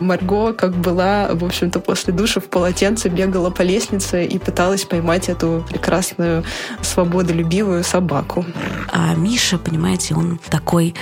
Марго, 0.00 0.52
как 0.52 0.72
была, 0.72 1.28
в 1.32 1.44
общем-то, 1.44 1.80
после 1.80 2.12
душа 2.12 2.40
в 2.40 2.44
полотенце 2.44 3.08
бегала 3.08 3.50
по 3.50 3.62
лестнице 3.62 4.24
и 4.24 4.38
пыталась 4.38 4.84
поймать 4.84 5.28
эту 5.28 5.64
прекрасную, 5.68 6.44
свободолюбивую 6.82 7.84
собаку. 7.84 8.44
А 8.92 9.14
Миша, 9.14 9.58
понимаете, 9.58 10.14
он 10.14 10.38
такой 10.50 10.94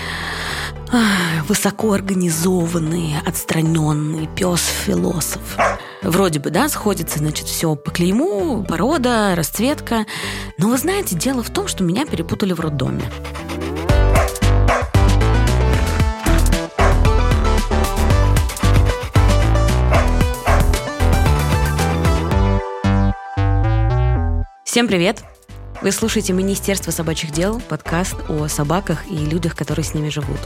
высокоорганизованный, 1.49 3.15
отстраненный 3.27 4.29
пес-философ. 4.29 5.57
Вроде 6.03 6.39
бы, 6.39 6.51
да, 6.51 6.69
сходится, 6.69 7.19
значит, 7.19 7.47
все 7.47 7.75
по 7.75 7.91
клейму, 7.91 8.65
порода, 8.65 9.35
расцветка. 9.35 10.07
Но 10.59 10.69
вы 10.69 10.79
знаете, 10.79 11.17
дело 11.17 11.43
в 11.43 11.51
том, 11.51 11.67
что 11.67 11.83
меня 11.83 12.05
перепутали 12.07 12.53
в 12.53 12.61
роддоме. 12.61 13.03
Всем 24.75 24.89
привет! 24.89 25.23
Вы 25.83 25.93
слушаете 25.93 26.33
Министерство 26.33 26.91
собачьих 26.91 27.31
дел, 27.31 27.63
подкаст 27.69 28.17
о 28.29 28.49
собаках 28.49 29.09
и 29.09 29.15
людях, 29.15 29.55
которые 29.55 29.85
с 29.85 29.95
ними 29.95 30.09
живут. 30.09 30.41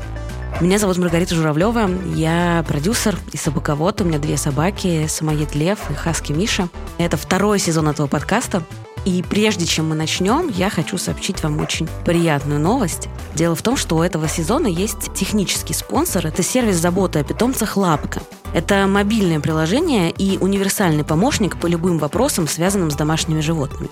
Меня 0.61 0.79
зовут 0.79 0.99
Маргарита 0.99 1.35
Журавлева, 1.35 1.89
я 2.15 2.63
продюсер 2.69 3.17
и 3.33 3.39
собаковод. 3.39 4.03
У 4.03 4.05
меня 4.05 4.19
две 4.19 4.37
собаки, 4.37 5.07
самоед 5.07 5.55
Лев 5.55 5.91
и 5.91 5.95
Хаски 5.95 6.33
Миша. 6.33 6.69
Это 6.99 7.17
второй 7.17 7.59
сезон 7.59 7.89
этого 7.89 8.07
подкаста. 8.07 8.65
И 9.07 9.25
прежде 9.27 9.65
чем 9.65 9.89
мы 9.89 9.95
начнем, 9.95 10.49
я 10.49 10.69
хочу 10.69 10.99
сообщить 10.99 11.43
вам 11.43 11.59
очень 11.61 11.89
приятную 12.05 12.61
новость. 12.61 13.09
Дело 13.35 13.55
в 13.55 13.63
том, 13.63 13.79
что 13.79 13.97
у 13.97 14.03
этого 14.03 14.29
сезона 14.29 14.67
есть 14.67 15.15
технический 15.15 15.73
спонсор. 15.73 16.27
Это 16.27 16.43
сервис 16.43 16.77
заботы 16.77 17.21
о 17.21 17.25
питомцах 17.25 17.79
«Лапка». 17.79 18.21
Это 18.53 18.87
мобильное 18.87 19.41
приложение 19.41 20.11
и 20.11 20.37
универсальный 20.37 21.05
помощник 21.05 21.59
по 21.59 21.67
любым 21.67 21.99
вопросам, 21.99 22.47
связанным 22.47 22.91
с 22.91 22.95
домашними 22.95 23.41
животными. 23.41 23.89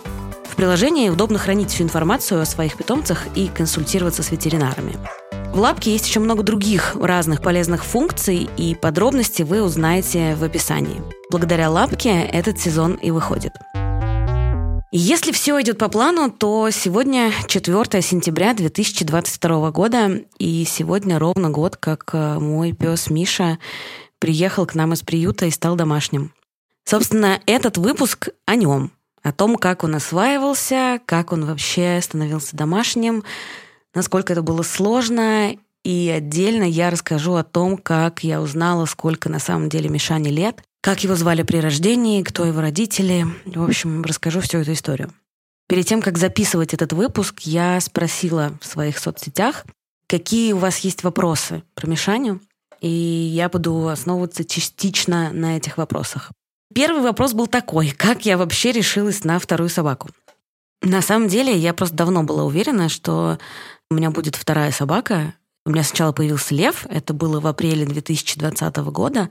В 0.48 0.56
приложении 0.56 1.08
удобно 1.08 1.38
хранить 1.38 1.70
всю 1.70 1.84
информацию 1.84 2.40
о 2.40 2.46
своих 2.46 2.76
питомцах 2.76 3.26
и 3.34 3.48
консультироваться 3.48 4.22
с 4.22 4.30
ветеринарами. 4.30 4.96
В 5.52 5.58
лапке 5.58 5.92
есть 5.92 6.06
еще 6.06 6.20
много 6.20 6.42
других 6.42 6.94
разных 6.96 7.42
полезных 7.42 7.84
функций, 7.84 8.48
и 8.56 8.74
подробности 8.74 9.42
вы 9.42 9.62
узнаете 9.62 10.34
в 10.34 10.44
описании. 10.44 11.02
Благодаря 11.30 11.70
лапке 11.70 12.10
этот 12.10 12.58
сезон 12.58 12.94
и 12.94 13.10
выходит. 13.10 13.52
Если 14.92 15.32
все 15.32 15.60
идет 15.60 15.78
по 15.78 15.88
плану, 15.88 16.30
то 16.30 16.70
сегодня 16.70 17.32
4 17.48 18.02
сентября 18.02 18.54
2022 18.54 19.70
года, 19.70 20.22
и 20.38 20.64
сегодня 20.64 21.18
ровно 21.18 21.50
год, 21.50 21.76
как 21.76 22.10
э, 22.12 22.38
мой 22.38 22.72
пес 22.72 23.10
Миша 23.10 23.58
приехал 24.18 24.64
к 24.64 24.74
нам 24.74 24.92
из 24.92 25.02
приюта 25.02 25.46
и 25.46 25.50
стал 25.50 25.76
домашним. 25.76 26.32
Собственно, 26.84 27.40
этот 27.46 27.78
выпуск 27.78 28.28
о 28.46 28.54
нем, 28.54 28.92
о 29.26 29.32
том, 29.32 29.56
как 29.56 29.82
он 29.82 29.96
осваивался, 29.96 31.00
как 31.04 31.32
он 31.32 31.44
вообще 31.46 31.98
становился 32.00 32.56
домашним, 32.56 33.24
насколько 33.92 34.32
это 34.32 34.42
было 34.42 34.62
сложно. 34.62 35.56
И 35.84 36.12
отдельно 36.14 36.62
я 36.62 36.90
расскажу 36.90 37.34
о 37.34 37.42
том, 37.42 37.76
как 37.76 38.22
я 38.22 38.40
узнала, 38.40 38.84
сколько 38.84 39.28
на 39.28 39.40
самом 39.40 39.68
деле 39.68 39.88
Мишане 39.88 40.30
лет, 40.30 40.62
как 40.80 41.02
его 41.02 41.16
звали 41.16 41.42
при 41.42 41.58
рождении, 41.58 42.22
кто 42.22 42.44
его 42.44 42.60
родители. 42.60 43.26
В 43.44 43.64
общем, 43.64 44.02
расскажу 44.02 44.40
всю 44.40 44.58
эту 44.58 44.72
историю. 44.72 45.12
Перед 45.68 45.86
тем, 45.86 46.02
как 46.02 46.18
записывать 46.18 46.72
этот 46.72 46.92
выпуск, 46.92 47.40
я 47.40 47.80
спросила 47.80 48.56
в 48.60 48.66
своих 48.66 48.98
соцсетях, 48.98 49.64
какие 50.08 50.52
у 50.52 50.58
вас 50.58 50.78
есть 50.78 51.02
вопросы 51.02 51.64
про 51.74 51.88
Мишаню, 51.88 52.40
и 52.80 52.88
я 52.88 53.48
буду 53.48 53.88
основываться 53.88 54.44
частично 54.44 55.32
на 55.32 55.56
этих 55.56 55.78
вопросах. 55.78 56.30
Первый 56.76 57.00
вопрос 57.00 57.32
был 57.32 57.46
такой, 57.46 57.88
как 57.88 58.26
я 58.26 58.36
вообще 58.36 58.70
решилась 58.70 59.24
на 59.24 59.38
вторую 59.38 59.70
собаку? 59.70 60.10
На 60.82 61.00
самом 61.00 61.26
деле, 61.26 61.56
я 61.56 61.72
просто 61.72 61.96
давно 61.96 62.22
была 62.22 62.44
уверена, 62.44 62.90
что 62.90 63.38
у 63.90 63.94
меня 63.94 64.10
будет 64.10 64.36
вторая 64.36 64.70
собака. 64.72 65.32
У 65.64 65.70
меня 65.70 65.82
сначала 65.82 66.12
появился 66.12 66.54
лев, 66.54 66.84
это 66.90 67.14
было 67.14 67.40
в 67.40 67.46
апреле 67.46 67.86
2020 67.86 68.76
года. 68.92 69.30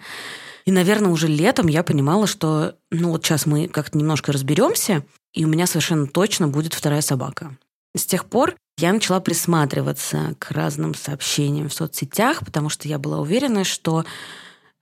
И, 0.65 0.71
наверное, 0.71 1.11
уже 1.11 1.27
летом 1.27 1.67
я 1.67 1.83
понимала, 1.83 2.25
что 2.25 2.77
ну 2.89 3.11
вот 3.11 3.23
сейчас 3.23 3.45
мы 3.45 3.67
как-то 3.67 3.95
немножко 3.95 4.31
разберемся, 4.31 5.05
и 5.35 5.45
у 5.45 5.47
меня 5.47 5.67
совершенно 5.67 6.07
точно 6.07 6.47
будет 6.47 6.73
вторая 6.73 7.01
собака. 7.01 7.55
С 7.95 8.07
тех 8.07 8.25
пор 8.25 8.55
я 8.79 8.91
начала 8.91 9.19
присматриваться 9.19 10.33
к 10.39 10.49
разным 10.49 10.95
сообщениям 10.95 11.69
в 11.69 11.75
соцсетях, 11.75 12.39
потому 12.43 12.69
что 12.69 12.87
я 12.87 12.97
была 12.97 13.19
уверена, 13.19 13.63
что 13.65 14.03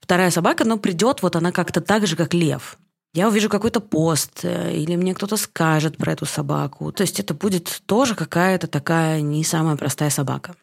вторая 0.04 0.30
собака, 0.30 0.64
но 0.64 0.76
придет, 0.76 1.22
вот 1.22 1.34
она 1.34 1.50
как-то 1.50 1.80
так 1.80 2.06
же, 2.06 2.14
как 2.14 2.34
лев. 2.34 2.78
Я 3.14 3.28
увижу 3.28 3.48
какой-то 3.48 3.80
пост, 3.80 4.40
э, 4.42 4.74
или 4.76 4.96
мне 4.96 5.14
кто-то 5.14 5.36
скажет 5.36 5.96
про 5.96 6.12
эту 6.12 6.26
собаку. 6.26 6.92
То 6.92 7.02
есть 7.02 7.20
это 7.20 7.32
будет 7.32 7.82
тоже 7.86 8.14
какая-то 8.14 8.66
такая 8.66 9.22
не 9.22 9.44
самая 9.44 9.76
простая 9.76 10.10
собака. 10.10 10.54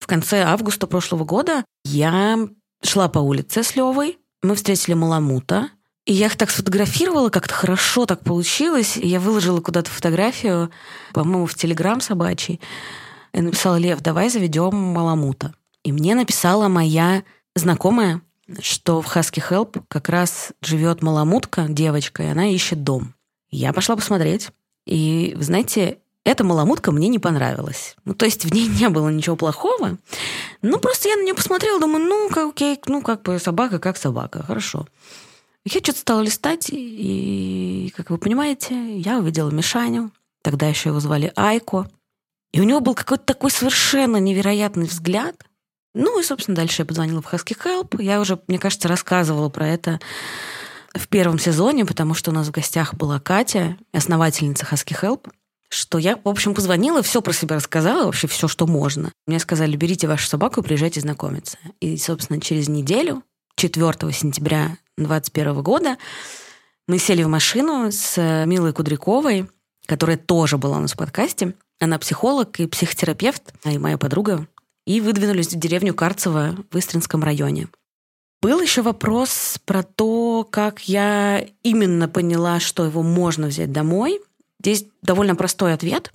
В 0.00 0.06
конце 0.08 0.42
августа 0.42 0.88
прошлого 0.88 1.24
года 1.24 1.64
я 1.84 2.48
шла 2.82 3.08
по 3.08 3.20
улице 3.20 3.62
с 3.62 3.76
Левой, 3.76 4.18
мы 4.42 4.56
встретили 4.56 4.94
Маламута, 4.94 5.70
и 6.04 6.12
я 6.12 6.26
их 6.26 6.36
так 6.36 6.50
сфотографировала, 6.50 7.28
как-то 7.28 7.54
хорошо 7.54 8.06
так 8.06 8.24
получилось. 8.24 8.96
И 8.96 9.06
я 9.06 9.20
выложила 9.20 9.60
куда-то 9.60 9.90
фотографию, 9.90 10.70
по-моему, 11.12 11.46
в 11.46 11.54
Телеграм 11.54 12.00
собачий. 12.00 12.60
И 13.32 13.40
написала, 13.40 13.76
Лев, 13.76 14.00
давай 14.00 14.28
заведем 14.28 14.74
Маламута. 14.74 15.54
И 15.84 15.92
мне 15.92 16.16
написала 16.16 16.66
моя 16.66 17.22
знакомая, 17.54 18.22
что 18.60 19.00
в 19.00 19.16
Husky 19.16 19.42
Help 19.48 19.82
как 19.88 20.08
раз 20.08 20.52
живет 20.60 21.02
маламутка, 21.02 21.66
девочка, 21.68 22.22
и 22.22 22.26
она 22.26 22.48
ищет 22.48 22.82
дом. 22.82 23.14
Я 23.50 23.72
пошла 23.72 23.96
посмотреть. 23.96 24.50
И, 24.86 25.34
вы 25.36 25.44
знаете, 25.44 25.98
эта 26.24 26.44
маламутка 26.44 26.92
мне 26.92 27.08
не 27.08 27.18
понравилась. 27.18 27.96
Ну, 28.04 28.14
то 28.14 28.24
есть 28.24 28.44
в 28.44 28.52
ней 28.52 28.66
не 28.80 28.88
было 28.88 29.08
ничего 29.08 29.36
плохого. 29.36 29.98
Ну, 30.62 30.78
просто 30.78 31.08
я 31.08 31.16
на 31.16 31.22
нее 31.22 31.34
посмотрела, 31.34 31.80
думаю, 31.80 32.04
ну, 32.04 32.28
как, 32.28 32.50
окей, 32.50 32.80
ну, 32.86 33.02
как 33.02 33.22
бы 33.22 33.38
собака, 33.38 33.78
как 33.78 33.96
собака, 33.96 34.42
хорошо. 34.42 34.86
Я 35.64 35.80
что-то 35.80 35.98
стала 35.98 36.22
листать, 36.22 36.70
и, 36.72 37.92
как 37.96 38.10
вы 38.10 38.18
понимаете, 38.18 38.98
я 38.98 39.18
увидела 39.18 39.50
Мишаню. 39.50 40.10
Тогда 40.42 40.66
еще 40.66 40.88
его 40.88 40.98
звали 40.98 41.32
Айко. 41.36 41.88
И 42.52 42.60
у 42.60 42.64
него 42.64 42.80
был 42.80 42.94
какой-то 42.94 43.24
такой 43.24 43.50
совершенно 43.50 44.16
невероятный 44.16 44.86
взгляд– 44.86 45.36
ну 45.94 46.20
и, 46.20 46.22
собственно, 46.22 46.56
дальше 46.56 46.82
я 46.82 46.86
позвонила 46.86 47.22
в 47.22 47.32
Husky 47.32 47.56
Help. 47.56 48.02
Я 48.02 48.20
уже, 48.20 48.40
мне 48.48 48.58
кажется, 48.58 48.88
рассказывала 48.88 49.48
про 49.48 49.68
это 49.68 50.00
в 50.94 51.08
первом 51.08 51.38
сезоне, 51.38 51.84
потому 51.84 52.14
что 52.14 52.30
у 52.30 52.34
нас 52.34 52.48
в 52.48 52.50
гостях 52.50 52.94
была 52.94 53.20
Катя, 53.20 53.76
основательница 53.92 54.66
Husky 54.70 54.98
Help, 55.00 55.30
что 55.68 55.98
я, 55.98 56.18
в 56.22 56.28
общем, 56.28 56.54
позвонила, 56.54 57.02
все 57.02 57.22
про 57.22 57.32
себя 57.32 57.56
рассказала, 57.56 58.04
вообще 58.04 58.26
все, 58.26 58.46
что 58.46 58.66
можно. 58.66 59.10
Мне 59.26 59.38
сказали, 59.38 59.76
берите 59.76 60.06
вашу 60.06 60.26
собаку 60.28 60.60
и 60.60 60.62
приезжайте 60.62 61.00
знакомиться. 61.00 61.56
И, 61.80 61.96
собственно, 61.96 62.40
через 62.40 62.68
неделю, 62.68 63.22
4 63.56 64.12
сентября 64.12 64.76
2021 64.98 65.62
года, 65.62 65.96
мы 66.88 66.98
сели 66.98 67.22
в 67.22 67.28
машину 67.28 67.90
с 67.90 68.44
Милой 68.44 68.74
Кудряковой, 68.74 69.48
которая 69.86 70.18
тоже 70.18 70.58
была 70.58 70.76
у 70.76 70.80
нас 70.80 70.92
в 70.92 70.96
подкасте. 70.96 71.54
Она 71.80 71.98
психолог 71.98 72.60
и 72.60 72.66
психотерапевт, 72.66 73.54
а 73.64 73.72
и 73.72 73.78
моя 73.78 73.96
подруга 73.96 74.46
и 74.86 75.00
выдвинулись 75.00 75.48
в 75.48 75.58
деревню 75.58 75.94
Карцево 75.94 76.56
в 76.70 76.78
Истринском 76.78 77.22
районе. 77.22 77.68
Был 78.40 78.60
еще 78.60 78.82
вопрос 78.82 79.58
про 79.64 79.84
то, 79.84 80.46
как 80.50 80.88
я 80.88 81.46
именно 81.62 82.08
поняла, 82.08 82.58
что 82.58 82.84
его 82.84 83.02
можно 83.02 83.46
взять 83.46 83.70
домой. 83.70 84.20
Здесь 84.60 84.86
довольно 85.00 85.36
простой 85.36 85.74
ответ. 85.74 86.12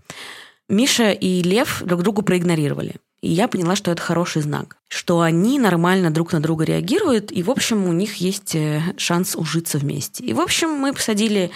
Миша 0.68 1.12
и 1.12 1.42
Лев 1.42 1.82
друг 1.86 2.04
другу 2.04 2.24
проигнорировали. 2.24 2.96
И 3.22 3.30
я 3.30 3.48
поняла, 3.48 3.76
что 3.76 3.92
это 3.92 4.02
хороший 4.02 4.42
знак, 4.42 4.78
что 4.90 5.22
они 5.22 5.58
нормально 5.58 6.12
друг 6.12 6.34
на 6.34 6.40
друга 6.40 6.66
реагируют, 6.66 7.32
и, 7.32 7.42
в 7.42 7.50
общем, 7.50 7.86
у 7.88 7.94
них 7.94 8.16
есть 8.16 8.54
э, 8.54 8.82
шанс 8.98 9.36
ужиться 9.36 9.80
вместе. 9.80 10.24
И, 10.24 10.34
в 10.34 10.40
общем, 10.40 10.70
мы 10.70 10.94
посадили 10.94 11.50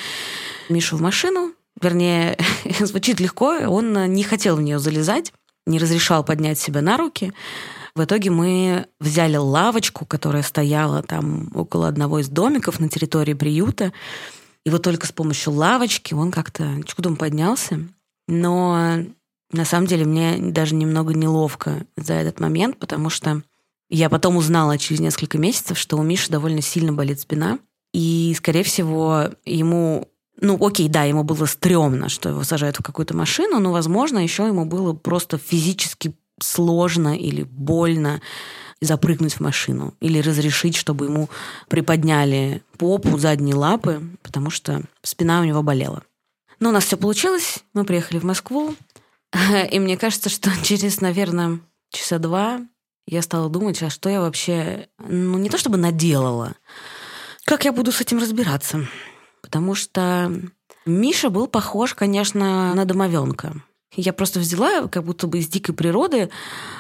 Мишу 0.70 0.98
в 0.98 1.02
машину, 1.02 1.54
вернее, 1.80 2.38
звучит 2.80 3.20
легко, 3.20 3.60
он 3.68 4.12
не 4.12 4.24
хотел 4.24 4.56
в 4.56 4.62
нее 4.62 4.80
залезать, 4.80 5.34
не 5.66 5.80
разрешал 5.80 6.24
поднять 6.24 6.60
себя 6.60 6.82
на 6.82 6.98
руки. 6.98 7.34
В 7.96 8.04
итоге 8.04 8.30
мы 8.30 8.88
взяли 9.00 9.36
лавочку, 9.36 10.06
которая 10.06 10.44
стояла 10.44 11.04
там 11.04 11.52
около 11.54 11.88
одного 11.88 12.20
из 12.20 12.30
домиков 12.30 12.80
на 12.80 12.90
территории 12.90 13.34
приюта. 13.34 13.92
И 14.66 14.70
вот 14.70 14.84
только 14.84 15.08
с 15.08 15.12
помощью 15.12 15.54
лавочки 15.54 16.14
он 16.14 16.32
как-то 16.32 16.82
чудом 16.86 17.16
поднялся. 17.16 17.80
Но 18.28 19.00
на 19.52 19.66
самом 19.66 19.88
деле 19.88 20.06
мне 20.06 20.38
даже 20.38 20.76
немного 20.76 21.14
неловко 21.14 21.86
за 21.98 22.14
этот 22.14 22.40
момент, 22.40 22.78
потому 22.78 23.10
что 23.10 23.42
я 23.90 24.10
потом 24.10 24.38
узнала 24.38 24.78
через 24.78 25.02
несколько 25.02 25.38
месяцев, 25.38 25.78
что 25.78 25.98
у 25.98 26.04
Миши 26.04 26.32
довольно 26.32 26.62
сильно 26.62 26.94
болит 26.94 27.20
спина. 27.20 27.60
И, 27.94 28.34
скорее 28.38 28.64
всего, 28.64 29.32
ему 29.46 30.08
ну, 30.42 30.58
окей, 30.60 30.90
да, 30.90 31.04
ему 31.04 31.24
было 31.24 31.46
стрёмно, 31.46 32.10
что 32.10 32.30
его 32.30 32.44
сажают 32.44 32.78
в 32.78 32.84
какую-то 32.84 33.16
машину, 33.16 33.60
но, 33.60 33.72
возможно, 33.72 34.18
еще 34.18 34.48
ему 34.48 34.66
было 34.66 34.94
просто 34.94 35.38
физически 35.38 36.14
сложно 36.40 37.16
или 37.16 37.44
больно 37.44 38.22
запрыгнуть 38.82 39.36
в 39.36 39.40
машину. 39.40 39.94
Или 40.02 40.20
разрешить, 40.20 40.76
чтобы 40.76 41.06
ему 41.06 41.30
приподняли 41.70 42.64
попу, 42.78 43.20
задние 43.20 43.56
лапы, 43.56 44.02
потому 44.24 44.50
что 44.50 44.82
спина 45.04 45.42
у 45.42 45.44
него 45.44 45.62
болела. 45.62 46.02
Но 46.60 46.70
у 46.70 46.72
нас 46.72 46.86
все 46.86 46.98
получилось. 46.98 47.60
Мы 47.74 47.86
приехали 47.86 48.18
в 48.18 48.24
Москву. 48.24 48.76
И 49.72 49.80
мне 49.80 49.96
кажется, 49.96 50.30
что 50.30 50.50
через, 50.64 51.02
наверное, 51.02 51.60
часа 51.92 52.18
два 52.18 52.62
я 53.06 53.22
стала 53.22 53.50
думать, 53.50 53.82
а 53.84 53.92
что 53.92 54.10
я 54.10 54.22
вообще, 54.22 54.88
ну 54.98 55.38
не 55.38 55.50
то 55.50 55.58
чтобы 55.58 55.78
наделала, 55.78 56.54
как 57.46 57.66
я 57.66 57.74
буду 57.74 57.92
с 57.92 58.02
этим 58.02 58.20
разбираться. 58.20 58.88
Потому 59.52 59.76
что 59.76 60.32
Миша 60.86 61.30
был 61.30 61.46
похож, 61.46 61.94
конечно, 61.94 62.74
на 62.74 62.86
домовенка. 62.86 63.62
Я 63.94 64.14
просто 64.14 64.40
взяла 64.40 64.88
как 64.88 65.04
будто 65.04 65.28
бы 65.28 65.40
из 65.40 65.50
дикой 65.50 65.76
природы 65.76 66.30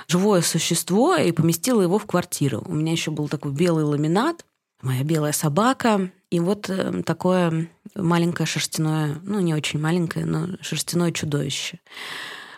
живое 0.07 0.41
существо 0.41 1.17
и 1.17 1.33
поместила 1.33 1.81
его 1.81 1.99
в 1.99 2.05
квартиру. 2.05 2.63
У 2.65 2.73
меня 2.73 2.93
еще 2.93 3.11
был 3.11 3.27
такой 3.27 3.51
белый 3.51 3.83
ламинат, 3.83 4.45
моя 4.81 5.03
белая 5.03 5.33
собака, 5.33 6.11
и 6.29 6.39
вот 6.39 6.69
э, 6.69 7.03
такое 7.05 7.69
маленькое 7.93 8.47
шерстяное, 8.47 9.19
ну 9.23 9.41
не 9.41 9.53
очень 9.53 9.81
маленькое, 9.81 10.25
но 10.25 10.47
шерстяное 10.61 11.11
чудовище. 11.11 11.81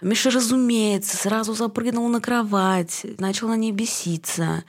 Миша, 0.01 0.29
разумеется, 0.29 1.17
сразу 1.17 1.55
запрыгнул 1.55 2.07
на 2.07 2.21
кровать, 2.21 3.03
начал 3.17 3.47
на 3.47 3.55
ней 3.55 3.71
беситься. 3.71 4.63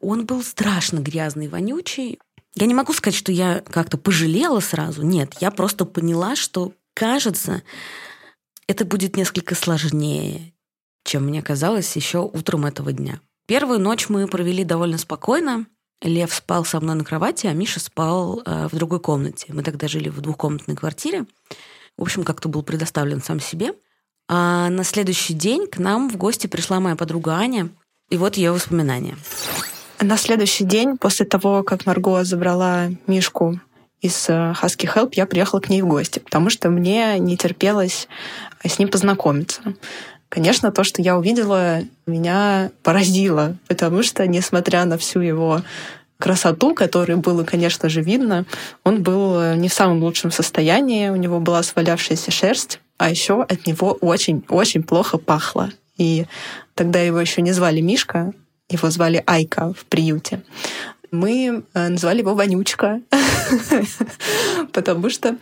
Он 0.00 0.24
был 0.24 0.42
страшно 0.42 1.00
грязный, 1.00 1.48
вонючий. 1.48 2.18
Я 2.54 2.66
не 2.66 2.74
могу 2.74 2.92
сказать, 2.92 3.16
что 3.16 3.32
я 3.32 3.60
как-то 3.60 3.96
пожалела 3.96 4.60
сразу. 4.60 5.02
Нет, 5.02 5.34
я 5.40 5.50
просто 5.50 5.84
поняла, 5.84 6.34
что, 6.36 6.72
кажется, 6.94 7.62
это 8.66 8.84
будет 8.84 9.16
несколько 9.16 9.54
сложнее, 9.54 10.52
чем 11.04 11.26
мне 11.26 11.42
казалось 11.42 11.94
еще 11.96 12.18
утром 12.18 12.66
этого 12.66 12.92
дня. 12.92 13.20
Первую 13.46 13.80
ночь 13.80 14.08
мы 14.08 14.26
провели 14.26 14.64
довольно 14.64 14.98
спокойно. 14.98 15.66
Лев 16.02 16.32
спал 16.32 16.64
со 16.64 16.80
мной 16.80 16.94
на 16.94 17.04
кровати, 17.04 17.46
а 17.46 17.52
Миша 17.52 17.78
спал 17.78 18.42
э, 18.44 18.68
в 18.68 18.74
другой 18.74 19.00
комнате. 19.00 19.46
Мы 19.52 19.62
тогда 19.62 19.86
жили 19.86 20.08
в 20.08 20.20
двухкомнатной 20.20 20.76
квартире. 20.76 21.26
В 21.98 22.02
общем, 22.02 22.24
как-то 22.24 22.48
был 22.48 22.62
предоставлен 22.62 23.22
сам 23.22 23.40
себе. 23.40 23.74
А 24.28 24.70
на 24.70 24.84
следующий 24.84 25.34
день 25.34 25.66
к 25.66 25.78
нам 25.78 26.08
в 26.08 26.16
гости 26.16 26.46
пришла 26.46 26.80
моя 26.80 26.96
подруга 26.96 27.32
Аня, 27.32 27.68
и 28.08 28.16
вот 28.16 28.36
ее 28.36 28.52
воспоминания. 28.52 29.16
На 30.02 30.16
следующий 30.16 30.64
день, 30.64 30.96
после 30.96 31.26
того, 31.26 31.62
как 31.62 31.84
Марго 31.84 32.24
забрала 32.24 32.88
Мишку 33.06 33.60
из 34.00 34.30
э, 34.30 34.32
Husky 34.32 34.90
Help, 34.90 35.10
я 35.12 35.26
приехала 35.26 35.60
к 35.60 35.68
ней 35.68 35.82
в 35.82 35.88
гости, 35.88 36.20
потому 36.20 36.48
что 36.48 36.70
мне 36.70 37.18
не 37.18 37.36
терпелось 37.36 38.08
с 38.64 38.78
ним 38.78 38.88
познакомиться. 38.88 39.60
Конечно, 40.30 40.72
то, 40.72 40.84
что 40.84 41.02
я 41.02 41.18
увидела, 41.18 41.80
меня 42.06 42.70
поразило, 42.82 43.56
потому 43.68 44.02
что, 44.02 44.26
несмотря 44.26 44.86
на 44.86 44.96
всю 44.96 45.20
его 45.20 45.60
красоту, 46.18 46.74
которой 46.74 47.16
было, 47.16 47.44
конечно 47.44 47.90
же, 47.90 48.00
видно, 48.00 48.46
он 48.84 49.02
был 49.02 49.54
не 49.54 49.68
в 49.68 49.74
самом 49.74 50.02
лучшем 50.02 50.30
состоянии, 50.30 51.10
у 51.10 51.16
него 51.16 51.40
была 51.40 51.62
свалявшаяся 51.62 52.30
шерсть, 52.30 52.80
а 52.96 53.10
еще 53.10 53.42
от 53.42 53.66
него 53.66 53.98
очень-очень 54.00 54.82
плохо 54.82 55.18
пахло. 55.18 55.70
И 55.98 56.24
тогда 56.74 57.00
его 57.00 57.20
еще 57.20 57.42
не 57.42 57.52
звали 57.52 57.80
Мишка, 57.80 58.32
его 58.70 58.90
звали 58.90 59.22
Айка 59.26 59.72
в 59.72 59.84
приюте. 59.84 60.42
Мы 61.10 61.64
э, 61.74 61.88
назвали 61.88 62.20
его 62.20 62.34
Вонючка, 62.34 63.00
потому 64.72 65.10
что 65.10 65.36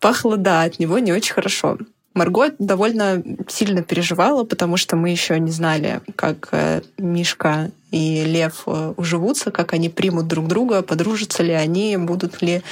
пахло, 0.00 0.36
да, 0.36 0.62
от 0.62 0.78
него 0.78 0.98
не 0.98 1.12
очень 1.12 1.34
хорошо. 1.34 1.78
Марго 2.14 2.50
довольно 2.58 3.22
сильно 3.48 3.82
переживала, 3.82 4.44
потому 4.44 4.76
что 4.76 4.96
мы 4.96 5.10
еще 5.10 5.38
не 5.40 5.50
знали, 5.50 6.00
как 6.14 6.48
э, 6.52 6.82
Мишка 6.98 7.70
и 7.90 8.24
Лев 8.24 8.64
э, 8.66 8.94
уживутся, 8.96 9.50
как 9.50 9.72
они 9.72 9.88
примут 9.88 10.28
друг 10.28 10.46
друга, 10.46 10.82
подружатся 10.82 11.42
ли 11.42 11.52
они, 11.52 11.96
будут 11.96 12.40
ли 12.40 12.62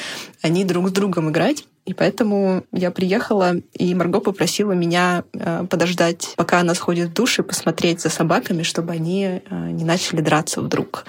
они 0.42 0.64
друг 0.64 0.88
с 0.88 0.92
другом 0.92 1.30
играть. 1.30 1.64
И 1.84 1.94
поэтому 1.94 2.62
я 2.70 2.92
приехала, 2.92 3.56
и 3.72 3.92
Марго 3.96 4.20
попросила 4.20 4.70
меня 4.70 5.24
э, 5.32 5.66
подождать, 5.68 6.34
пока 6.36 6.60
она 6.60 6.76
сходит 6.76 7.08
в 7.08 7.12
душ, 7.12 7.40
и 7.40 7.42
посмотреть 7.42 8.00
за 8.00 8.08
собаками, 8.08 8.62
чтобы 8.62 8.92
они 8.92 9.24
э, 9.24 9.40
не 9.50 9.84
начали 9.84 10.20
драться 10.20 10.60
вдруг. 10.60 11.04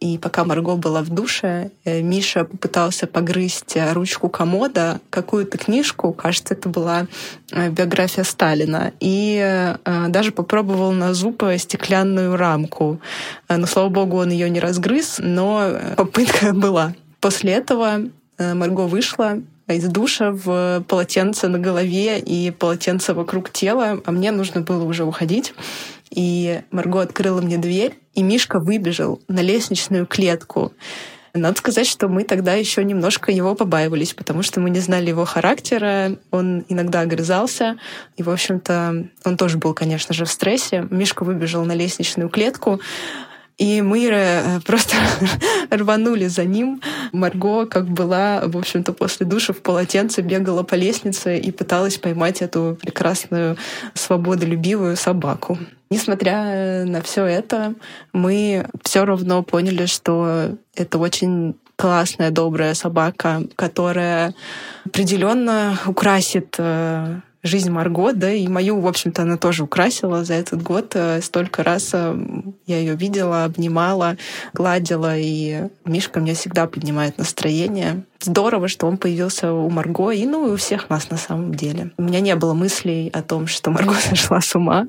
И 0.00 0.18
пока 0.18 0.44
Марго 0.44 0.74
была 0.74 1.02
в 1.02 1.10
душе, 1.10 1.70
э, 1.84 2.02
Миша 2.02 2.44
попытался 2.44 3.06
погрызть 3.06 3.76
ручку 3.92 4.28
комода, 4.28 5.00
какую-то 5.10 5.58
книжку, 5.58 6.12
кажется, 6.12 6.54
это 6.54 6.68
была 6.68 7.06
биография 7.52 8.24
Сталина, 8.24 8.92
и 8.98 9.74
даже 10.08 10.32
попробовал 10.32 10.90
на 10.90 11.14
зуб 11.14 11.44
стеклянную 11.56 12.36
рамку. 12.36 13.00
Но, 13.48 13.66
слава 13.66 13.88
богу, 13.90 14.16
он 14.16 14.30
ее 14.30 14.50
не 14.50 14.58
разгрыз, 14.58 15.16
но 15.20 15.70
попытка 15.96 16.52
была. 16.52 16.94
После 17.20 17.52
этого 17.52 18.00
Марго 18.38 18.82
вышла, 18.82 19.38
из 19.74 19.84
душа 19.88 20.30
в 20.30 20.84
полотенце 20.88 21.48
на 21.48 21.58
голове 21.58 22.18
и 22.18 22.50
полотенце 22.50 23.14
вокруг 23.14 23.50
тела, 23.50 24.00
а 24.04 24.12
мне 24.12 24.30
нужно 24.30 24.60
было 24.60 24.84
уже 24.84 25.04
уходить. 25.04 25.54
И 26.10 26.60
Марго 26.70 27.02
открыла 27.02 27.40
мне 27.40 27.58
дверь, 27.58 27.98
и 28.14 28.22
Мишка 28.22 28.60
выбежал 28.60 29.20
на 29.28 29.40
лестничную 29.40 30.06
клетку. 30.06 30.72
Надо 31.34 31.58
сказать, 31.58 31.86
что 31.86 32.08
мы 32.08 32.24
тогда 32.24 32.54
еще 32.54 32.82
немножко 32.82 33.30
его 33.30 33.54
побаивались, 33.54 34.14
потому 34.14 34.42
что 34.42 34.58
мы 34.60 34.70
не 34.70 34.80
знали 34.80 35.10
его 35.10 35.26
характера, 35.26 36.16
он 36.30 36.64
иногда 36.68 37.02
огрызался, 37.02 37.76
и, 38.16 38.22
в 38.22 38.30
общем-то, 38.30 39.08
он 39.24 39.36
тоже 39.36 39.58
был, 39.58 39.74
конечно 39.74 40.14
же, 40.14 40.24
в 40.24 40.30
стрессе. 40.30 40.86
Мишка 40.90 41.24
выбежал 41.24 41.64
на 41.66 41.72
лестничную 41.72 42.30
клетку, 42.30 42.80
и 43.58 43.80
мы 43.80 44.06
э, 44.10 44.60
просто 44.60 44.96
рванули 45.70 46.26
за 46.26 46.44
ним. 46.44 46.82
Марго, 47.12 47.66
как 47.66 47.86
была, 47.88 48.42
в 48.44 48.56
общем-то, 48.56 48.92
после 48.92 49.24
душа 49.26 49.52
в 49.52 49.62
полотенце, 49.62 50.20
бегала 50.20 50.62
по 50.62 50.74
лестнице 50.74 51.38
и 51.38 51.50
пыталась 51.50 51.96
поймать 51.96 52.42
эту 52.42 52.78
прекрасную, 52.82 53.56
свободолюбивую 53.94 54.96
собаку. 54.96 55.58
Несмотря 55.88 56.44
э, 56.44 56.84
на 56.84 57.00
все 57.00 57.24
это, 57.24 57.74
мы 58.12 58.66
все 58.82 59.04
равно 59.04 59.42
поняли, 59.42 59.86
что 59.86 60.56
это 60.74 60.98
очень 60.98 61.54
классная, 61.76 62.30
добрая 62.30 62.74
собака, 62.74 63.42
которая 63.54 64.34
определенно 64.84 65.78
украсит 65.86 66.56
э, 66.58 67.20
жизнь 67.46 67.70
Марго, 67.70 68.12
да, 68.12 68.30
и 68.30 68.46
мою, 68.48 68.80
в 68.80 68.86
общем-то, 68.86 69.22
она 69.22 69.36
тоже 69.36 69.64
украсила 69.64 70.24
за 70.24 70.34
этот 70.34 70.62
год. 70.62 70.92
Э, 70.94 71.20
столько 71.22 71.62
раз 71.62 71.90
э, 71.92 72.16
я 72.66 72.78
ее 72.78 72.94
видела, 72.94 73.44
обнимала, 73.44 74.16
гладила, 74.52 75.16
и 75.16 75.68
Мишка 75.84 76.20
мне 76.20 76.34
всегда 76.34 76.66
поднимает 76.66 77.18
настроение. 77.18 78.04
Здорово, 78.20 78.68
что 78.68 78.86
он 78.86 78.98
появился 78.98 79.52
у 79.52 79.68
Марго, 79.70 80.10
и 80.10 80.26
ну 80.26 80.48
и 80.48 80.52
у 80.52 80.56
всех 80.56 80.90
нас 80.90 81.10
на 81.10 81.16
самом 81.16 81.54
деле. 81.54 81.92
У 81.96 82.02
меня 82.02 82.20
не 82.20 82.34
было 82.36 82.54
мыслей 82.54 83.10
о 83.12 83.22
том, 83.22 83.46
что 83.46 83.70
Марго 83.70 83.94
сошла 84.00 84.40
с 84.40 84.54
ума. 84.54 84.86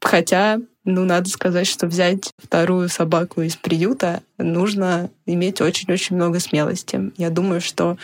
Хотя, 0.00 0.58
ну, 0.84 1.04
надо 1.04 1.30
сказать, 1.30 1.66
что 1.66 1.86
взять 1.86 2.30
вторую 2.36 2.90
собаку 2.90 3.40
из 3.40 3.56
приюта 3.56 4.22
нужно 4.36 5.10
иметь 5.24 5.62
очень-очень 5.62 6.16
много 6.16 6.40
смелости. 6.40 7.10
Я 7.16 7.30
думаю, 7.30 7.62
что 7.62 7.96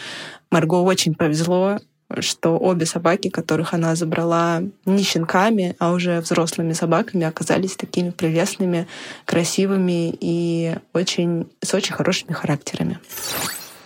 Марго 0.50 0.76
очень 0.76 1.14
повезло 1.14 1.78
что 2.19 2.59
обе 2.59 2.87
собаки, 2.87 3.29
которых 3.29 3.75
она 3.75 3.95
забрала 3.95 4.62
не 4.85 5.02
щенками, 5.02 5.76
а 5.79 5.93
уже 5.93 6.21
взрослыми 6.21 6.73
собаками, 6.73 7.25
оказались 7.25 7.76
такими 7.76 8.11
прелестными, 8.11 8.87
красивыми 9.25 10.17
и 10.21 10.76
очень, 10.93 11.49
с 11.62 11.75
очень 11.75 11.95
хорошими 11.95 12.33
характерами. 12.33 12.99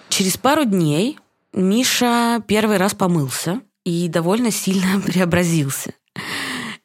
Через 0.09 0.37
пару 0.37 0.65
дней 0.65 1.19
Миша 1.53 2.43
первый 2.47 2.79
раз 2.79 2.95
помылся 2.95 3.61
и 3.85 4.09
довольно 4.09 4.51
сильно 4.51 5.01
преобразился. 5.07 5.93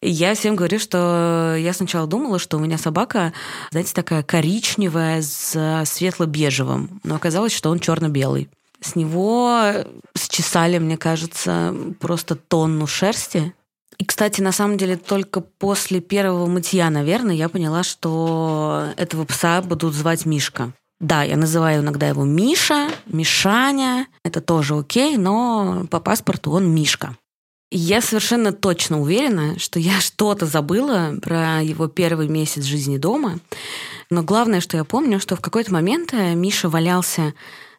Я 0.02 0.34
всем 0.34 0.56
говорю, 0.56 0.80
что 0.80 1.56
я 1.58 1.74
сначала 1.74 2.08
думала, 2.08 2.40
что 2.40 2.58
у 2.58 2.60
меня 2.62 2.78
собака, 2.78 3.34
знаете, 3.72 3.94
такая 3.94 4.24
коричневая 4.24 5.22
с 5.22 5.84
светло-бежевым, 5.86 7.02
но 7.04 7.16
оказалось, 7.16 7.52
что 7.52 7.70
он 7.70 7.80
черно-белый. 7.80 8.50
С 8.82 8.96
него 8.96 9.86
счесали, 10.18 10.78
мне 10.78 10.98
кажется, 10.98 11.76
просто 12.00 12.36
тонну 12.36 12.88
шерсти. 12.88 13.54
И, 13.98 14.06
кстати, 14.06 14.40
на 14.40 14.54
самом 14.54 14.78
деле 14.78 14.96
только 14.96 15.42
после 15.42 16.00
первого 16.00 16.46
мытья, 16.46 16.90
наверное, 16.90 17.36
я 17.36 17.50
поняла, 17.50 17.84
что 17.84 18.86
этого 18.96 19.26
пса 19.26 19.62
будут 19.62 19.94
звать 19.94 20.26
Мишка. 20.26 20.74
Да, 21.00 21.24
я 21.24 21.38
называю 21.38 21.82
иногда 21.82 22.08
его 22.08 22.24
Миша, 22.24 22.90
Мишаня. 23.06 24.08
Это 24.24 24.42
тоже 24.42 24.76
окей, 24.76 25.18
но 25.18 25.86
по 25.90 26.00
паспорту 26.00 26.52
он 26.52 26.74
Мишка. 26.74 27.18
Я 27.72 28.02
совершенно 28.02 28.52
точно 28.52 29.00
уверена, 29.00 29.60
что 29.60 29.80
я 29.80 30.00
что-то 30.02 30.46
забыла 30.46 31.16
про 31.22 31.62
его 31.62 31.88
первый 31.88 32.28
месяц 32.28 32.64
жизни 32.64 32.98
дома. 32.98 33.40
Но 34.10 34.24
главное, 34.24 34.62
что 34.62 34.78
я 34.78 34.86
помню, 34.86 35.20
что 35.20 35.36
в 35.36 35.42
какой-то 35.42 35.72
момент 35.74 36.14
Миша 36.14 36.68
валялся 36.70 37.34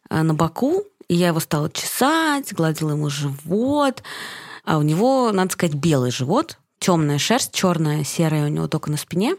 э, 0.09 0.23
на 0.23 0.33
боку 0.35 0.85
и 1.11 1.15
я 1.17 1.29
его 1.29 1.41
стала 1.41 1.69
чесать, 1.69 2.53
гладила 2.53 2.93
ему 2.93 3.11
живот. 3.11 4.05
А 4.65 4.79
у 4.79 4.83
него, 4.83 5.33
надо 5.33 5.51
сказать, 5.51 5.75
белый 5.75 6.13
живот, 6.13 6.57
темная 6.79 7.19
шерсть, 7.19 7.53
черная, 7.53 8.05
серая 8.05 8.45
у 8.45 8.49
него 8.49 8.69
только 8.69 8.93
на 8.93 8.97
спине. 8.97 9.35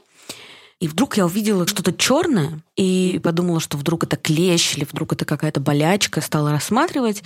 И 0.82 0.90
вдруг 0.90 1.16
я 1.16 1.25
увидела 1.25 1.66
что-то 1.66 1.94
черное 1.94 2.60
и 2.75 3.22
подумала, 3.24 3.62
что 3.62 3.78
вдруг 3.78 4.04
это 4.04 4.18
клещ 4.18 4.75
или 4.75 4.84
вдруг 4.84 5.13
это 5.13 5.24
какая-то 5.24 5.62
болячка, 5.62 6.20
стала 6.20 6.51
рассматривать 6.51 7.24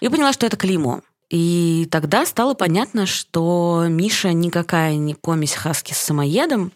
и 0.00 0.08
поняла, 0.08 0.32
что 0.32 0.46
это 0.46 0.56
клеймо. 0.56 1.02
И 1.28 1.86
тогда 1.90 2.24
стало 2.24 2.54
понятно, 2.54 3.04
что 3.04 3.84
Миша 3.90 4.32
никакая 4.32 4.96
не 4.96 5.14
помесь 5.14 5.52
хаски 5.52 5.92
с 5.92 5.98
самоедом. 5.98 6.72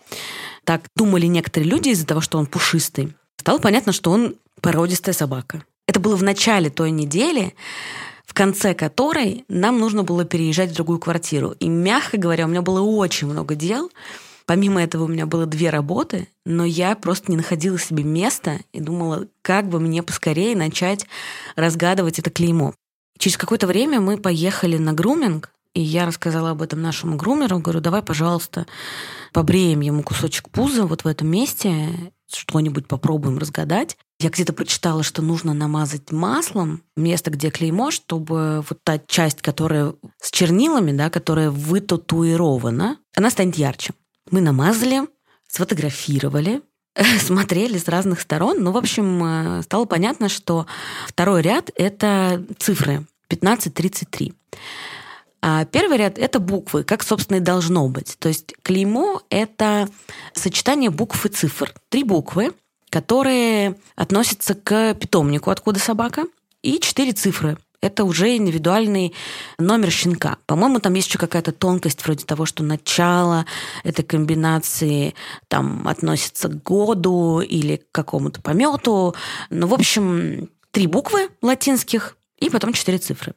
Так 0.64 0.90
думали 0.94 1.24
некоторые 1.24 1.70
люди 1.70 1.88
из-за 1.88 2.06
того, 2.06 2.20
что 2.20 2.36
он 2.36 2.44
пушистый. 2.44 3.14
Стало 3.38 3.56
понятно, 3.56 3.92
что 3.92 4.10
он 4.10 4.34
породистая 4.60 5.14
собака. 5.14 5.64
Это 5.86 6.00
было 6.00 6.16
в 6.16 6.22
начале 6.22 6.70
той 6.70 6.90
недели, 6.90 7.54
в 8.24 8.34
конце 8.34 8.74
которой 8.74 9.44
нам 9.48 9.78
нужно 9.78 10.02
было 10.02 10.24
переезжать 10.24 10.70
в 10.70 10.74
другую 10.74 10.98
квартиру. 10.98 11.54
И, 11.60 11.68
мягко 11.68 12.16
говоря, 12.16 12.46
у 12.46 12.48
меня 12.48 12.62
было 12.62 12.80
очень 12.80 13.28
много 13.28 13.54
дел– 13.54 13.90
Помимо 14.46 14.80
этого 14.80 15.04
у 15.04 15.08
меня 15.08 15.26
было 15.26 15.44
две 15.44 15.70
работы, 15.70 16.28
но 16.44 16.64
я 16.64 16.94
просто 16.94 17.32
не 17.32 17.36
находила 17.36 17.78
себе 17.78 18.04
места 18.04 18.60
и 18.72 18.80
думала, 18.80 19.26
как 19.42 19.68
бы 19.68 19.80
мне 19.80 20.04
поскорее 20.04 20.56
начать 20.56 21.04
разгадывать 21.56 22.20
это 22.20 22.30
клеймо. 22.30 22.72
Через 23.18 23.36
какое-то 23.36 23.66
время 23.66 24.00
мы 24.00 24.18
поехали 24.18 24.78
на 24.78 24.92
груминг, 24.92 25.50
и 25.74 25.80
я 25.82 26.06
рассказала 26.06 26.50
об 26.50 26.62
этом 26.62 26.80
нашему 26.80 27.16
грумеру. 27.16 27.58
Говорю, 27.58 27.80
давай, 27.80 28.02
пожалуйста, 28.02 28.66
побреем 29.32 29.80
ему 29.80 30.04
кусочек 30.04 30.48
пуза 30.48 30.86
вот 30.86 31.02
в 31.02 31.08
этом 31.08 31.26
месте, 31.26 31.88
что-нибудь 32.32 32.86
попробуем 32.86 33.38
разгадать. 33.38 33.96
Я 34.18 34.30
где-то 34.30 34.54
прочитала, 34.54 35.02
что 35.02 35.20
нужно 35.20 35.52
намазать 35.52 36.10
маслом 36.10 36.82
место, 36.96 37.30
где 37.30 37.50
клеймо, 37.50 37.90
чтобы 37.90 38.64
вот 38.68 38.82
та 38.82 38.98
часть, 38.98 39.42
которая 39.42 39.94
с 40.22 40.30
чернилами, 40.30 40.92
да, 40.92 41.10
которая 41.10 41.50
вытатуирована, 41.50 42.98
она 43.14 43.30
станет 43.30 43.56
ярче. 43.56 43.92
Мы 44.30 44.40
намазали, 44.40 45.02
сфотографировали, 45.48 46.62
смотрели 47.20 47.76
с 47.76 47.88
разных 47.88 48.20
сторон. 48.20 48.62
Ну, 48.62 48.72
в 48.72 48.78
общем, 48.78 49.22
э, 49.22 49.62
стало 49.62 49.84
понятно, 49.84 50.30
что 50.30 50.66
второй 51.06 51.42
ряд— 51.42 51.70
это 51.74 52.42
цифры 52.58 53.06
15-33. 53.28 54.32
А 55.42 55.66
первый 55.66 55.98
ряд— 55.98 56.18
это 56.18 56.40
буквы, 56.40 56.84
как, 56.84 57.02
собственно, 57.02 57.36
и 57.36 57.40
должно 57.40 57.86
быть. 57.88 58.16
То 58.18 58.28
есть 58.28 58.54
клеймо— 58.62 59.20
это 59.30 59.88
сочетание 60.32 60.90
букв 60.90 61.24
и 61.26 61.28
цифр. 61.28 61.74
Три 61.90 62.02
буквы, 62.02 62.52
которые 62.90 63.76
относятся 63.94 64.54
к 64.54 64.94
питомнику, 64.94 65.50
откуда 65.50 65.78
собака, 65.78 66.24
и 66.62 66.80
четыре 66.80 67.12
цифры 67.12 67.58
это 67.80 68.04
уже 68.04 68.36
индивидуальный 68.36 69.14
номер 69.58 69.90
щенка. 69.90 70.38
По-моему, 70.46 70.80
там 70.80 70.94
есть 70.94 71.08
еще 71.08 71.18
какая-то 71.18 71.52
тонкость 71.52 72.04
вроде 72.04 72.24
того, 72.24 72.46
что 72.46 72.62
начало 72.62 73.46
этой 73.84 74.04
комбинации 74.04 75.14
там 75.48 75.86
относится 75.86 76.48
к 76.48 76.62
году 76.62 77.40
или 77.40 77.76
к 77.76 77.92
какому-то 77.92 78.40
помету. 78.42 79.14
Ну, 79.50 79.66
в 79.66 79.74
общем, 79.74 80.48
три 80.70 80.86
буквы 80.86 81.28
латинских 81.42 82.16
и 82.38 82.50
потом 82.50 82.72
четыре 82.72 82.98
цифры. 82.98 83.34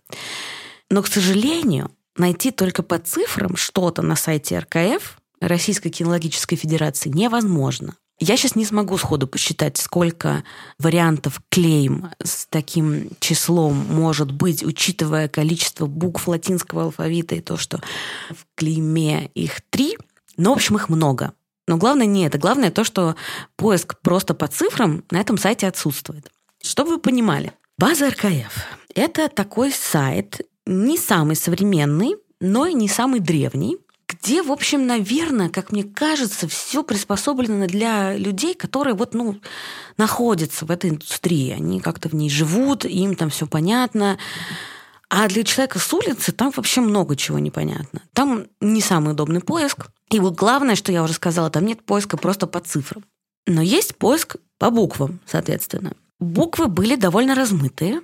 Но, 0.89 1.03
к 1.03 1.08
сожалению, 1.08 1.91
найти 2.18 2.51
только 2.51 2.82
по 2.82 2.98
цифрам 2.98 3.56
что-то 3.56 4.01
на 4.01 4.15
сайте 4.15 4.60
РКФ 4.60 5.20
Российской 5.41 5.89
кинологической 5.89 6.58
федерации 6.58 7.10
невозможно. 7.10 7.96
Я 8.20 8.36
сейчас 8.36 8.56
не 8.56 8.66
смогу 8.66 8.98
сходу 8.98 9.28
посчитать, 9.28 9.78
сколько 9.78 10.44
вариантов 10.78 11.42
клейм 11.50 12.12
с 12.22 12.46
таким 12.48 13.10
числом 13.20 13.76
может 13.90 14.32
быть, 14.32 14.64
учитывая 14.64 15.30
количество 15.30 15.86
букв 15.86 16.28
латинского 16.28 16.84
алфавита 16.84 17.36
и 17.36 17.42
то, 17.42 17.56
что 17.56 17.80
в 18.30 18.46
клейме 18.56 19.32
их 19.36 19.62
три. 19.70 19.98
Но, 20.36 20.54
в 20.54 20.58
общем, 20.58 20.76
их 20.76 20.90
много. 20.90 21.34
Но 21.68 21.78
главное 21.78 22.08
не 22.08 22.26
это. 22.26 22.38
Главное 22.38 22.72
то, 22.72 22.84
что 22.84 23.16
поиск 23.56 24.00
просто 24.02 24.34
по 24.34 24.48
цифрам 24.48 25.04
на 25.12 25.22
этом 25.22 25.38
сайте 25.38 25.68
отсутствует. 25.68 26.30
Чтобы 26.62 26.92
вы 26.92 27.00
понимали, 27.00 27.54
база 27.78 28.10
РКФ– 28.10 28.66
это 28.96 29.30
такой 29.30 29.72
сайт, 29.72 30.42
не 30.66 30.98
самый 30.98 31.36
современный, 31.36 32.16
но 32.42 32.66
и 32.66 32.74
не 32.74 32.90
самый 32.90 33.22
древний, 33.22 33.78
где, 34.10 34.42
в 34.42 34.51
общем, 34.51 34.88
наверное, 34.88 35.50
как 35.50 35.72
мне 35.72 35.84
кажется, 35.84 36.48
все 36.48 36.84
приспособлено 36.84 37.68
для 37.68 38.18
людей, 38.18 38.56
которые 38.56 38.96
вот, 38.96 39.13
ну, 39.13 39.39
находятся 39.98 40.66
в 40.66 40.72
этой 40.72 40.89
индустрии. 40.89 41.51
Они 41.51 41.80
как-то 41.80 42.10
в 42.10 42.16
ней 42.16 42.30
живут, 42.30 42.86
им 42.86 43.16
там 43.16 43.30
все 43.30 43.46
понятно. 43.46 44.18
А 45.10 45.28
для 45.28 45.44
человека 45.44 45.78
с 45.80 45.94
улицы 45.94 46.32
там 46.32 46.51
вообще 46.56 46.82
много 46.82 47.16
чего 47.16 47.38
непонятно. 47.38 48.01
Там 48.13 48.48
не 48.60 48.82
самый 48.82 49.13
удобный 49.13 49.42
поиск. 49.42 49.88
И 50.12 50.20
вот 50.20 50.36
главное, 50.36 50.75
что 50.75 50.92
я 50.92 51.04
уже 51.04 51.13
сказала, 51.13 51.51
там 51.51 51.66
нет 51.66 51.84
поиска 51.84 52.18
просто 52.18 52.48
по 52.48 52.60
цифрам. 52.60 53.04
Но 53.46 53.62
есть 53.62 53.96
поиск 53.96 54.38
по 54.58 54.72
буквам, 54.72 55.20
соответственно. 55.25 55.94
Буквы 56.20 56.68
были 56.68 56.96
довольно 56.96 57.36
размытые. 57.36 58.01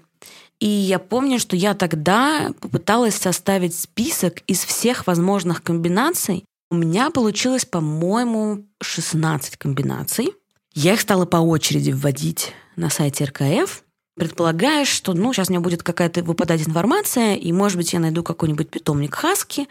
И 0.60 0.68
я 0.68 1.00
помню, 1.00 1.40
что 1.40 1.56
я 1.56 1.74
тогда 1.74 2.52
попыталась 2.62 3.16
составить 3.16 3.76
список 3.76 4.40
из 4.48 4.64
всех 4.64 5.06
возможных 5.08 5.62
комбинаций. 5.62 6.46
У 6.72 6.76
меня 6.76 7.10
получилось, 7.10 7.66
по-моему, 7.66 8.66
16 8.82 9.58
комбинаций. 9.58 10.34
Я 10.74 10.94
их 10.94 11.02
стала 11.02 11.26
по 11.26 11.38
очереди 11.38 11.92
вводить 11.92 12.54
на 12.76 12.90
сайте 12.90 13.26
РКФ, 13.26 13.84
предполагая, 14.16 14.86
что 14.86 15.14
ну, 15.14 15.34
сейчас 15.34 15.50
меня 15.50 15.60
будет 15.60 15.84
какая-то 15.84 16.24
выпадать 16.24 16.68
информация, 16.68 17.36
и, 17.36 17.52
может 17.52 17.78
быть, 17.78 17.94
я 17.94 18.00
найду 18.00 18.24
какой-нибудь 18.24 18.70
питомник 18.70 19.16
Хаски, 19.16 19.68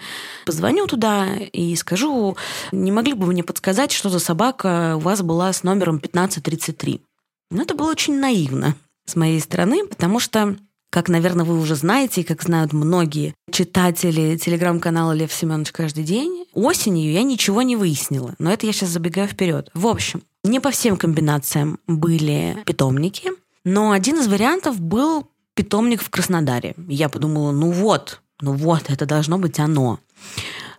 позвоню 0.47 0.87
туда 0.87 1.27
и 1.37 1.75
скажу, 1.77 2.37
не 2.73 2.93
могли 2.93 3.15
бы 3.15 3.27
вы 3.27 3.33
мне 3.33 3.43
подсказать, 3.43 3.93
что 3.93 4.11
за 4.11 4.19
собака 4.19 4.95
у 4.97 5.01
вас 5.01 5.23
была 5.23 5.53
с 5.53 5.63
номером 5.63 5.97
1533? 5.97 7.01
Но 7.51 7.63
это 7.63 7.75
было 7.75 7.91
очень 7.91 8.19
наивно 8.19 8.77
с 9.07 9.17
моей 9.17 9.41
стороны, 9.41 9.87
потому 9.87 10.21
что 10.21 10.57
как, 10.95 11.09
наверное, 11.09 11.45
вы 11.45 11.59
уже 11.59 11.75
знаете, 11.75 12.21
и 12.21 12.25
как 12.25 12.45
знают 12.45 12.73
многие 12.73 13.35
читатели 13.51 14.37
телеграм-канала 14.37 15.11
Лев 15.11 15.33
Семенович 15.33 15.73
каждый 15.73 16.05
день, 16.05 16.47
осенью 16.53 17.11
я 17.11 17.25
ничего 17.25 17.63
не 17.63 17.75
выяснила. 17.75 18.37
Но 18.39 18.53
это 18.53 18.65
я 18.65 18.73
сейчас 18.73 18.91
забегаю 18.91 19.27
вперед. 19.27 19.71
В 19.75 19.89
общем, 19.89 20.23
не 20.45 20.61
по 20.61 20.71
всем 20.71 20.97
комбинациям 20.97 21.81
были 21.89 22.57
питомники, 22.65 23.33
но 23.65 23.91
один 23.91 24.21
из 24.21 24.29
вариантов 24.29 24.79
был 24.79 25.27
питомник 25.55 26.01
в 26.01 26.11
Краснодаре. 26.11 26.77
Я 26.87 27.09
подумала, 27.09 27.51
ну 27.51 27.73
вот, 27.73 28.21
ну 28.41 28.53
вот, 28.53 28.85
это 28.87 29.05
должно 29.05 29.37
быть 29.39 29.59
оно. 29.59 29.99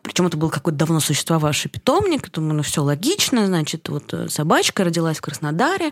Причем 0.02 0.28
это 0.28 0.38
был 0.38 0.50
какой-то 0.50 0.78
давно 0.78 1.02
существовавший 1.02 1.70
питомник. 1.70 2.32
Думаю, 2.32 2.54
ну 2.54 2.64
все 2.64 2.82
логично, 2.82 3.48
значит, 3.48 3.90
вот 3.90 4.14
э, 4.14 4.30
собачка 4.30 4.86
родилась 4.86 5.18
в 5.18 5.22
Краснодаре, 5.22 5.92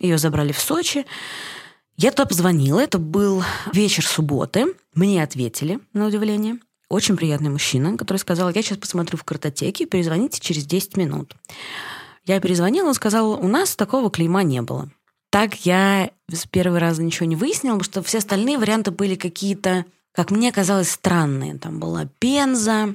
ее 0.00 0.18
забрали 0.18 0.50
в 0.50 0.58
Сочи. 0.58 1.06
Я 2.02 2.12
туда 2.12 2.24
позвонила, 2.24 2.80
это 2.80 2.98
был 2.98 3.44
вечер 3.74 4.06
субботы. 4.06 4.74
Мне 4.94 5.22
ответили, 5.22 5.80
на 5.92 6.06
удивление. 6.06 6.56
Очень 6.88 7.14
приятный 7.14 7.50
мужчина, 7.50 7.98
который 7.98 8.16
сказал, 8.16 8.48
я 8.48 8.62
сейчас 8.62 8.78
посмотрю 8.78 9.18
в 9.18 9.24
картотеке, 9.24 9.84
перезвоните 9.84 10.40
через 10.40 10.64
10 10.64 10.96
минут. 10.96 11.36
Я 12.24 12.40
перезвонила, 12.40 12.88
он 12.88 12.94
сказал, 12.94 13.32
у 13.32 13.46
нас 13.46 13.76
такого 13.76 14.10
клейма 14.10 14.44
не 14.44 14.62
было. 14.62 14.88
Так 15.28 15.66
я 15.66 16.10
с 16.32 16.46
первого 16.46 16.80
раза 16.80 17.02
ничего 17.02 17.26
не 17.26 17.36
выяснила, 17.36 17.74
потому 17.74 17.84
что 17.84 18.02
все 18.02 18.16
остальные 18.16 18.56
варианты 18.56 18.92
были 18.92 19.14
какие-то, 19.14 19.84
как 20.12 20.30
мне 20.30 20.52
казалось, 20.52 20.90
странные. 20.90 21.58
Там 21.58 21.80
была 21.80 22.08
пенза. 22.18 22.94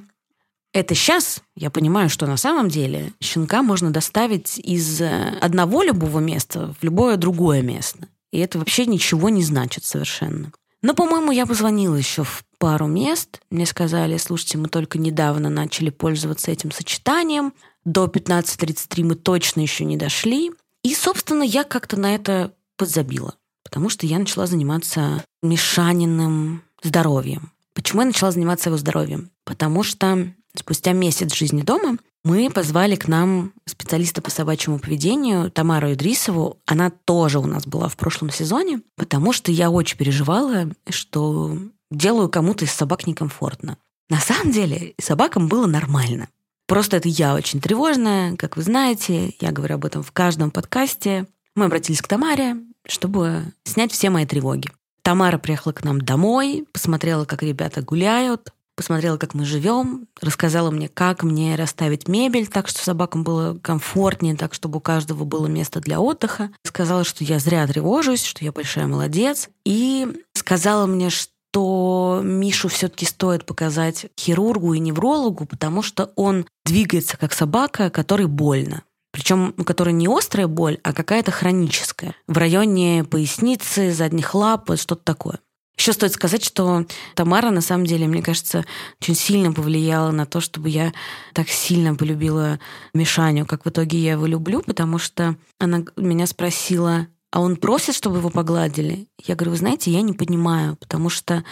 Это 0.73 0.95
сейчас 0.95 1.43
я 1.55 1.69
понимаю, 1.69 2.09
что 2.09 2.25
на 2.25 2.37
самом 2.37 2.69
деле 2.69 3.13
щенка 3.21 3.61
можно 3.61 3.91
доставить 3.91 4.57
из 4.57 4.99
одного 4.99 5.83
любого 5.83 6.17
места 6.17 6.73
в 6.79 6.83
любое 6.83 7.17
другое 7.17 7.61
место. 7.61 8.07
И 8.35 8.39
это 8.39 8.59
вообще 8.59 8.85
ничего 8.85 9.29
не 9.29 9.41
значит 9.43 9.85
совершенно. 9.85 10.51
Но, 10.81 10.93
по-моему, 10.93 11.31
я 11.31 11.45
позвонила 11.45 11.95
еще 11.95 12.25
в 12.25 12.43
пару 12.57 12.85
мест. 12.85 13.39
Мне 13.49 13.65
сказали, 13.65 14.17
слушайте, 14.17 14.57
мы 14.57 14.67
только 14.67 14.99
недавно 14.99 15.49
начали 15.49 15.89
пользоваться 15.89 16.51
этим 16.51 16.71
сочетанием. 16.71 17.53
До 17.85 18.07
15.33 18.07 19.03
мы 19.05 19.15
точно 19.15 19.61
еще 19.61 19.85
не 19.85 19.95
дошли. 19.95 20.51
И, 20.83 20.93
собственно, 20.93 21.43
я 21.43 21.63
как-то 21.63 21.97
на 21.97 22.13
это 22.13 22.51
подзабила. 22.75 23.35
Потому 23.63 23.87
что 23.87 24.05
я 24.05 24.19
начала 24.19 24.47
заниматься 24.47 25.23
Мишаниным 25.41 26.61
здоровьем. 26.83 27.53
Почему 27.73 28.01
я 28.01 28.07
начала 28.07 28.31
заниматься 28.31 28.67
его 28.67 28.77
здоровьем? 28.77 29.31
Потому 29.45 29.81
что 29.81 30.27
спустя 30.59 30.93
месяц 30.93 31.33
жизни 31.33 31.61
дома 31.61 31.97
мы 32.23 32.49
позвали 32.49 32.95
к 32.95 33.07
нам 33.07 33.53
специалиста 33.65 34.21
по 34.21 34.31
собачьему 34.31 34.79
поведению 34.79 35.51
Тамару 35.51 35.93
Идрисову. 35.93 36.57
Она 36.65 36.89
тоже 36.89 37.39
у 37.39 37.45
нас 37.45 37.67
была 37.67 37.87
в 37.87 37.97
прошлом 37.97 38.31
сезоне, 38.31 38.81
потому 38.95 39.31
что 39.31 39.51
я 39.51 39.69
очень 39.69 39.97
переживала, 39.97 40.69
что 40.89 41.57
делаю 41.91 42.29
кому-то 42.29 42.65
из 42.65 42.71
собак 42.71 43.05
некомфортно. 43.05 43.77
На 44.09 44.19
самом 44.19 44.51
деле 44.51 44.95
собакам 44.99 45.47
было 45.47 45.67
нормально. 45.67 46.29
Просто 46.67 46.97
это 46.97 47.09
я 47.09 47.35
очень 47.35 47.61
тревожная, 47.61 48.35
как 48.37 48.57
вы 48.57 48.63
знаете, 48.63 49.35
я 49.39 49.51
говорю 49.51 49.75
об 49.75 49.85
этом 49.85 50.01
в 50.01 50.11
каждом 50.11 50.49
подкасте. 50.49 51.27
Мы 51.55 51.65
обратились 51.65 52.01
к 52.01 52.07
Тамаре, 52.07 52.57
чтобы 52.87 53.43
снять 53.63 53.91
все 53.91 54.09
мои 54.09 54.25
тревоги. 54.25 54.69
Тамара 55.03 55.37
приехала 55.37 55.73
к 55.73 55.83
нам 55.83 56.01
домой, 56.01 56.65
посмотрела, 56.73 57.25
как 57.25 57.43
ребята 57.43 57.83
гуляют, 57.83 58.51
посмотрела, 58.75 59.17
как 59.17 59.33
мы 59.33 59.45
живем, 59.45 60.07
рассказала 60.21 60.71
мне, 60.71 60.89
как 60.89 61.23
мне 61.23 61.55
расставить 61.55 62.07
мебель 62.07 62.47
так, 62.47 62.67
что 62.67 62.83
собакам 62.83 63.23
было 63.23 63.57
комфортнее, 63.61 64.35
так, 64.35 64.53
чтобы 64.53 64.77
у 64.77 64.81
каждого 64.81 65.23
было 65.23 65.47
место 65.47 65.79
для 65.79 65.99
отдыха. 65.99 66.51
Сказала, 66.63 67.03
что 67.03 67.23
я 67.23 67.39
зря 67.39 67.65
тревожусь, 67.67 68.23
что 68.23 68.43
я 68.43 68.51
большая 68.51 68.87
молодец. 68.87 69.49
И 69.65 70.07
сказала 70.33 70.85
мне, 70.85 71.09
что 71.09 72.21
Мишу 72.23 72.67
все-таки 72.67 73.05
стоит 73.05 73.45
показать 73.45 74.07
хирургу 74.19 74.73
и 74.73 74.79
неврологу, 74.79 75.45
потому 75.45 75.81
что 75.81 76.11
он 76.15 76.45
двигается 76.65 77.17
как 77.17 77.33
собака, 77.33 77.89
которой 77.89 78.27
больно. 78.27 78.83
Причем, 79.15 79.53
у 79.57 79.63
которой 79.63 79.93
не 79.93 80.09
острая 80.09 80.47
боль, 80.47 80.77
а 80.83 80.91
какая-то 80.91 81.31
хроническая. 81.31 82.15
В 82.27 82.37
районе 82.37 83.05
поясницы, 83.05 83.93
задних 83.93 84.35
лап, 84.35 84.69
что-то 84.75 85.01
такое. 85.05 85.39
Еще 85.77 85.93
стоит 85.93 86.13
сказать, 86.13 86.43
что 86.43 86.85
Тамара, 87.15 87.49
на 87.49 87.61
самом 87.61 87.85
деле, 87.85 88.07
мне 88.07 88.21
кажется, 88.21 88.65
очень 89.01 89.15
сильно 89.15 89.51
повлияла 89.51 90.11
на 90.11 90.25
то, 90.25 90.39
чтобы 90.39 90.69
я 90.69 90.93
так 91.33 91.49
сильно 91.49 91.95
полюбила 91.95 92.59
Мишаню, 92.93 93.45
как 93.45 93.65
в 93.65 93.69
итоге 93.69 93.97
я 93.97 94.13
его 94.13 94.25
люблю, 94.25 94.61
потому 94.61 94.97
что 94.99 95.35
она 95.59 95.83
меня 95.97 96.27
спросила, 96.27 97.07
а 97.35 97.41
он 97.41 97.57
просит, 97.57 97.95
чтобы 97.95 98.19
его 98.19 98.29
погладили. 98.29 99.09
Я 99.21 99.35
говорю, 99.35 99.51
вы 99.51 99.57
знаете, 99.57 99.91
я 99.91 100.01
не 100.01 100.13
понимаю, 100.13 100.77
потому 100.77 101.09
что 101.09 101.43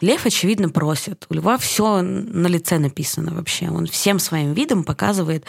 лев, 0.00 0.26
очевидно, 0.26 0.68
просит. 0.68 1.26
У 1.30 1.34
льва 1.34 1.58
все 1.58 2.02
на 2.02 2.48
лице 2.48 2.80
написано 2.80 3.32
вообще. 3.32 3.70
Он 3.70 3.86
всем 3.86 4.18
своим 4.18 4.52
видом 4.52 4.82
показывает, 4.82 5.44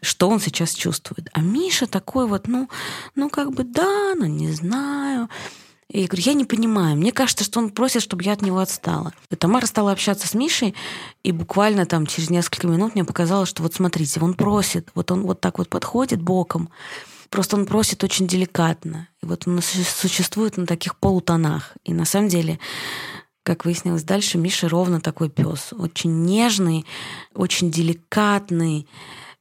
что 0.00 0.28
он 0.28 0.38
сейчас 0.38 0.74
чувствует. 0.74 1.28
А 1.32 1.40
Миша 1.40 1.88
такой 1.88 2.28
вот, 2.28 2.46
ну, 2.46 2.68
ну 3.16 3.28
как 3.28 3.52
бы 3.52 3.64
да, 3.64 4.14
ну 4.14 4.26
не 4.26 4.52
знаю. 4.52 5.28
И 5.92 6.00
я 6.00 6.06
говорю, 6.06 6.22
я 6.24 6.32
не 6.32 6.46
понимаю. 6.46 6.96
Мне 6.96 7.12
кажется, 7.12 7.44
что 7.44 7.60
он 7.60 7.68
просит, 7.68 8.00
чтобы 8.00 8.24
я 8.24 8.32
от 8.32 8.40
него 8.40 8.58
отстала. 8.58 9.12
И 9.30 9.36
Тамара 9.36 9.66
стала 9.66 9.92
общаться 9.92 10.26
с 10.26 10.32
Мишей, 10.32 10.74
и 11.22 11.32
буквально 11.32 11.84
там 11.84 12.06
через 12.06 12.30
несколько 12.30 12.66
минут 12.66 12.94
мне 12.94 13.04
показалось, 13.04 13.50
что 13.50 13.62
вот 13.62 13.74
смотрите, 13.74 14.18
он 14.20 14.32
просит, 14.32 14.88
вот 14.94 15.10
он 15.10 15.22
вот 15.22 15.42
так 15.42 15.58
вот 15.58 15.68
подходит 15.68 16.22
боком, 16.22 16.70
просто 17.28 17.56
он 17.56 17.66
просит 17.66 18.02
очень 18.04 18.26
деликатно. 18.26 19.08
И 19.22 19.26
вот 19.26 19.46
он 19.46 19.60
существует 19.60 20.56
на 20.56 20.66
таких 20.66 20.96
полутонах. 20.96 21.74
И 21.84 21.92
на 21.92 22.06
самом 22.06 22.28
деле 22.28 22.58
как 23.42 23.64
выяснилось 23.66 24.04
дальше, 24.04 24.38
Миша 24.38 24.68
ровно 24.68 25.00
такой 25.00 25.28
пес. 25.28 25.72
Очень 25.72 26.24
нежный, 26.24 26.86
очень 27.34 27.70
деликатный, 27.70 28.86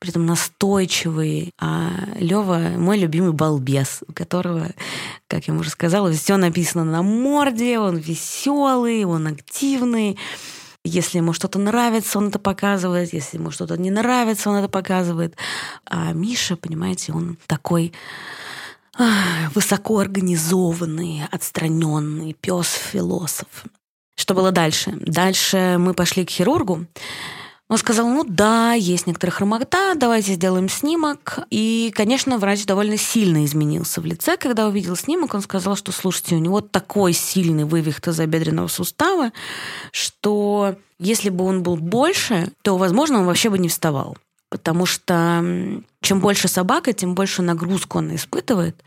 при 0.02 0.10
этом 0.10 0.26
настойчивый. 0.26 1.54
А 1.60 1.92
Лева 2.16 2.58
мой 2.76 2.98
любимый 2.98 3.34
балбес, 3.34 4.02
у 4.08 4.14
которого, 4.14 4.72
как 5.28 5.48
я 5.48 5.54
уже 5.54 5.70
сказала, 5.70 6.12
все 6.12 6.38
написано 6.38 6.84
на 6.84 7.04
морде, 7.04 7.78
он 7.78 7.98
веселый, 7.98 9.06
он 9.06 9.28
активный. 9.28 10.18
Если 10.84 11.20
ему 11.20 11.34
что-то 11.34 11.60
нравится, 11.60 12.18
он 12.18 12.30
это 12.30 12.40
показывает. 12.40 13.14
Если 13.14 13.38
ему 13.38 13.52
что-то 13.52 13.78
не 13.78 13.92
нравится, 13.92 14.50
он 14.50 14.56
это 14.56 14.70
показывает. 14.70 15.36
А 15.86 16.14
Миша, 16.14 16.56
понимаете, 16.56 17.14
он 17.14 17.38
такой 17.46 17.94
высокоорганизованный, 19.54 21.28
отстраненный 21.30 22.34
пес-философ. 22.42 23.66
Что 24.16 24.34
было 24.34 24.52
дальше? 24.52 24.98
Дальше 25.00 25.76
мы 25.78 25.94
пошли 25.94 26.26
к 26.26 26.32
хирургу. 26.32 26.88
Он 27.72 27.78
сказал, 27.78 28.06
ну 28.06 28.26
да, 28.26 28.74
есть 28.74 29.08
некоторая 29.08 29.34
хромота, 29.34 29.96
давайте 29.96 30.34
сделаем 30.34 30.68
снимок. 30.68 31.40
И, 31.50 31.94
конечно, 31.96 32.38
врач 32.38 32.66
довольно 32.66 32.98
сильно 32.98 33.46
изменился 33.46 34.02
в 34.02 34.06
лице. 34.06 34.36
Когда 34.36 34.68
увидел 34.68 34.98
снимок, 34.98 35.34
он 35.34 35.42
сказал, 35.42 35.78
что, 35.78 35.94
слушайте, 35.94 36.36
у 36.36 36.40
него 36.40 36.60
такой 36.60 37.14
сильный 37.14 37.64
вывих 37.64 38.02
тазобедренного 38.02 38.68
сустава, 38.68 39.32
что 39.94 40.76
если 41.00 41.30
бы 41.30 41.46
он 41.46 41.64
был 41.64 41.78
больше, 41.78 42.52
то, 42.62 42.76
возможно, 42.76 43.20
он 43.20 43.26
вообще 43.26 43.50
бы 43.50 43.58
не 43.58 43.70
вставал. 43.70 44.18
Потому 44.50 44.86
что 44.86 45.42
чем 46.02 46.20
больше 46.20 46.50
собака, 46.50 46.92
тем 46.92 47.16
больше 47.16 47.42
нагрузку 47.42 48.00
он 48.00 48.14
испытывает. 48.14 48.84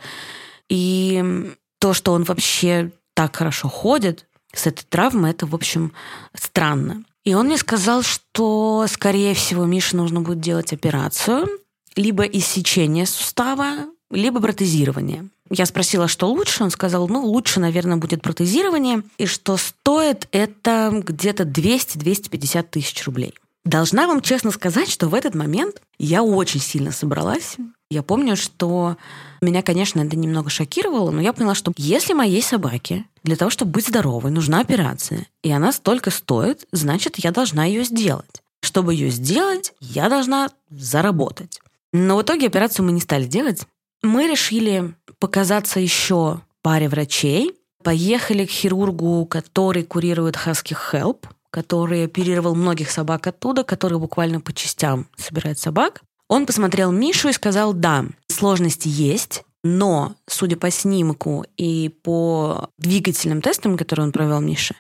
И 0.69 1.55
то, 1.79 1.95
что 1.95 2.13
он 2.13 2.25
вообще 2.25 2.93
так 3.15 3.35
хорошо 3.35 3.71
ходит 3.71 4.27
с 4.53 4.67
этой 4.67 4.85
травмой, 4.85 5.31
это, 5.31 5.47
в 5.47 5.55
общем, 5.55 5.95
странно. 6.35 7.03
И 7.25 7.35
он 7.35 7.47
мне 7.47 7.57
сказал, 7.57 8.03
что, 8.03 8.87
скорее 8.89 9.35
всего, 9.35 9.65
Мише 9.65 9.97
нужно 9.97 10.21
будет 10.21 10.41
делать 10.41 10.73
операцию, 10.73 11.49
либо 11.97 12.25
иссечение 12.25 13.07
сустава, 13.07 13.87
либо 14.11 14.41
протезирование. 14.41 15.29
Я 15.51 15.67
спросила, 15.67 16.09
что 16.09 16.31
лучше. 16.31 16.65
Он 16.65 16.71
сказал, 16.71 17.09
ну, 17.09 17.25
лучше, 17.25 17.61
наверное, 17.61 17.97
будет 17.97 18.23
протезирование. 18.23 19.03
И 19.19 19.27
что 19.27 19.57
стоит 19.57 20.29
это 20.33 20.91
где-то 20.93 21.45
200-250 21.45 22.63
тысяч 22.71 23.05
рублей. 23.05 23.35
Должна 23.65 24.07
вам 24.07 24.21
честно 24.21 24.51
сказать, 24.51 24.91
что 24.91 25.09
в 25.09 25.15
этот 25.15 25.35
момент 25.35 25.81
я 25.99 26.23
очень 26.23 26.61
сильно 26.61 26.93
собралась. 26.93 27.57
Я 27.91 28.03
помню, 28.03 28.37
что 28.37 28.97
меня, 29.41 29.63
конечно, 29.63 30.01
это 30.01 30.17
немного 30.17 30.51
шокировало, 30.51 31.11
но 31.11 31.23
я 31.23 31.33
поняла, 31.33 31.55
что 31.55 31.73
если 31.77 32.13
моей 32.13 32.43
собаке 32.43 33.07
для 33.25 33.37
того, 33.37 33.51
чтобы 33.51 33.73
быть 33.73 33.89
здоровой, 33.89 34.31
нужна 34.31 34.61
операция, 34.61 35.27
и 35.43 35.51
она 35.51 35.73
столько 35.73 36.11
стоит, 36.11 36.67
значит, 36.73 37.17
я 37.19 37.33
должна 37.33 37.65
ее 37.65 37.85
сделать. 37.85 38.43
Чтобы 38.63 38.95
ее 38.95 39.11
сделать, 39.11 39.73
я 39.81 40.09
должна 40.09 40.51
заработать. 40.71 41.61
Но 41.93 42.17
в 42.17 42.23
итоге 42.23 42.47
операцию 42.47 42.85
мы 42.85 42.93
не 42.93 43.01
стали 43.01 43.25
делать. 43.25 43.63
Мы 44.03 44.27
решили 44.27 44.95
показаться 45.19 45.81
еще 45.81 46.41
паре 46.63 46.89
врачей, 46.89 47.55
поехали 47.83 48.47
к 48.47 48.51
хирургу, 48.51 49.27
который 49.27 49.85
курирует 49.85 50.37
Husky 50.37 50.77
Help, 50.93 51.27
который 51.51 52.05
оперировал 52.05 52.55
многих 52.55 52.91
собак 52.91 53.27
оттуда, 53.27 53.65
который 53.65 53.99
буквально 53.99 54.41
по 54.41 54.53
частям 54.53 55.07
собирает 55.17 55.59
собак. 55.59 56.03
Он 56.29 56.47
посмотрел 56.47 56.91
Мишу 56.91 57.29
и 57.29 57.33
сказал, 57.33 57.73
да, 57.75 58.07
сложности 58.29 58.89
есть, 58.89 59.45
но, 59.65 60.15
судя 60.27 60.57
по 60.57 60.71
снимку 60.71 61.45
и 61.57 61.89
по 62.03 62.69
двигательным 62.79 63.41
тестам, 63.41 63.79
которые 63.79 64.05
он 64.05 64.13
провел 64.13 64.41
Мише, 64.41 64.77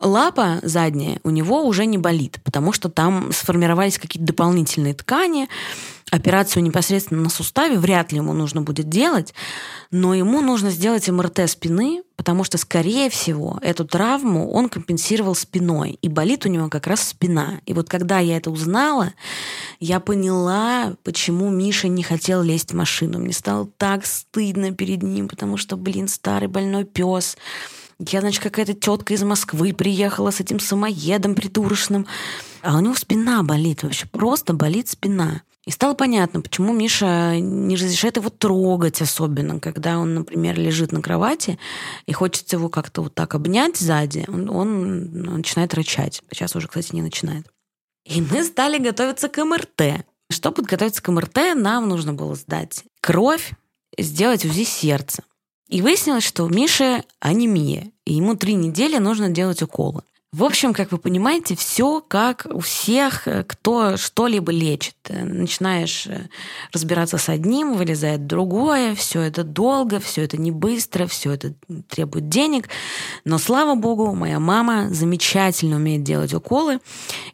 лапа 0.00 0.58
задняя 0.62 1.20
у 1.22 1.30
него 1.30 1.64
уже 1.64 1.86
не 1.86 1.96
болит, 1.96 2.40
потому 2.44 2.72
что 2.72 2.88
там 2.90 3.30
сформировались 3.32 3.98
какие-то 3.98 4.26
дополнительные 4.26 4.94
ткани, 4.94 5.48
операцию 6.10 6.62
непосредственно 6.62 7.22
на 7.22 7.28
суставе 7.28 7.78
вряд 7.78 8.12
ли 8.12 8.18
ему 8.18 8.32
нужно 8.32 8.62
будет 8.62 8.88
делать, 8.88 9.34
но 9.90 10.14
ему 10.14 10.40
нужно 10.40 10.70
сделать 10.70 11.08
МРТ 11.08 11.50
спины, 11.50 12.02
потому 12.16 12.44
что, 12.44 12.58
скорее 12.58 13.10
всего, 13.10 13.58
эту 13.60 13.84
травму 13.84 14.50
он 14.50 14.68
компенсировал 14.68 15.34
спиной, 15.34 15.98
и 16.02 16.08
болит 16.08 16.46
у 16.46 16.48
него 16.48 16.68
как 16.68 16.86
раз 16.86 17.08
спина. 17.08 17.60
И 17.66 17.74
вот 17.74 17.88
когда 17.88 18.20
я 18.20 18.36
это 18.36 18.50
узнала, 18.50 19.14
я 19.80 19.98
поняла, 19.98 20.94
почему 21.02 21.50
Миша 21.50 21.88
не 21.88 22.04
хотел 22.04 22.42
лезть 22.42 22.70
в 22.70 22.76
машину. 22.76 23.18
Мне 23.18 23.32
стало 23.32 23.68
так 23.76 24.06
стыдно 24.06 24.72
перед 24.72 25.02
ним, 25.02 25.28
потому 25.28 25.56
что, 25.56 25.76
блин, 25.76 26.06
старый 26.06 26.48
больной 26.48 26.84
пес. 26.84 27.36
Я, 27.98 28.20
значит, 28.20 28.42
какая-то 28.42 28.74
тетка 28.74 29.14
из 29.14 29.22
Москвы 29.22 29.72
приехала 29.72 30.30
с 30.30 30.40
этим 30.40 30.60
самоедом 30.60 31.34
придурочным. 31.34 32.06
А 32.62 32.76
у 32.76 32.80
него 32.80 32.94
спина 32.94 33.42
болит 33.42 33.82
вообще, 33.82 34.06
просто 34.06 34.52
болит 34.52 34.88
спина. 34.88 35.42
И 35.66 35.72
стало 35.72 35.94
понятно, 35.94 36.40
почему 36.40 36.72
Миша 36.72 37.40
не 37.40 37.74
разрешает 37.74 38.16
его 38.18 38.30
трогать 38.30 39.02
особенно, 39.02 39.58
когда 39.58 39.98
он, 39.98 40.14
например, 40.14 40.58
лежит 40.58 40.92
на 40.92 41.02
кровати 41.02 41.58
и 42.06 42.12
хочется 42.12 42.56
его 42.56 42.68
как-то 42.68 43.02
вот 43.02 43.14
так 43.14 43.34
обнять 43.34 43.76
сзади, 43.76 44.24
он, 44.28 44.48
он 44.48 45.10
начинает 45.10 45.74
рычать. 45.74 46.22
Сейчас 46.30 46.54
уже, 46.54 46.68
кстати, 46.68 46.94
не 46.94 47.02
начинает. 47.02 47.46
И 48.04 48.20
мы 48.20 48.44
стали 48.44 48.78
готовиться 48.78 49.28
к 49.28 49.44
МРТ. 49.44 50.06
Чтобы 50.30 50.56
подготовиться 50.56 51.02
к 51.02 51.10
МРТ, 51.10 51.56
нам 51.56 51.88
нужно 51.88 52.14
было 52.14 52.36
сдать 52.36 52.84
кровь, 53.00 53.52
сделать 53.98 54.44
УЗИ 54.44 54.64
сердца. 54.64 55.24
И 55.68 55.82
выяснилось, 55.82 56.24
что 56.24 56.44
у 56.44 56.48
Миши 56.48 57.02
анемия, 57.18 57.90
и 58.04 58.14
ему 58.14 58.36
три 58.36 58.54
недели 58.54 58.98
нужно 58.98 59.30
делать 59.30 59.62
уколы. 59.62 60.02
В 60.32 60.42
общем, 60.42 60.74
как 60.74 60.90
вы 60.90 60.98
понимаете, 60.98 61.54
все 61.54 62.04
как 62.06 62.46
у 62.50 62.58
всех, 62.58 63.28
э, 63.28 63.44
кто 63.44 63.96
что-либо 63.96 64.50
лечит. 64.50 64.96
Э, 65.08 65.24
начинаешь 65.24 66.06
э, 66.08 66.28
разбираться 66.72 67.16
с 67.16 67.28
одним, 67.28 67.74
вылезает 67.74 68.26
другое, 68.26 68.96
все 68.96 69.22
это 69.22 69.44
долго, 69.44 70.00
все 70.00 70.24
это 70.24 70.36
не 70.36 70.50
быстро, 70.50 71.06
все 71.06 71.32
это 71.32 71.54
требует 71.88 72.28
денег. 72.28 72.68
Но 73.24 73.38
слава 73.38 73.76
богу, 73.76 74.14
моя 74.14 74.40
мама 74.40 74.88
замечательно 74.90 75.76
умеет 75.76 76.02
делать 76.02 76.34
уколы, 76.34 76.80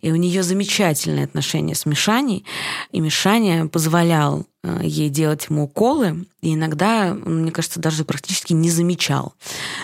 и 0.03 0.13
у 0.13 0.17
нее 0.17 0.43
замечательные 0.43 1.25
отношения 1.25 1.75
с 1.75 1.87
Мишаней, 1.87 2.45
и 2.93 3.01
Мишаня 3.01 3.69
позволял 3.69 4.47
ей 4.81 5.09
делать 5.09 5.47
ему 5.49 5.65
уколы, 5.65 6.27
и 6.41 6.55
иногда, 6.55 7.15
мне 7.15 7.51
кажется, 7.51 7.81
даже 7.81 8.05
практически 8.05 8.53
не 8.53 8.71
замечал, 8.71 9.35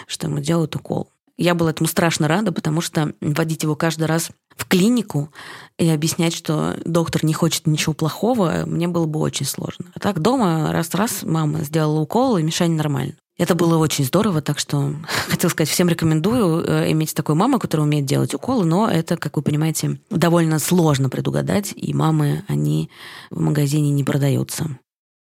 что 0.06 0.28
ему 0.28 0.38
делают 0.38 0.76
укол. 0.76 1.08
Я 1.38 1.54
была 1.54 1.70
этому 1.70 1.88
страшно 1.88 2.26
рада, 2.26 2.50
потому 2.50 2.80
что 2.80 3.14
водить 3.20 3.62
его 3.62 3.76
каждый 3.76 4.04
раз 4.04 4.30
в 4.56 4.66
клинику 4.66 5.32
и 5.78 5.88
объяснять, 5.88 6.34
что 6.34 6.76
доктор 6.84 7.24
не 7.24 7.32
хочет 7.32 7.68
ничего 7.68 7.94
плохого, 7.94 8.64
мне 8.66 8.88
было 8.88 9.06
бы 9.06 9.20
очень 9.20 9.46
сложно. 9.46 9.86
А 9.94 10.00
так 10.00 10.20
дома 10.20 10.72
раз-раз 10.72 11.22
мама 11.22 11.62
сделала 11.62 12.00
укол, 12.00 12.36
и 12.36 12.42
Мишань 12.42 12.72
нормально. 12.72 13.14
Это 13.38 13.54
было 13.54 13.78
очень 13.78 14.04
здорово, 14.04 14.42
так 14.42 14.58
что 14.58 14.92
хотел 15.28 15.48
сказать, 15.48 15.70
всем 15.70 15.88
рекомендую 15.88 16.64
э, 16.66 16.90
иметь 16.90 17.14
такую 17.14 17.36
маму, 17.36 17.60
которая 17.60 17.86
умеет 17.86 18.04
делать 18.04 18.34
уколы, 18.34 18.64
но 18.64 18.90
это, 18.90 19.16
как 19.16 19.36
вы 19.36 19.42
понимаете, 19.42 20.00
довольно 20.10 20.58
сложно 20.58 21.08
предугадать, 21.08 21.72
и 21.76 21.94
мамы, 21.94 22.44
они 22.48 22.90
в 23.30 23.38
магазине 23.40 23.90
не 23.90 24.02
продаются. 24.02 24.76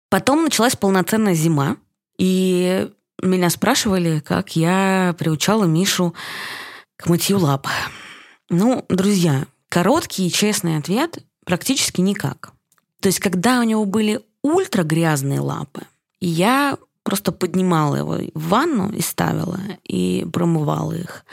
Потом 0.08 0.44
началась 0.44 0.76
полноценная 0.76 1.34
зима, 1.34 1.76
и 2.16 2.90
меня 3.22 3.50
спрашивали, 3.50 4.20
как 4.20 4.56
я 4.56 5.14
приучала 5.18 5.64
Мишу 5.64 6.14
к 6.96 7.08
мытью 7.08 7.38
лап. 7.38 7.66
Ну, 8.48 8.84
друзья, 8.88 9.46
короткий 9.68 10.26
и 10.26 10.32
честный 10.32 10.76
ответ– 10.76 11.18
практически 11.44 12.00
никак. 12.00 12.52
То 13.00 13.08
есть, 13.08 13.20
когда 13.20 13.60
у 13.60 13.62
него 13.62 13.84
были 13.84 14.20
ультра 14.42 14.82
грязные 14.82 15.40
лапы, 15.40 15.82
я 16.20 16.76
просто 17.02 17.32
поднимала 17.32 17.96
его 17.96 18.18
в 18.34 18.48
ванну 18.48 18.92
и 18.92 19.00
ставила, 19.00 19.58
и 19.84 20.26
промывала 20.32 20.92
их. 20.92 21.24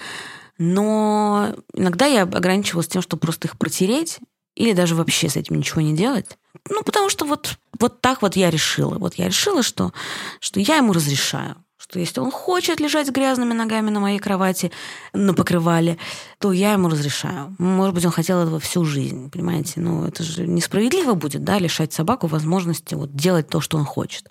Но 0.58 1.54
иногда 1.74 2.06
я 2.06 2.24
ограничивалась 2.24 2.88
тем, 2.88 3.02
чтобы 3.02 3.20
просто 3.20 3.48
их 3.48 3.58
протереть, 3.58 4.20
или 4.56 4.74
даже 4.74 4.96
вообще 4.96 5.30
с 5.30 5.36
этим 5.36 5.58
ничего 5.58 5.82
не 5.82 5.96
делать. 5.96 6.38
Ну, 6.70 6.82
потому 6.82 7.10
что 7.10 7.26
вот, 7.26 7.60
вот 7.80 8.02
так 8.02 8.24
вот 8.24 8.36
я 8.36 8.50
решила. 8.50 8.98
Вот 8.98 9.16
я 9.16 9.28
решила, 9.28 9.62
что, 9.62 9.94
что 10.40 10.60
я 10.60 10.78
ему 10.78 10.94
разрешаю 10.94 11.64
что 11.78 12.00
если 12.00 12.20
он 12.20 12.32
хочет 12.32 12.80
лежать 12.80 13.08
с 13.08 13.12
грязными 13.12 13.54
ногами 13.54 13.90
на 13.90 14.00
моей 14.00 14.20
кровати, 14.20 14.72
на 15.14 15.34
покрывале, 15.34 15.98
то 16.40 16.52
я 16.52 16.74
ему 16.74 16.90
разрешаю. 16.90 17.56
Может 17.60 17.94
быть, 17.94 18.06
он 18.06 18.12
хотел 18.12 18.42
этого 18.42 18.60
всю 18.60 18.84
жизнь, 18.84 19.30
понимаете? 19.30 19.80
Ну, 19.80 20.06
это 20.06 20.24
же 20.24 20.48
несправедливо 20.48 21.14
будет, 21.14 21.44
да, 21.44 21.60
лишать 21.60 21.94
собаку 21.94 22.28
возможности 22.28 22.96
вот 22.96 23.16
делать 23.16 23.48
то, 23.48 23.62
что 23.62 23.78
он 23.78 23.86
хочет. 23.86 24.30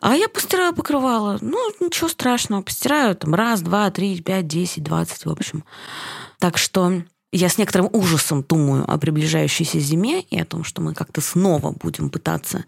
А 0.00 0.14
я 0.14 0.28
постираю 0.28 0.74
покрывало. 0.74 1.38
Ну, 1.40 1.58
ничего 1.80 2.08
страшного. 2.08 2.62
Постираю 2.62 3.16
там 3.16 3.34
раз, 3.34 3.62
два, 3.62 3.90
три, 3.90 4.20
пять, 4.20 4.46
десять, 4.46 4.84
двадцать, 4.84 5.24
в 5.24 5.30
общем. 5.30 5.64
Так 6.38 6.58
что 6.58 7.02
я 7.32 7.48
с 7.48 7.58
некоторым 7.58 7.88
ужасом 7.92 8.42
думаю 8.42 8.90
о 8.90 8.98
приближающейся 8.98 9.78
зиме 9.78 10.22
и 10.22 10.38
о 10.38 10.44
том, 10.44 10.64
что 10.64 10.80
мы 10.80 10.94
как-то 10.94 11.20
снова 11.20 11.72
будем 11.72 12.10
пытаться 12.10 12.64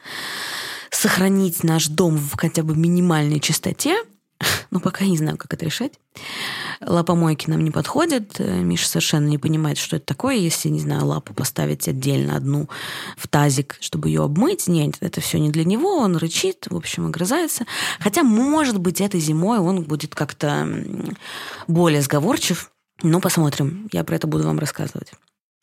сохранить 0.91 1.65
наш 1.65 1.89
дом 1.89 2.17
в 2.17 2.37
хотя 2.37 2.63
бы 2.63 2.77
минимальной 2.77 3.41
чистоте, 3.41 3.97
но 4.71 4.81
пока 4.81 5.05
не 5.05 5.17
знаю, 5.17 5.37
как 5.37 5.53
это 5.55 5.65
решать. 5.65 5.93
Лапомойки 6.81 7.51
нам 7.51 7.65
не 7.65 7.71
подходят. 7.71 8.39
Миша 8.39 8.89
совершенно 8.89 9.27
не 9.27 9.39
понимает, 9.39 9.79
что 9.79 9.97
это 9.97 10.07
такое, 10.07 10.37
если, 10.37 10.69
не 10.69 10.81
знаю, 10.81 11.07
лапу 11.07 11.35
поставить 11.35 11.89
отдельно 11.89 12.37
одну 12.37 12.69
в 13.17 13.27
тазик, 13.27 13.77
чтобы 13.81 14.09
ее 14.09 14.23
обмыть. 14.23 14.69
Нет, 14.69 14.97
это 15.01 15.21
все 15.21 15.39
не 15.39 15.51
для 15.51 15.65
него, 15.65 15.99
он 15.99 16.17
рычит, 16.17 16.67
в 16.71 16.77
общем, 16.77 17.07
огрызается. 17.07 17.67
Хотя, 17.99 18.23
может 18.23 18.79
быть, 18.79 19.01
этой 19.01 19.21
зимой 19.21 19.59
он 19.59 19.83
будет 19.83 20.15
как-то 20.15 20.69
более 21.67 22.03
сговорчив. 22.03 22.71
Но 23.03 23.21
посмотрим, 23.21 23.89
я 23.93 24.05
про 24.05 24.17
это 24.17 24.27
буду 24.27 24.45
вам 24.45 24.59
рассказывать. 24.59 25.13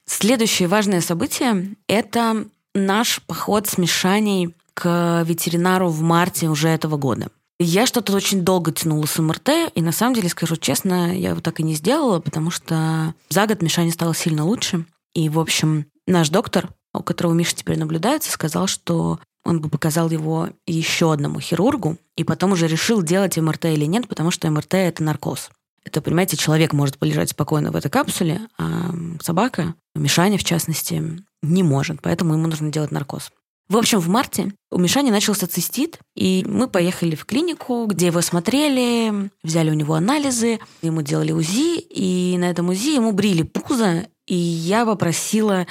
Следующее 0.06 0.68
важное 0.68 1.02
событие– 1.02 1.76
это 1.88 2.46
наш 2.74 3.22
поход 3.24 3.68
с 3.68 3.78
Мишаней 3.78 4.54
к 4.76 5.24
ветеринару 5.26 5.90
в 5.90 6.02
марте 6.02 6.48
уже 6.48 6.68
этого 6.70 6.98
года. 6.98 7.30
Я 7.58 7.86
что-то 7.86 8.14
очень 8.14 8.42
долго 8.42 8.74
тянула 8.74 9.06
с 9.06 9.18
МРТ, 9.18 9.50
и 9.74 9.82
на 9.82 9.94
самом 9.94 10.14
деле, 10.14 10.28
скажу 10.28 10.58
честно, 10.58 11.18
я 11.18 11.30
его 11.30 11.40
так 11.40 11.62
и 11.62 11.64
не 11.64 11.74
сделала, 11.74 12.20
потому 12.20 12.52
что 12.52 13.16
за 13.30 13.48
год 13.48 13.62
Мишане 13.62 13.92
стало 13.92 14.14
сильно 14.14 14.44
лучше. 14.44 14.86
И, 15.14 15.30
в 15.30 15.40
общем, 15.40 15.86
наш 16.06 16.30
доктор, 16.30 16.70
у 16.94 17.02
которого 17.02 17.34
Миша 17.34 17.56
теперь 17.56 17.80
наблюдается, 17.80 18.30
сказал, 18.30 18.68
что 18.68 19.20
он 19.46 19.62
бы 19.62 19.70
показал 19.70 20.10
его 20.10 20.50
еще 20.68 21.14
одному 21.14 21.40
хирургу, 21.40 21.98
и 22.18 22.26
потом 22.26 22.52
уже 22.52 22.68
решил, 22.68 23.02
делать 23.02 23.38
МРТ 23.38 23.66
или 23.66 23.86
нет, 23.86 24.10
потому 24.10 24.32
что 24.32 24.50
МРТ– 24.52 24.74
это 24.74 25.02
наркоз. 25.04 25.50
Это, 25.86 26.02
понимаете, 26.02 26.36
человек 26.36 26.74
может 26.74 26.98
полежать 26.98 27.30
спокойно 27.30 27.72
в 27.72 27.76
этой 27.76 27.90
капсуле, 27.90 28.42
а 28.58 28.92
собака, 29.22 29.76
Мишаня 29.94 30.38
в 30.38 30.44
частности, 30.44 31.24
не 31.42 31.64
может, 31.64 32.02
поэтому 32.02 32.34
ему 32.34 32.48
нужно 32.48 32.72
делать 32.72 32.92
наркоз. 32.92 33.32
В 33.68 33.78
общем, 33.78 34.00
в 34.00 34.08
марте 34.08 34.54
у 34.72 34.78
Мишани 34.78 35.10
начался 35.10 35.48
цистит, 35.48 35.98
и 36.16 36.46
мы 36.48 36.68
поехали 36.68 37.16
в 37.16 37.26
клинику, 37.26 37.88
где 37.88 38.08
его 38.08 38.22
смотрели, 38.22 39.32
взяли 39.42 39.72
у 39.72 39.74
него 39.74 39.96
анализы, 39.96 40.60
ему 40.84 41.02
делали 41.02 41.32
УЗИ, 41.32 41.80
и 41.80 42.38
на 42.38 42.52
этом 42.52 42.70
УЗИ 42.70 42.96
ему 42.96 43.12
брили 43.12 43.42
пузо, 43.42 44.08
и 44.28 44.36
я 44.36 44.86
попросила 44.86 45.66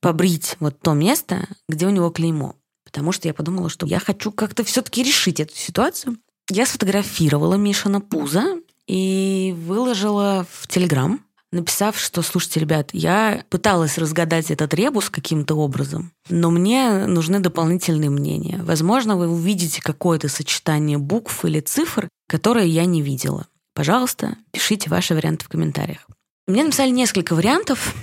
побрить 0.00 0.56
вот 0.60 0.78
то 0.80 0.92
место, 0.92 1.48
где 1.68 1.86
у 1.86 1.90
него 1.90 2.10
клеймо. 2.10 2.54
Потому 2.84 3.12
что 3.12 3.28
я 3.28 3.34
подумала, 3.34 3.70
что 3.70 3.86
я 3.86 3.98
хочу 3.98 4.30
как-то 4.30 4.62
все-таки 4.62 5.02
решить 5.02 5.40
эту 5.40 5.54
ситуацию. 5.54 6.18
Я 6.50 6.66
сфотографировала 6.66 7.54
Мишина 7.54 8.00
пузо 8.00 8.60
и 8.86 9.54
выложила 9.56 10.46
в 10.50 10.66
Телеграм 10.66 11.20
написав, 11.52 11.98
что, 11.98 12.22
слушайте, 12.22 12.60
ребят, 12.60 12.90
я 12.92 13.44
пыталась 13.48 13.98
разгадать 13.98 14.50
этот 14.50 14.74
ребус 14.74 15.10
каким-то 15.10 15.54
образом, 15.54 16.12
но 16.28 16.50
мне 16.50 17.06
нужны 17.06 17.40
дополнительные 17.40 18.10
мнения. 18.10 18.60
Возможно, 18.62 19.16
вы 19.16 19.28
увидите 19.28 19.82
какое-то 19.82 20.28
сочетание 20.28 20.98
букв 20.98 21.44
или 21.44 21.60
цифр, 21.60 22.08
которые 22.28 22.68
я 22.68 22.84
не 22.84 23.02
видела. 23.02 23.46
Пожалуйста, 23.74 24.36
пишите 24.50 24.90
ваши 24.90 25.14
варианты 25.14 25.44
в 25.44 25.48
комментариях. 25.48 26.06
Мне 26.46 26.64
написали 26.64 26.90
несколько 26.90 27.34
вариантов. 27.34 27.94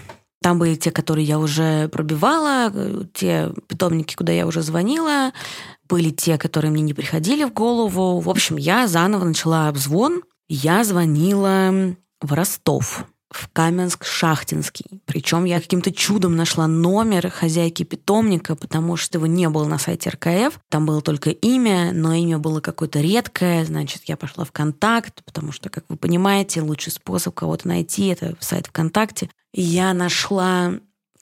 Там 0.42 0.60
были 0.60 0.76
те, 0.76 0.92
которые 0.92 1.26
я 1.26 1.40
уже 1.40 1.88
пробивала, 1.90 2.72
те 3.14 3.52
питомники, 3.68 4.16
куда 4.16 4.32
я 4.32 4.46
уже 4.46 4.62
звонила, 4.62 5.34
были 5.88 6.12
те, 6.12 6.38
которые 6.38 6.72
мне 6.72 6.84
не 6.84 6.94
приходили 6.94 7.44
в 7.44 7.54
голову. 7.54 8.20
В 8.20 8.30
общем, 8.30 8.58
я 8.58 8.88
заново 8.88 9.26
начала 9.26 9.68
обзвон. 9.68 10.24
Я 10.48 10.84
звонила 10.84 11.96
в 12.22 12.34
Ростов 12.34 13.06
в 13.36 13.50
Каменск-Шахтинский. 13.54 15.02
Причем 15.06 15.46
я 15.46 15.62
каким-то 15.62 15.92
чудом 15.92 16.36
нашла 16.36 16.68
номер 16.68 17.30
хозяйки 17.30 17.84
питомника, 17.84 18.56
потому 18.56 18.98
что 18.98 19.18
его 19.18 19.28
не 19.28 19.50
было 19.50 19.66
на 19.66 19.78
сайте 19.78 20.10
РКФ. 20.10 20.60
Там 20.70 20.86
было 20.86 21.02
только 21.02 21.30
имя, 21.30 21.92
но 21.94 22.14
имя 22.14 22.38
было 22.38 22.62
какое-то 22.62 23.02
редкое. 23.02 23.66
Значит, 23.66 24.04
я 24.06 24.18
пошла 24.18 24.46
в 24.46 24.52
контакт, 24.52 25.24
потому 25.26 25.52
что, 25.52 25.70
как 25.70 25.86
вы 25.90 25.98
понимаете, 25.98 26.62
лучший 26.62 26.92
способ 26.92 27.34
кого-то 27.36 27.68
найти— 27.68 28.08
это 28.08 28.36
сайт 28.40 28.68
ВКонтакте. 28.68 29.30
Я 29.54 29.94
нашла 29.94 30.74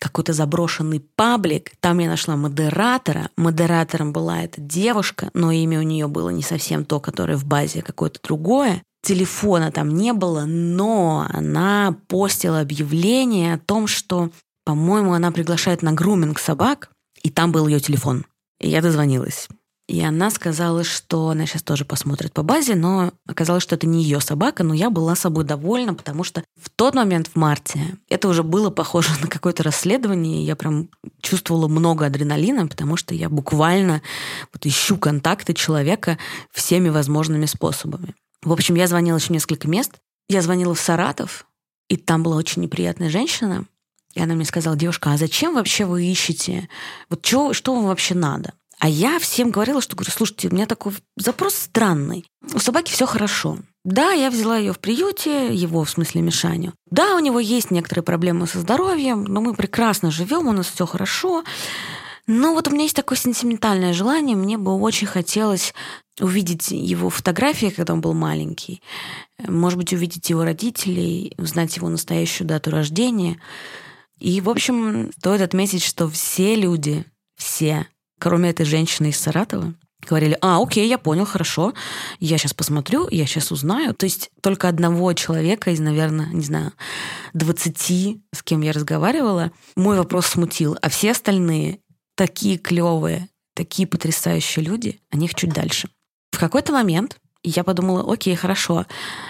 какой-то 0.03 0.33
заброшенный 0.33 0.99
паблик. 1.15 1.71
Там 1.79 1.99
я 1.99 2.09
нашла 2.09 2.35
модератора. 2.35 3.29
Модератором 3.37 4.11
была 4.11 4.41
эта 4.41 4.59
девушка, 4.59 5.29
но 5.33 5.51
имя 5.51 5.79
у 5.79 5.83
нее 5.83 6.07
было 6.07 6.29
не 6.29 6.43
совсем 6.43 6.83
то, 6.83 6.99
которое 6.99 7.37
в 7.37 7.45
базе, 7.45 7.81
какое-то 7.81 8.19
другое 8.21 8.83
телефона 9.01 9.71
там 9.71 9.89
не 9.89 10.13
было, 10.13 10.45
но 10.45 11.27
она 11.29 11.95
постила 12.07 12.61
объявление 12.61 13.55
о 13.55 13.59
том, 13.59 13.85
что, 13.85 14.29
по-моему, 14.65 15.13
она 15.13 15.31
приглашает 15.31 15.81
на 15.81 15.91
груминг 15.91 16.39
собак, 16.39 16.89
и 17.21 17.29
там 17.29 17.51
был 17.51 17.67
ее 17.67 17.79
телефон. 17.79 18.25
И 18.59 18.69
я 18.69 18.81
дозвонилась. 18.81 19.49
И 19.93 20.01
она 20.01 20.32
сказала, 20.32 20.84
что 20.84 21.29
она 21.29 21.45
сейчас 21.45 21.62
тоже 21.62 21.86
посмотрит 21.86 22.34
по 22.34 22.41
базе, 22.41 22.73
но 22.73 23.13
оказалось, 23.27 23.62
что 23.62 23.75
это 23.75 23.86
не 23.86 24.01
ее 24.01 24.21
собака, 24.21 24.63
но 24.63 24.73
я 24.73 24.89
была 24.89 25.13
собой 25.13 25.43
довольна, 25.43 25.93
потому 25.93 26.23
что 26.23 26.43
в 26.60 26.71
тот 26.71 26.95
момент 26.95 27.27
в 27.27 27.36
марте 27.36 27.99
это 28.10 28.27
уже 28.27 28.41
было 28.41 28.71
похоже 28.71 29.10
на 29.21 29.27
какое-то 29.27 29.62
расследование, 29.62 30.43
я 30.43 30.56
прям 30.56 30.89
чувствовала 31.21 31.67
много 31.67 32.08
адреналина, 32.08 32.65
потому 32.65 32.97
что 32.97 33.13
я 33.13 33.29
буквально 33.29 34.01
вот 34.51 34.65
ищу 34.65 34.97
контакты 34.97 35.53
человека 35.53 36.17
всеми 36.51 36.89
возможными 36.89 37.45
способами. 37.45 38.15
В 38.41 38.51
общем, 38.51 38.73
я 38.73 38.88
звонила 38.88 39.17
еще 39.17 39.32
несколько 39.32 39.67
мест. 39.67 39.91
Я 40.27 40.41
звонила 40.41 40.73
в 40.73 40.79
Саратов, 40.79 41.45
и 41.88 41.97
там 41.97 42.23
была 42.23 42.38
очень 42.38 42.63
неприятная 42.63 43.12
женщина. 43.12 43.67
И 44.15 44.19
она 44.19 44.34
мне 44.34 44.45
сказала, 44.45 44.75
девушка, 44.75 45.12
а 45.12 45.17
зачем 45.17 45.53
вообще 45.53 45.86
вы 45.86 46.03
ищете? 46.03 46.67
Вот 47.12 47.23
что, 47.23 47.53
что 47.53 47.75
вам 47.75 47.86
вообще 47.86 48.15
надо? 48.15 48.53
А 48.79 48.89
я 48.89 49.19
всем 49.19 49.51
говорила, 49.51 49.81
что 49.81 49.95
говорю, 49.95 50.12
слушайте, 50.12 50.49
у 50.49 50.53
меня 50.53 50.65
такой 50.65 50.93
запрос 51.15 51.55
странный. 51.55 52.25
У 52.53 52.59
собаки 52.59 52.91
все 52.91 53.05
хорошо. 53.05 53.59
Да, 53.83 54.12
я 54.12 54.29
взяла 54.29 54.57
ее 54.57 54.73
в 54.73 54.79
приюте, 54.79 55.53
его 55.53 55.83
в 55.83 55.89
смысле 55.89 56.21
Мишаню. 56.21 56.73
Да, 56.89 57.15
у 57.15 57.19
него 57.19 57.39
есть 57.39 57.71
некоторые 57.71 58.03
проблемы 58.03 58.47
со 58.47 58.59
здоровьем, 58.59 59.25
но 59.25 59.41
мы 59.41 59.53
прекрасно 59.53 60.12
живем, 60.12 60.47
у 60.47 60.51
нас 60.53 60.67
все 60.67 60.86
хорошо. 60.86 61.43
Но 62.25 62.53
вот 62.53 62.67
у 62.67 62.71
меня 62.71 62.83
есть 62.83 62.95
такое 62.95 63.17
сентиментальное 63.17 63.91
желание, 63.91 64.38
мне 64.38 64.57
бы 64.57 64.73
очень 64.73 65.07
хотелось 65.07 65.73
увидеть 66.21 66.71
его 66.71 67.09
фотографии, 67.09 67.73
когда 67.75 67.93
он 67.93 68.01
был 68.01 68.13
маленький, 68.13 68.81
может 69.39 69.77
быть, 69.77 69.91
увидеть 69.93 70.29
его 70.29 70.43
родителей, 70.43 71.33
узнать 71.38 71.75
его 71.75 71.89
настоящую 71.89 72.47
дату 72.47 72.71
рождения. 72.71 73.39
И, 74.19 74.39
в 74.39 74.49
общем, 74.49 75.12
стоит 75.17 75.41
отметить, 75.41 75.83
что 75.83 76.07
все 76.07 76.55
люди, 76.55 77.05
все, 77.36 77.88
кроме 78.23 78.51
этой 78.51 78.65
женщины 78.65 79.09
из 79.09 79.19
Саратова, 79.19 79.73
говорили, 80.07 80.38
а, 80.39 80.62
окей, 80.62 80.88
я 80.88 80.97
понял, 80.97 81.25
хорошо, 81.25 81.73
я 82.21 82.38
сейчас 82.38 82.53
посмотрю, 82.53 83.09
я 83.12 83.25
сейчас 83.25 83.51
узнаю. 83.51 83.93
То 83.93 84.05
есть 84.05 84.31
только 84.39 84.69
одного 84.69 85.12
человека 85.12 85.71
из, 85.71 85.81
наверное, 85.81 86.27
не 86.27 86.45
знаю, 86.45 86.71
20, 87.33 88.21
с 88.31 88.41
кем 88.41 88.62
я 88.62 88.71
разговаривала, 88.71 89.51
мой 89.75 89.97
вопрос 89.97 90.27
смутил, 90.27 90.77
а 90.81 90.88
все 90.88 91.12
остальные 91.12 91.79
такие 92.15 92.57
клевые, 92.57 93.27
такие 93.55 93.89
потрясающие 93.89 94.63
люди, 94.63 95.01
о 95.12 95.17
них 95.17 95.36
чуть 95.36 95.51
дальше. 95.51 95.89
В 96.31 96.39
какой-то 96.39 96.71
момент 96.71 97.17
я 97.43 97.65
подумала, 97.65 98.09
окей, 98.09 98.36
хорошо. 98.36 98.86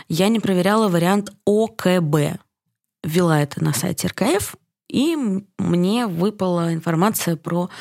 Я 0.08 0.28
не 0.28 0.40
проверяла 0.40 0.88
вариант 0.88 1.34
ОКБ. 1.48 2.40
Ввела 3.04 3.42
это 3.42 3.64
на 3.64 3.74
сайте 3.74 4.10
РКФ, 4.10 4.56
и 4.88 5.18
мне 5.58 6.06
выпала 6.06 6.72
информация 6.76 7.36
про 7.36 7.72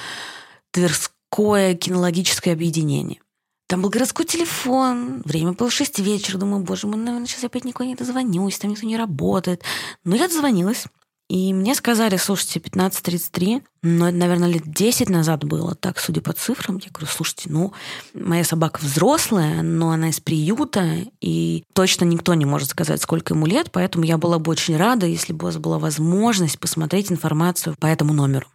Тверское 0.73 1.75
кинологическое 1.75 2.53
объединение. 2.53 3.21
Там 3.69 3.81
был 3.81 3.89
городской 3.89 4.27
телефон, 4.27 5.23
время 5.25 5.53
было 5.53 5.71
6 5.71 5.99
вечера. 6.01 6.39
Думаю, 6.39 6.63
боже 6.63 6.87
мой, 6.87 6.99
наверное, 6.99 7.27
сейчас 7.27 7.45
опять 7.45 7.65
никуда 7.65 7.87
не 7.87 7.95
дозвонюсь, 7.95 8.59
там 8.59 8.71
никто 8.71 8.87
не 8.87 8.99
работает. 8.99 9.63
Но 10.05 10.17
я 10.17 10.29
дозвонилась. 10.29 10.85
И 11.31 11.55
мне 11.55 11.75
сказали, 11.75 12.19
слушайте, 12.19 12.59
15.33, 12.59 13.63
но 13.83 14.09
это, 14.09 14.19
наверное, 14.19 14.51
лет 14.51 14.65
10 14.67 15.09
назад 15.09 15.45
было, 15.45 15.75
так, 15.75 15.99
судя 15.99 16.21
по 16.21 16.35
цифрам. 16.35 16.79
Я 16.85 16.91
говорю, 16.91 17.07
слушайте, 17.07 17.49
ну, 17.49 17.73
моя 18.13 18.45
собака 18.45 18.81
взрослая, 18.83 19.63
но 19.63 19.93
она 19.93 20.11
из 20.11 20.21
приюта, 20.21 21.07
и 21.23 21.65
точно 21.73 22.05
никто 22.05 22.35
не 22.35 22.45
может 22.45 22.69
сказать, 22.69 23.01
сколько 23.01 23.33
ему 23.33 23.47
лет, 23.47 23.71
поэтому 23.73 24.05
я 24.05 24.19
была 24.19 24.39
бы 24.39 24.51
очень 24.51 24.77
рада, 24.77 25.07
если 25.07 25.33
бы 25.33 25.45
у 25.45 25.47
вас 25.47 25.57
была 25.57 25.79
возможность 25.79 26.59
посмотреть 26.59 27.11
информацию 27.11 27.77
по 27.81 27.87
этому 27.87 28.13
номеру. 28.13 28.49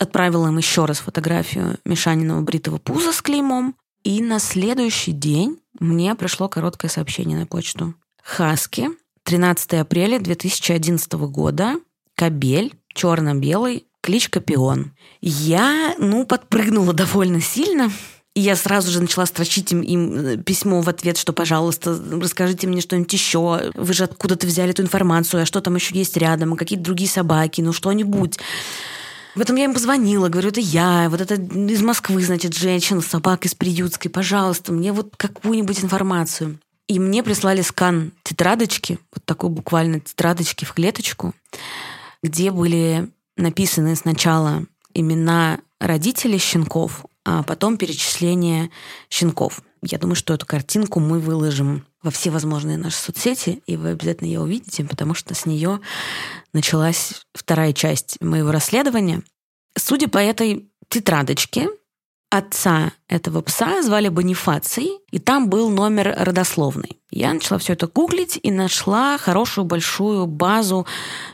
Отправила 0.00 0.48
им 0.48 0.58
еще 0.58 0.84
раз 0.86 0.98
фотографию 0.98 1.78
Мишаниного 1.84 2.40
бритого 2.40 2.78
пуза 2.78 3.12
с 3.12 3.22
клеймом, 3.22 3.76
и 4.02 4.20
на 4.20 4.38
следующий 4.38 5.12
день 5.12 5.58
мне 5.78 6.14
пришло 6.14 6.48
короткое 6.48 6.88
сообщение 6.88 7.38
на 7.38 7.46
почту. 7.46 7.94
Хаски, 8.22 8.90
13 9.24 9.74
апреля 9.74 10.18
2011 10.18 11.12
года, 11.12 11.76
кабель, 12.14 12.74
черно-белый, 12.92 13.86
кличка 14.00 14.40
Пион. 14.40 14.92
Я, 15.20 15.94
ну, 15.98 16.26
подпрыгнула 16.26 16.92
довольно 16.92 17.40
сильно, 17.40 17.90
и 18.34 18.40
я 18.40 18.56
сразу 18.56 18.90
же 18.90 19.00
начала 19.00 19.26
строчить 19.26 19.72
им, 19.72 19.80
им 19.80 20.26
э, 20.26 20.36
письмо 20.36 20.80
в 20.80 20.88
ответ, 20.88 21.16
что, 21.16 21.32
пожалуйста, 21.32 21.98
расскажите 22.20 22.66
мне 22.66 22.80
что-нибудь 22.80 23.12
еще. 23.12 23.70
Вы 23.74 23.92
же 23.94 24.04
откуда-то 24.04 24.46
взяли 24.46 24.70
эту 24.70 24.82
информацию, 24.82 25.42
а 25.42 25.46
что 25.46 25.60
там 25.60 25.76
еще 25.76 25.94
есть 25.94 26.16
рядом, 26.16 26.56
какие-то 26.56 26.84
другие 26.84 27.08
собаки, 27.08 27.60
ну 27.60 27.72
что-нибудь. 27.72 28.38
В 29.34 29.40
этом 29.40 29.56
я 29.56 29.64
им 29.64 29.74
позвонила, 29.74 30.28
говорю, 30.28 30.50
это 30.50 30.60
я, 30.60 31.08
вот 31.10 31.20
это 31.20 31.34
из 31.34 31.82
Москвы, 31.82 32.22
значит, 32.24 32.54
женщина, 32.54 33.00
собака 33.00 33.48
из 33.48 33.54
Приютской, 33.54 34.10
пожалуйста, 34.10 34.72
мне 34.72 34.92
вот 34.92 35.16
какую-нибудь 35.16 35.82
информацию. 35.82 36.58
И 36.86 37.00
мне 37.00 37.22
прислали 37.22 37.62
скан 37.62 38.12
тетрадочки, 38.22 38.98
вот 39.12 39.24
такой 39.24 39.50
буквально 39.50 40.00
тетрадочки 40.00 40.64
в 40.64 40.72
клеточку, 40.72 41.34
где 42.22 42.50
были 42.50 43.10
написаны 43.36 43.96
сначала 43.96 44.66
имена 44.92 45.58
родителей 45.80 46.38
щенков, 46.38 47.04
а 47.24 47.42
потом 47.42 47.76
перечисление 47.76 48.70
щенков. 49.10 49.62
Я 49.86 49.98
думаю, 49.98 50.16
что 50.16 50.32
эту 50.32 50.46
картинку 50.46 50.98
мы 50.98 51.18
выложим 51.18 51.86
во 52.02 52.10
все 52.10 52.30
возможные 52.30 52.78
наши 52.78 52.96
соцсети, 52.96 53.62
и 53.66 53.76
вы 53.76 53.90
обязательно 53.90 54.28
ее 54.28 54.40
увидите, 54.40 54.84
потому 54.84 55.14
что 55.14 55.34
с 55.34 55.44
нее 55.44 55.80
началась 56.54 57.22
вторая 57.34 57.72
часть 57.74 58.20
моего 58.22 58.50
расследования. 58.50 59.22
Судя 59.76 60.08
по 60.08 60.18
этой 60.18 60.70
тетрадочке, 60.88 61.68
отца 62.36 62.92
этого 63.08 63.40
пса 63.42 63.82
звали 63.82 64.08
Бонифаций, 64.08 64.90
и 65.10 65.18
там 65.18 65.48
был 65.48 65.70
номер 65.70 66.14
родословный. 66.18 66.98
Я 67.10 67.32
начала 67.32 67.58
все 67.58 67.74
это 67.74 67.86
гуглить 67.86 68.38
и 68.42 68.50
нашла 68.50 69.18
хорошую 69.18 69.64
большую 69.64 70.26
базу 70.26 70.86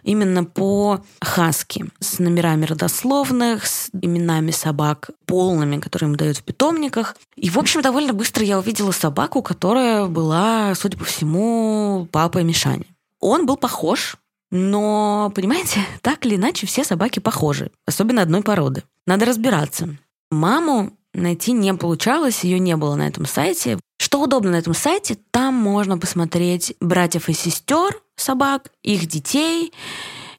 именно 0.02 0.44
по 0.44 1.00
хаски 1.20 1.86
с 2.00 2.18
номерами 2.18 2.66
родословных, 2.66 3.66
с 3.66 3.88
именами 3.98 4.50
собак 4.50 5.10
полными, 5.24 5.78
которые 5.78 6.10
им 6.10 6.16
дают 6.16 6.36
в 6.36 6.42
питомниках. 6.42 7.16
И, 7.36 7.48
в 7.48 7.58
общем, 7.58 7.80
довольно 7.80 8.12
быстро 8.12 8.44
я 8.44 8.58
увидела 8.58 8.92
собаку, 8.92 9.42
которая 9.42 10.06
была, 10.06 10.74
судя 10.74 10.98
по 10.98 11.04
всему, 11.04 12.06
папой 12.12 12.44
Мишани. 12.44 12.86
Он 13.20 13.46
был 13.46 13.56
похож 13.56 14.16
но, 14.50 15.30
понимаете, 15.34 15.80
так 16.02 16.26
или 16.26 16.36
иначе 16.36 16.66
все 16.66 16.84
собаки 16.84 17.20
похожи, 17.20 17.70
особенно 17.86 18.22
одной 18.22 18.42
породы. 18.42 18.82
Надо 19.06 19.26
разбираться. 19.26 19.96
Маму 20.30 20.96
найти 21.12 21.52
не 21.52 21.74
получалось, 21.74 22.44
ее 22.44 22.58
не 22.58 22.76
было 22.76 22.94
на 22.94 23.08
этом 23.08 23.26
сайте. 23.26 23.78
Что 23.98 24.22
удобно 24.22 24.52
на 24.52 24.56
этом 24.56 24.74
сайте, 24.74 25.18
там 25.30 25.54
можно 25.54 25.98
посмотреть 25.98 26.74
братьев 26.80 27.28
и 27.28 27.32
сестер 27.32 28.00
собак, 28.16 28.70
их 28.82 29.06
детей, 29.06 29.72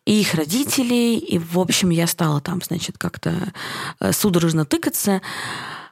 и 0.05 0.21
их 0.21 0.33
родителей. 0.33 1.17
И, 1.17 1.37
в 1.37 1.59
общем, 1.59 1.89
я 1.89 2.07
стала 2.07 2.41
там, 2.41 2.61
значит, 2.61 2.97
как-то 2.97 3.53
э, 3.99 4.11
судорожно 4.13 4.65
тыкаться. 4.65 5.21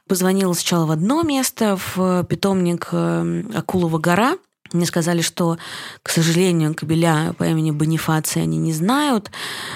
Позвонила 0.08 0.54
сначала 0.54 0.86
в 0.86 0.92
одно 0.92 1.22
место, 1.22 1.78
в 1.96 2.24
питомник 2.24 2.90
э, 2.92 3.44
Акулова 3.54 4.00
гора. 4.00 4.38
Мне 4.72 4.86
сказали, 4.86 5.22
что, 5.22 5.58
к 6.04 6.10
сожалению, 6.10 6.76
кабеля 6.76 7.34
по 7.38 7.44
имени 7.44 7.72
Бонифация 7.72 8.44
они 8.44 8.58
не 8.58 8.72
знают, 8.72 9.32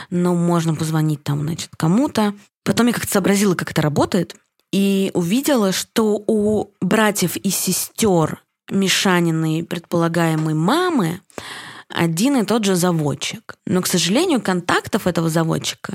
но 0.10 0.36
можно 0.36 0.76
позвонить 0.76 1.24
там, 1.24 1.42
значит, 1.42 1.72
кому-то. 1.78 2.34
Потом 2.64 2.88
я 2.88 2.94
как-то 2.94 3.12
сообразила, 3.12 3.56
как 3.56 3.72
это 3.72 3.82
работает, 3.82 4.36
и 4.72 5.12
увидела, 5.14 5.72
что 5.72 6.24
у 6.26 6.72
братьев 6.82 7.36
и 7.38 7.50
сестер 7.50 8.42
Мишаниной 8.70 9.64
предполагаемой 9.64 10.54
мамы 10.54 11.22
один 11.90 12.38
и 12.38 12.46
тот 12.46 12.66
же 12.66 12.76
заводчик. 12.76 13.56
Но, 13.68 13.82
к 13.82 13.88
сожалению, 13.88 14.42
контактов 14.42 15.06
этого 15.06 15.30
заводчика 15.30 15.94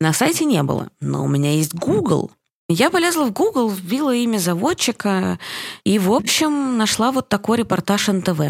на 0.00 0.12
сайте 0.12 0.44
не 0.44 0.62
было. 0.62 0.88
Но 1.00 1.24
у 1.24 1.28
меня 1.28 1.52
есть 1.52 1.74
Google. 1.74 2.30
Я 2.68 2.88
полезла 2.88 3.24
в 3.24 3.32
Google, 3.32 3.68
вбила 3.68 4.14
имя 4.14 4.38
заводчика 4.38 5.38
и, 5.84 5.98
в 5.98 6.10
общем, 6.12 6.78
нашла 6.78 7.12
вот 7.12 7.28
такой 7.28 7.58
репортаж 7.58 8.08
НТВ. 8.08 8.40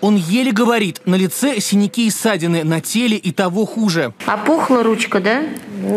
Он 0.00 0.16
еле 0.16 0.50
говорит, 0.50 1.02
на 1.04 1.14
лице 1.14 1.60
синяки 1.60 2.06
и 2.06 2.10
ссадины, 2.10 2.64
на 2.64 2.80
теле 2.80 3.16
и 3.16 3.32
того 3.32 3.66
хуже. 3.66 4.14
Опухла 4.26 4.82
ручка, 4.82 5.20
да? 5.20 5.42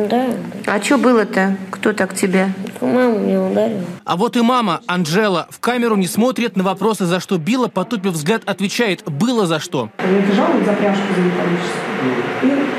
Да. 0.09 0.27
А 0.65 0.81
что 0.81 0.97
было-то? 0.97 1.57
Кто 1.71 1.93
так 1.93 2.13
тебя? 2.13 2.49
Мама 2.81 3.17
мне 3.19 3.39
ударила. 3.39 3.81
А 4.03 4.17
вот 4.17 4.35
и 4.35 4.41
мама, 4.41 4.81
Анжела, 4.87 5.47
в 5.49 5.59
камеру 5.59 5.95
не 5.95 6.07
смотрит 6.07 6.57
на 6.57 6.63
вопросы, 6.63 7.05
за 7.05 7.19
что 7.19 7.37
била, 7.37 7.67
потупив 7.67 8.11
взгляд, 8.11 8.43
отвечает, 8.45 9.03
было 9.09 9.47
за 9.47 9.59
что. 9.59 9.89
Я 9.99 10.21
держала 10.21 10.63
за 10.63 10.73
пряжку 10.73 11.03
за 11.15 11.21
металлическую 11.21 12.72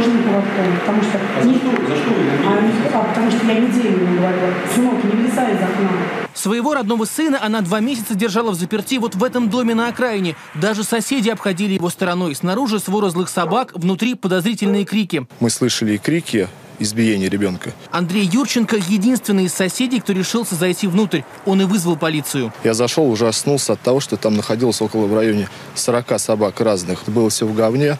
кожаным 0.00 0.22
поводком, 0.24 0.80
потому 0.80 1.02
что... 1.02 1.20
А 1.36 1.44
не... 1.44 1.52
за 1.54 1.58
что? 1.58 1.70
За 1.70 1.96
что 1.96 2.10
вы 2.10 2.20
а, 2.46 3.00
а, 3.00 3.04
потому 3.04 3.30
что 3.30 3.46
я 3.46 3.60
неделю 3.60 4.02
ему 4.02 4.18
говорила, 4.18 4.54
сынок, 4.74 5.04
не 5.04 5.10
вылезай 5.10 5.54
из 5.54 5.58
окна. 5.58 5.90
Своего 6.34 6.74
родного 6.74 7.04
сына 7.04 7.38
она 7.42 7.60
два 7.60 7.80
месяца 7.80 8.14
держала 8.14 8.52
в 8.52 8.54
заперти 8.54 8.98
вот 8.98 9.14
в 9.14 9.24
этом 9.24 9.50
доме 9.50 9.74
на 9.74 9.88
окраине. 9.88 10.36
Даже 10.54 10.84
соседи 10.84 11.28
обходили 11.28 11.74
его 11.74 11.90
стороной. 11.90 12.34
Снаружи 12.34 12.78
свора 12.78 13.10
злых 13.10 13.28
собак, 13.28 13.72
внутри 13.74 14.14
подозрительные 14.14 14.84
крики. 14.84 15.26
Мы 15.40 15.50
слышали 15.50 15.94
и 15.94 15.98
крики, 15.98 16.48
избиения 16.78 17.28
ребенка. 17.28 17.72
Андрей 17.90 18.24
Юрченко– 18.32 18.76
единственный 18.88 19.44
из 19.44 19.52
соседей, 19.52 20.00
кто 20.00 20.12
решился 20.12 20.54
зайти 20.54 20.86
внутрь. 20.86 21.22
Он 21.44 21.60
и 21.60 21.64
вызвал 21.64 21.96
полицию. 21.96 22.52
Я 22.64 22.74
зашел, 22.74 23.10
ужаснулся 23.10 23.74
от 23.74 23.80
того, 23.80 24.00
что 24.00 24.16
там 24.16 24.36
находилось 24.36 24.80
около 24.80 25.06
в 25.06 25.14
районе 25.14 25.48
40 25.74 26.18
собак 26.18 26.60
разных. 26.60 27.02
Было 27.06 27.28
все 27.28 27.46
в 27.46 27.54
говне 27.54 27.98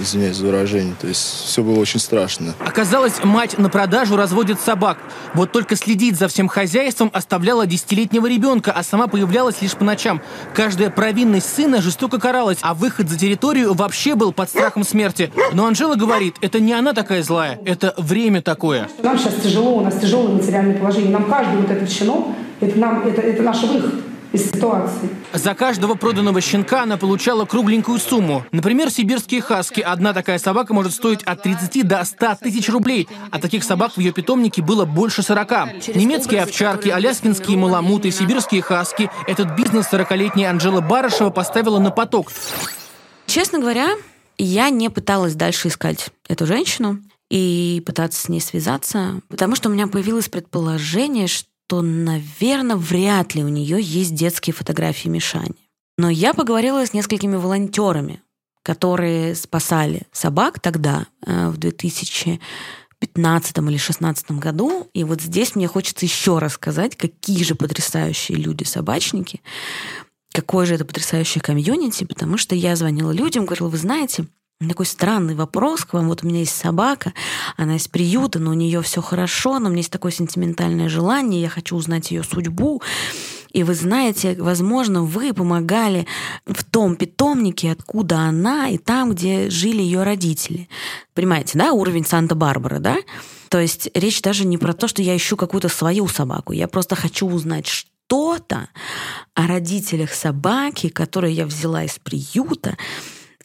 извиняюсь 0.00 0.36
за 0.36 0.46
выражение. 0.46 0.94
То 1.00 1.06
есть 1.06 1.20
все 1.20 1.62
было 1.62 1.78
очень 1.78 2.00
страшно. 2.00 2.54
Оказалось, 2.58 3.22
мать 3.24 3.58
на 3.58 3.68
продажу 3.68 4.16
разводит 4.16 4.60
собак. 4.60 4.98
Вот 5.34 5.52
только 5.52 5.76
следить 5.76 6.16
за 6.16 6.28
всем 6.28 6.48
хозяйством 6.48 7.10
оставляла 7.12 7.66
десятилетнего 7.66 8.26
ребенка, 8.26 8.72
а 8.72 8.82
сама 8.82 9.06
появлялась 9.06 9.62
лишь 9.62 9.72
по 9.72 9.84
ночам. 9.84 10.20
Каждая 10.54 10.90
провинность 10.90 11.54
сына 11.54 11.80
жестоко 11.80 12.18
каралась, 12.18 12.58
а 12.62 12.74
выход 12.74 13.08
за 13.08 13.18
территорию 13.18 13.74
вообще 13.74 14.14
был 14.14 14.32
под 14.32 14.48
страхом 14.48 14.84
смерти. 14.84 15.32
Но 15.52 15.66
Анжела 15.66 15.94
говорит, 15.94 16.36
это 16.40 16.60
не 16.60 16.72
она 16.72 16.92
такая 16.92 17.22
злая, 17.22 17.58
это 17.64 17.94
время 17.96 18.42
такое. 18.42 18.88
Нам 19.02 19.18
сейчас 19.18 19.34
тяжело, 19.42 19.76
у 19.76 19.80
нас 19.80 19.94
тяжелое 19.98 20.34
материальное 20.34 20.78
положение. 20.78 21.10
Нам 21.10 21.24
каждый 21.24 21.56
вот 21.58 21.70
этот 21.70 21.90
щенок, 21.90 22.28
это, 22.60 22.78
нам, 22.78 23.06
это, 23.06 23.20
это 23.20 23.42
наш 23.42 23.62
выход 23.62 23.94
из 24.32 24.50
ситуации. 24.50 25.08
За 25.32 25.54
каждого 25.54 25.94
проданного 25.94 26.40
щенка 26.40 26.82
она 26.82 26.96
получала 26.96 27.44
кругленькую 27.44 27.98
сумму. 27.98 28.44
Например, 28.52 28.90
сибирские 28.90 29.40
хаски. 29.40 29.80
Одна 29.80 30.12
такая 30.12 30.38
собака 30.38 30.72
может 30.74 30.92
стоить 30.92 31.22
от 31.24 31.42
30 31.42 31.86
до 31.86 32.04
100 32.04 32.36
тысяч 32.42 32.68
рублей, 32.68 33.08
а 33.30 33.40
таких 33.40 33.64
собак 33.64 33.92
в 33.96 33.98
ее 33.98 34.12
питомнике 34.12 34.62
было 34.62 34.84
больше 34.84 35.22
40. 35.22 35.94
Немецкие 35.96 36.42
овчарки, 36.42 36.88
аляскинские 36.88 37.56
маламуты, 37.56 38.10
сибирские 38.10 38.62
хаски. 38.62 39.10
Этот 39.26 39.56
бизнес 39.56 39.86
40-летняя 39.92 40.50
Анжела 40.50 40.80
Барышева 40.80 41.30
поставила 41.30 41.78
на 41.78 41.90
поток. 41.90 42.32
Честно 43.26 43.58
говоря, 43.58 43.90
я 44.38 44.70
не 44.70 44.88
пыталась 44.88 45.34
дальше 45.34 45.68
искать 45.68 46.10
эту 46.28 46.46
женщину 46.46 46.98
и 47.30 47.82
пытаться 47.86 48.20
с 48.20 48.28
ней 48.28 48.40
связаться, 48.40 49.20
потому 49.28 49.54
что 49.54 49.68
у 49.68 49.72
меня 49.72 49.86
появилось 49.86 50.28
предположение, 50.28 51.28
что 51.28 51.49
то, 51.70 51.82
наверное, 51.82 52.74
вряд 52.74 53.36
ли 53.36 53.44
у 53.44 53.48
нее 53.48 53.80
есть 53.80 54.12
детские 54.12 54.52
фотографии 54.52 55.08
Мишани. 55.08 55.70
Но 55.96 56.10
я 56.10 56.34
поговорила 56.34 56.84
с 56.84 56.92
несколькими 56.92 57.36
волонтерами, 57.36 58.20
которые 58.64 59.36
спасали 59.36 60.02
собак 60.10 60.58
тогда, 60.58 61.06
э, 61.24 61.48
в 61.48 61.58
2015 61.58 62.40
15 62.98 63.58
или 63.70 63.76
16 63.76 64.32
году. 64.32 64.88
И 64.94 65.04
вот 65.04 65.22
здесь 65.22 65.54
мне 65.54 65.68
хочется 65.68 66.04
еще 66.04 66.38
рассказать, 66.38 66.96
какие 66.96 67.44
же 67.44 67.54
потрясающие 67.54 68.36
люди-собачники, 68.36 69.40
какое 70.32 70.66
же 70.66 70.74
это 70.74 70.84
потрясающее 70.84 71.40
комьюнити, 71.40 72.02
потому 72.04 72.36
что 72.36 72.56
я 72.56 72.74
звонила 72.74 73.12
людям, 73.12 73.46
говорила, 73.46 73.68
вы 73.68 73.78
знаете, 73.78 74.26
такой 74.68 74.84
странный 74.84 75.34
вопрос 75.34 75.84
к 75.86 75.94
вам. 75.94 76.08
Вот 76.08 76.22
у 76.22 76.26
меня 76.26 76.40
есть 76.40 76.54
собака, 76.54 77.14
она 77.56 77.76
из 77.76 77.88
приюта, 77.88 78.38
но 78.38 78.50
у 78.50 78.54
нее 78.54 78.82
все 78.82 79.00
хорошо, 79.00 79.58
но 79.58 79.66
у 79.66 79.68
меня 79.70 79.78
есть 79.78 79.90
такое 79.90 80.12
сентиментальное 80.12 80.88
желание, 80.90 81.40
я 81.40 81.48
хочу 81.48 81.76
узнать 81.76 82.10
ее 82.10 82.22
судьбу. 82.22 82.82
И 83.52 83.64
вы 83.64 83.74
знаете, 83.74 84.36
возможно, 84.38 85.02
вы 85.02 85.32
помогали 85.32 86.06
в 86.46 86.62
том 86.62 86.94
питомнике, 86.94 87.72
откуда 87.72 88.18
она, 88.18 88.68
и 88.68 88.78
там, 88.78 89.12
где 89.12 89.50
жили 89.50 89.82
ее 89.82 90.02
родители. 90.02 90.68
Понимаете, 91.14 91.58
да, 91.58 91.72
уровень 91.72 92.04
Санта-Барбара, 92.04 92.78
да? 92.78 92.98
То 93.48 93.58
есть 93.58 93.90
речь 93.94 94.22
даже 94.22 94.46
не 94.46 94.58
про 94.58 94.74
то, 94.74 94.86
что 94.86 95.02
я 95.02 95.16
ищу 95.16 95.36
какую-то 95.36 95.68
свою 95.68 96.06
собаку. 96.06 96.52
Я 96.52 96.68
просто 96.68 96.94
хочу 96.94 97.26
узнать 97.26 97.66
что-то 97.66 98.68
о 99.34 99.46
родителях 99.48 100.12
собаки, 100.12 100.88
которые 100.88 101.34
я 101.34 101.46
взяла 101.46 101.82
из 101.82 101.98
приюта, 101.98 102.76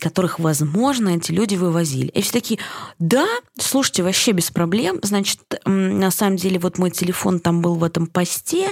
которых, 0.06 0.38
возможно, 0.38 1.10
эти 1.10 1.32
люди 1.32 1.56
вывозили. 1.56 2.10
И 2.10 2.22
все 2.22 2.32
такие, 2.32 2.60
да, 3.00 3.26
слушайте, 3.58 4.04
вообще 4.04 4.34
без 4.34 4.52
проблем. 4.52 5.00
Значит, 5.02 5.40
на 5.66 6.12
самом 6.12 6.38
деле, 6.38 6.60
вот 6.60 6.78
мой 6.78 6.92
телефон 6.92 7.40
там 7.40 7.60
был 7.60 7.74
в 7.74 7.84
этом 7.84 8.06
посте, 8.06 8.68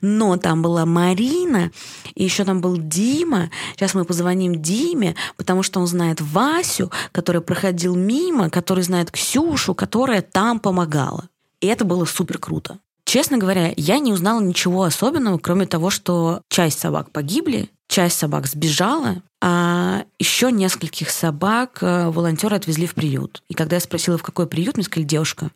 но 0.00 0.36
там 0.36 0.62
была 0.62 0.86
Марина, 0.86 1.72
и 2.14 2.22
еще 2.22 2.44
там 2.44 2.60
был 2.60 2.76
Дима. 2.76 3.50
Сейчас 3.74 3.94
мы 3.94 4.04
позвоним 4.04 4.62
Диме, 4.62 5.16
потому 5.36 5.64
что 5.64 5.80
он 5.80 5.88
знает 5.88 6.20
Васю, 6.20 6.92
который 7.10 7.40
проходил 7.40 7.96
мимо, 7.96 8.48
который 8.48 8.84
знает 8.84 9.10
Ксюшу, 9.10 9.74
которая 9.74 10.22
там 10.22 10.60
помогала. 10.60 11.28
И 11.60 11.66
это 11.66 11.84
было 11.84 12.04
супер 12.04 12.38
круто. 12.38 12.78
Честно 13.04 13.38
говоря, 13.38 13.72
я 13.76 13.98
не 13.98 14.12
узнала 14.12 14.40
ничего 14.40 14.84
особенного, 14.84 15.38
кроме 15.38 15.66
того, 15.66 15.90
что 15.90 16.42
часть 16.48 16.78
собак 16.78 17.10
погибли, 17.10 17.70
часть 17.88 18.18
собак 18.18 18.46
сбежала, 18.46 19.22
а 19.40 20.04
еще 20.18 20.50
нескольких 20.50 21.10
собак 21.10 21.78
э, 21.82 22.08
волонтеры 22.10 22.56
отвезли 22.56 22.86
в 22.86 22.94
приют. 22.94 23.42
И 23.48 23.54
когда 23.54 23.76
я 23.76 23.80
спросила, 23.80 24.18
в 24.18 24.22
какой 24.22 24.46
приют, 24.46 24.76
мне 24.76 24.84
сказали, 24.84 25.06
девушка, 25.06 25.50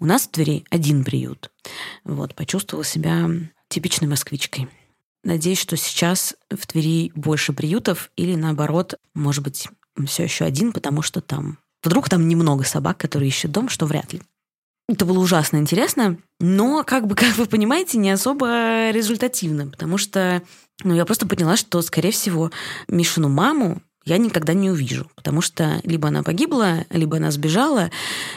у 0.00 0.06
нас 0.06 0.22
в 0.22 0.30
Твери 0.30 0.64
один 0.70 1.04
приют. 1.04 1.50
Вот, 2.04 2.34
почувствовала 2.34 2.84
себя 2.84 3.30
типичной 3.68 4.08
москвичкой. 4.08 4.68
Надеюсь, 5.24 5.60
что 5.60 5.76
сейчас 5.76 6.34
в 6.50 6.66
Твери 6.66 7.12
больше 7.14 7.52
приютов 7.52 8.10
или 8.16 8.34
наоборот, 8.34 8.94
может 9.14 9.44
быть, 9.44 9.68
все 10.06 10.24
еще 10.24 10.44
один, 10.44 10.72
потому 10.72 11.02
что 11.02 11.20
там 11.20 11.58
вдруг 11.82 12.08
там 12.08 12.26
немного 12.26 12.64
собак, 12.64 12.98
которые 12.98 13.28
ищут 13.28 13.52
дом, 13.52 13.68
что 13.68 13.86
вряд 13.86 14.12
ли. 14.12 14.22
Это 14.92 15.06
было 15.06 15.20
ужасно 15.20 15.56
интересно, 15.56 16.18
но, 16.38 16.84
как 16.84 17.06
бы, 17.06 17.14
как 17.16 17.38
вы 17.38 17.46
понимаете, 17.46 17.96
не 17.96 18.10
особо 18.10 18.90
результативно, 18.90 19.66
потому 19.66 19.96
что 19.96 20.42
ну, 20.84 20.94
я 20.94 21.06
просто 21.06 21.26
поняла, 21.26 21.56
что, 21.56 21.80
скорее 21.80 22.10
всего, 22.10 22.50
Мишину 22.88 23.30
маму 23.30 23.80
я 24.04 24.18
никогда 24.18 24.52
не 24.52 24.70
увижу, 24.70 25.10
потому 25.14 25.40
что 25.40 25.80
либо 25.84 26.08
она 26.08 26.22
погибла, 26.22 26.84
либо 26.90 27.16
она 27.16 27.30
сбежала, 27.30 27.90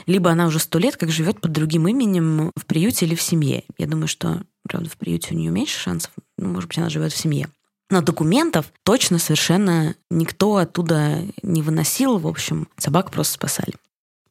либо 0.06 0.32
она 0.32 0.46
уже 0.48 0.60
сто 0.60 0.80
лет 0.80 0.96
как 0.96 1.10
живет 1.10 1.42
под 1.42 1.52
другим 1.52 1.90
именем 1.90 2.52
в 2.56 2.66
приюте 2.66 3.06
или 3.06 3.16
в 3.16 3.22
семье. 3.22 3.64
Я 3.78 3.88
думаю, 3.88 4.08
что, 4.08 4.44
правда, 4.64 4.90
в 4.90 4.96
приюте 4.96 5.34
у 5.34 5.38
нее 5.38 5.52
меньше 5.52 5.78
шансов, 5.78 6.12
ну, 6.38 6.50
может 6.50 6.70
быть, 6.70 6.78
она 6.78 6.90
живет 6.90 7.12
в 7.12 7.18
семье. 7.18 7.50
Но 7.90 8.02
документов 8.02 8.72
точно 8.84 9.20
совершенно 9.20 9.96
никто 10.10 10.56
оттуда 10.56 11.22
не 11.44 11.62
выносил. 11.62 12.18
В 12.18 12.28
общем, 12.28 12.68
собак 12.78 13.12
просто 13.12 13.34
спасали. 13.34 13.74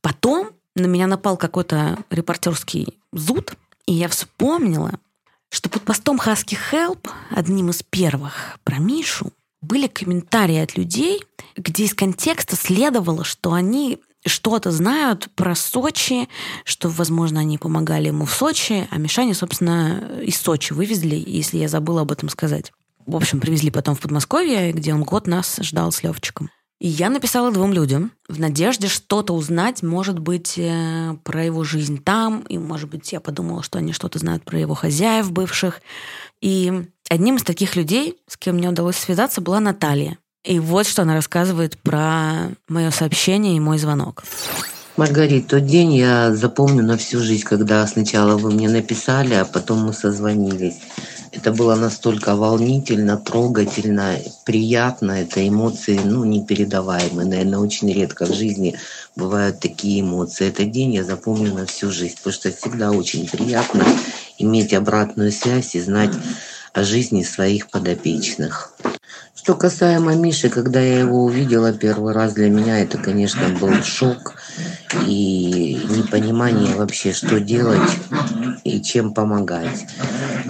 Потом 0.01 0.51
на 0.75 0.87
меня 0.87 1.07
напал 1.07 1.37
какой-то 1.37 1.99
репортерский 2.11 2.99
зуд, 3.13 3.55
и 3.87 3.93
я 3.93 4.09
вспомнила, 4.09 4.99
что 5.51 5.69
под 5.69 5.83
постом 5.83 6.19
Husky 6.19 6.59
Help, 6.73 7.09
одним 7.31 7.71
из 7.71 7.83
первых 7.83 8.59
про 8.65 8.79
Мишу, 8.79 9.33
были 9.63 9.87
комментарии 9.87 10.59
от 10.59 10.77
людей, 10.77 11.23
где 11.57 11.85
из 11.85 11.95
контекста 11.95 12.57
следовало, 12.57 13.25
что 13.25 13.53
они 13.53 14.01
что-то 14.27 14.71
знают 14.71 15.29
про 15.35 15.55
Сочи, 15.55 16.29
что, 16.65 16.89
возможно, 16.89 17.41
они 17.41 17.59
помогали 17.59 18.09
ему 18.09 18.25
в 18.25 18.33
Сочи, 18.33 18.89
а 18.91 18.99
Мишане, 18.99 19.35
собственно, 19.35 20.21
из 20.23 20.39
Сочи 20.39 20.73
вывезли, 20.73 21.23
если 21.25 21.59
я 21.59 21.69
забыла 21.69 22.03
об 22.03 22.13
этом 22.13 22.29
сказать. 22.29 22.73
В 23.07 23.17
общем, 23.17 23.41
привезли 23.41 23.71
потом 23.71 23.95
в 23.95 24.01
Подмосковье, 24.01 24.73
где 24.73 24.95
он 24.95 25.05
год 25.05 25.27
нас 25.27 25.59
ждал 25.61 25.93
с 25.93 26.03
Левчиком. 26.03 26.51
И 26.85 26.89
я 26.89 27.09
написала 27.09 27.51
двум 27.51 27.73
людям 27.73 28.13
в 28.29 28.39
надежде 28.39 28.89
что-то 28.89 29.33
узнать, 29.33 29.83
может 29.83 30.19
быть, 30.19 30.59
э, 30.59 31.17
про 31.25 31.43
его 31.43 31.65
жизнь 31.65 32.05
там, 32.05 32.41
и, 32.41 32.59
может 32.59 32.91
быть, 32.91 33.11
я 33.11 33.21
подумала, 33.21 33.63
что 33.63 33.79
они 33.79 33.95
что-то 33.95 34.19
знают 34.19 34.45
про 34.45 34.59
его 34.59 34.75
хозяев 34.75 35.33
бывших. 35.33 35.81
И 36.43 36.85
одним 37.09 37.37
из 37.37 37.43
таких 37.43 37.75
людей, 37.75 38.19
с 38.29 38.37
кем 38.37 38.57
мне 38.57 38.69
удалось 38.69 38.97
связаться, 38.97 39.41
была 39.41 39.61
Наталья. 39.61 40.19
И 40.45 40.59
вот 40.59 40.87
что 40.87 41.01
она 41.01 41.15
рассказывает 41.15 41.79
про 41.79 42.51
мое 42.69 42.91
сообщение 42.91 43.57
и 43.57 43.61
мой 43.61 43.79
звонок. 43.79 44.23
Маргарит, 44.99 45.47
тот 45.47 45.65
день 45.65 45.95
я 45.95 46.35
запомню 46.35 46.85
на 46.85 46.99
всю 46.99 47.19
жизнь, 47.19 47.45
когда 47.45 47.87
сначала 47.87 48.37
вы 48.37 48.51
мне 48.51 48.69
написали, 48.69 49.33
а 49.33 49.47
потом 49.47 49.87
мы 49.87 49.95
созвонились. 49.95 50.77
Это 51.35 51.51
было 51.53 51.75
настолько 51.75 52.37
волнительно, 52.37 53.17
трогательно, 53.17 54.17
приятно. 54.45 55.13
Это 55.23 55.47
эмоции, 55.47 56.01
ну, 56.05 56.25
непередаваемые. 56.25 57.27
Наверное, 57.27 57.59
очень 57.59 57.93
редко 57.93 58.27
в 58.27 58.33
жизни 58.33 58.77
бывают 59.17 59.59
такие 59.59 60.01
эмоции. 60.01 60.49
Этот 60.49 60.71
день 60.71 60.95
я 60.95 61.03
запомню 61.03 61.53
на 61.53 61.67
всю 61.67 61.91
жизнь, 61.91 62.17
потому 62.19 62.35
что 62.35 62.53
всегда 62.53 62.93
очень 62.93 63.29
приятно 63.29 63.85
иметь 64.39 64.73
обратную 64.73 65.33
связь 65.33 65.75
и 65.75 65.81
знать 65.81 66.13
о 66.73 66.85
жизни 66.85 67.25
своих 67.25 67.69
подопечных. 67.69 68.73
Что 69.35 69.55
касаемо 69.55 70.15
Миши, 70.15 70.49
когда 70.49 70.81
я 70.81 71.01
его 71.01 71.25
увидела 71.25 71.73
первый 71.73 72.15
раз, 72.15 72.33
для 72.35 72.49
меня 72.49 72.79
это, 72.79 72.97
конечно, 72.97 73.49
был 73.61 73.83
шок 73.83 74.35
и 75.07 75.81
непонимание 75.89 76.75
вообще, 76.75 77.13
что 77.13 77.41
делать 77.41 77.91
и 78.65 78.81
чем 78.81 79.13
помогать. 79.13 79.87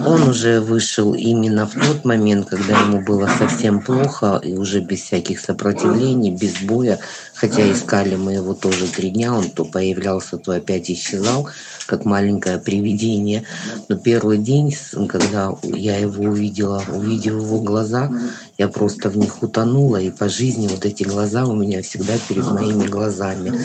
Он 0.05 0.23
уже 0.23 0.61
вышел 0.61 1.13
именно 1.13 1.65
в 1.65 1.73
тот 1.73 2.05
момент, 2.05 2.49
когда 2.49 2.79
ему 2.81 3.01
было 3.01 3.29
совсем 3.37 3.81
плохо, 3.81 4.39
и 4.43 4.53
уже 4.53 4.79
без 4.79 5.01
всяких 5.01 5.39
сопротивлений, 5.39 6.31
без 6.31 6.61
боя, 6.61 6.99
хотя 7.33 7.69
искали 7.71 8.15
мы 8.15 8.33
его 8.33 8.53
тоже 8.53 8.87
три 8.87 9.09
дня, 9.09 9.33
он 9.33 9.49
то 9.49 9.65
появлялся, 9.65 10.37
то 10.37 10.51
опять 10.51 10.89
исчезал, 10.89 11.49
как 11.85 12.05
маленькое 12.05 12.57
привидение. 12.59 13.43
Но 13.87 13.97
первый 13.97 14.37
день, 14.37 14.75
когда 15.07 15.55
я 15.63 15.97
его 15.97 16.25
увидела, 16.25 16.83
увидев 16.93 17.33
его 17.33 17.61
глаза, 17.61 18.11
я 18.57 18.67
просто 18.67 19.09
в 19.09 19.17
них 19.17 19.43
утонула, 19.43 19.97
и 19.97 20.09
по 20.09 20.29
жизни 20.29 20.67
вот 20.67 20.85
эти 20.85 21.03
глаза 21.03 21.45
у 21.45 21.55
меня 21.55 21.81
всегда 21.81 22.13
перед 22.27 22.45
моими 22.51 22.87
глазами. 22.87 23.59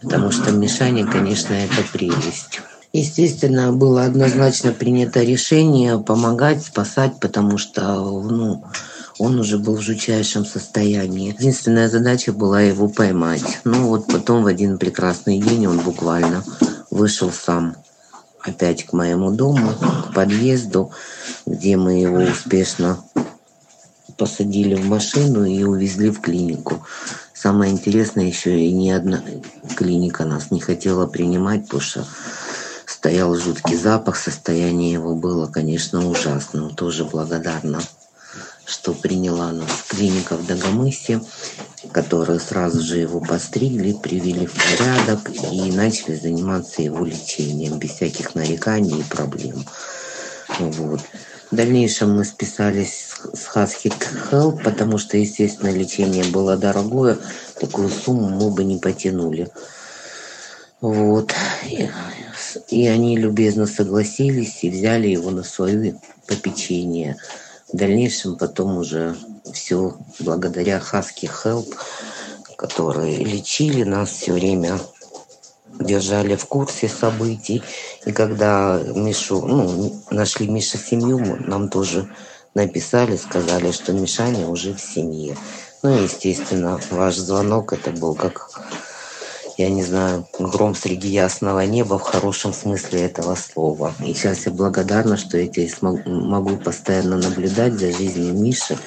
Потому 0.00 0.30
что 0.30 0.52
Мишаня, 0.52 1.06
конечно, 1.06 1.54
это 1.54 1.82
прелесть. 1.92 2.60
Естественно, 2.92 3.72
было 3.72 4.04
однозначно 4.04 4.72
принято 4.72 5.22
решение 5.22 5.98
помогать, 5.98 6.64
спасать, 6.64 7.20
потому 7.20 7.58
что 7.58 7.82
ну, 8.22 8.64
он 9.18 9.38
уже 9.38 9.58
был 9.58 9.76
в 9.76 9.82
жутчайшем 9.82 10.44
состоянии. 10.44 11.34
Единственная 11.38 11.88
задача 11.88 12.32
была 12.32 12.60
его 12.60 12.88
поймать. 12.88 13.60
Ну 13.64 13.88
вот 13.88 14.06
потом 14.06 14.42
в 14.42 14.46
один 14.46 14.78
прекрасный 14.78 15.38
день 15.38 15.66
он 15.66 15.78
буквально 15.80 16.44
вышел 16.96 17.30
сам 17.30 17.76
опять 18.40 18.86
к 18.86 18.92
моему 18.92 19.30
дому, 19.30 19.72
к 20.08 20.14
подъезду, 20.14 20.90
где 21.44 21.76
мы 21.76 22.00
его 22.00 22.18
успешно 22.18 22.98
посадили 24.16 24.74
в 24.74 24.86
машину 24.86 25.44
и 25.44 25.62
увезли 25.62 26.10
в 26.10 26.20
клинику. 26.20 26.82
Самое 27.34 27.70
интересное 27.70 28.24
еще 28.24 28.58
и 28.58 28.72
ни 28.72 28.90
одна 28.90 29.22
клиника 29.76 30.24
нас 30.24 30.50
не 30.50 30.60
хотела 30.60 31.06
принимать, 31.06 31.64
потому 31.64 31.82
что 31.82 32.06
стоял 32.86 33.34
жуткий 33.34 33.76
запах, 33.76 34.16
состояние 34.16 34.92
его 34.92 35.14
было, 35.14 35.46
конечно, 35.46 36.08
ужасным. 36.08 36.74
Тоже 36.74 37.04
благодарна, 37.04 37.80
что 38.66 38.92
приняла 38.92 39.52
нас 39.52 39.84
клиника 39.88 40.36
в 40.36 40.44
Дагомысе, 40.46 41.20
которые 41.92 42.40
сразу 42.40 42.82
же 42.82 42.98
его 42.98 43.20
постригли, 43.20 43.92
привели 43.92 44.46
в 44.46 44.54
порядок 44.54 45.30
и 45.52 45.70
начали 45.70 46.16
заниматься 46.16 46.82
его 46.82 47.04
лечением 47.04 47.78
без 47.78 47.92
всяких 47.92 48.34
нареканий 48.34 49.00
и 49.00 49.04
проблем. 49.04 49.64
Вот. 50.58 51.00
В 51.50 51.54
дальнейшем 51.54 52.16
мы 52.16 52.24
списались 52.24 53.12
с 53.32 53.54
Husky 53.54 53.94
Help, 54.30 54.64
потому 54.64 54.98
что, 54.98 55.16
естественно, 55.16 55.70
лечение 55.70 56.24
было 56.24 56.56
дорогое. 56.56 57.18
Такую 57.60 57.88
сумму 57.88 58.28
мы 58.28 58.50
бы 58.50 58.64
не 58.64 58.78
потянули. 58.78 59.48
Вот. 60.80 61.32
И, 61.64 61.88
и 62.68 62.88
они 62.88 63.16
любезно 63.16 63.66
согласились 63.66 64.64
и 64.64 64.70
взяли 64.70 65.06
его 65.06 65.30
на 65.30 65.44
свое 65.44 66.00
попечение. 66.26 67.16
В 67.76 67.78
дальнейшем 67.78 68.36
потом 68.36 68.78
уже 68.78 69.14
все 69.52 69.98
благодаря 70.20 70.78
Husky 70.78 71.30
Help, 71.44 71.74
которые 72.56 73.18
лечили 73.18 73.82
нас 73.82 74.12
все 74.12 74.32
время 74.32 74.78
держали 75.78 76.36
в 76.36 76.46
курсе 76.46 76.88
событий. 76.88 77.62
И 78.06 78.12
когда 78.12 78.80
Мишу, 78.94 79.42
ну, 79.46 79.94
нашли 80.10 80.48
Миша 80.48 80.78
семью, 80.78 81.36
нам 81.46 81.68
тоже 81.68 82.08
написали, 82.54 83.18
сказали, 83.18 83.70
что 83.72 83.92
Мишаня 83.92 84.46
уже 84.46 84.72
в 84.72 84.80
семье. 84.80 85.36
Ну, 85.82 86.02
естественно, 86.02 86.80
ваш 86.90 87.16
звонок 87.16 87.74
это 87.74 87.90
был 87.90 88.14
как, 88.14 88.52
я 89.56 89.70
не 89.70 89.82
знаю, 89.82 90.26
гром 90.38 90.74
среди 90.74 91.08
ясного 91.08 91.60
неба 91.60 91.98
в 91.98 92.02
хорошем 92.02 92.52
смысле 92.52 93.02
этого 93.02 93.34
слова. 93.34 93.94
И 94.04 94.12
сейчас 94.12 94.46
я 94.46 94.52
благодарна, 94.52 95.16
что 95.16 95.38
я 95.38 95.46
здесь 95.46 95.80
могу 95.80 96.56
постоянно 96.56 97.16
наблюдать 97.16 97.74
за 97.74 97.92
жизнью 97.92 98.34
Миши. 98.34 98.78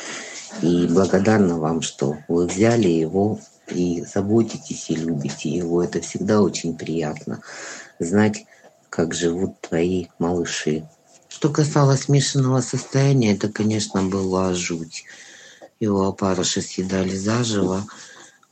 И 0.62 0.88
благодарна 0.88 1.58
вам, 1.58 1.82
что 1.82 2.18
вы 2.28 2.46
взяли 2.46 2.88
его 2.88 3.40
и 3.68 4.04
заботитесь 4.04 4.90
и 4.90 4.96
любите 4.96 5.50
его. 5.50 5.84
Это 5.84 6.02
всегда 6.02 6.42
очень 6.42 6.78
приятно 6.78 7.42
знать, 7.98 8.46
как 8.90 9.14
живут 9.14 9.60
твои 9.62 10.08
малыши. 10.20 10.88
Что 11.28 11.50
касалось 11.50 12.10
Мишиного 12.10 12.62
состояния, 12.62 13.34
это, 13.34 13.50
конечно, 13.50 14.04
была 14.04 14.54
жуть. 14.54 15.06
Его 15.80 16.08
опарыши 16.08 16.62
съедали 16.62 17.16
заживо. 17.16 17.86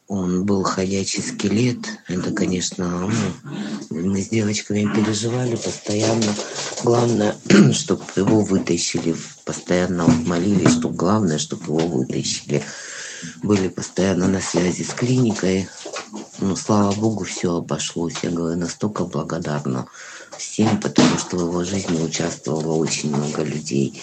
Он 0.08 0.46
был 0.46 0.64
ходячий 0.64 1.22
скелет. 1.22 1.80
Это, 2.08 2.32
конечно, 2.32 3.10
ну, 3.10 3.12
мы 3.90 4.22
с 4.22 4.30
девочками 4.30 4.90
переживали 4.96 5.56
постоянно. 5.56 6.34
Главное, 6.84 7.36
чтобы 7.74 8.04
его 8.16 8.42
вытащили. 8.42 9.16
Постоянно 9.44 10.08
молились, 10.08 10.78
что 10.78 10.90
главное, 10.90 11.38
чтобы 11.38 11.66
его 11.66 11.88
вытащили 11.88 12.64
были 13.44 13.68
постоянно 13.68 14.28
на 14.28 14.42
связи 14.42 14.84
с 14.84 14.94
клиникой. 14.94 15.68
Но, 16.40 16.56
слава 16.56 16.94
богу, 16.94 17.24
все 17.24 17.56
обошлось. 17.56 18.16
Я 18.24 18.30
говорю, 18.30 18.58
настолько 18.58 19.06
благодарна 19.06 19.88
всем, 20.38 20.80
потому 20.80 21.18
что 21.18 21.38
в 21.38 21.42
его 21.42 21.64
жизни 21.64 22.02
участвовало 22.02 22.76
очень 22.76 23.16
много 23.16 23.44
людей. 23.44 24.02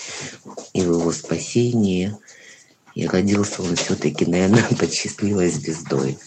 И 0.73 0.83
в 0.83 1.01
его 1.01 1.13
спасении. 1.13 2.17
И 2.95 3.07
родился 3.07 3.63
он 3.63 3.77
все-таки, 3.77 4.25
наверное, 4.27 4.65
под 4.79 4.93
счастливой 4.93 5.51
звездой. 5.51 6.19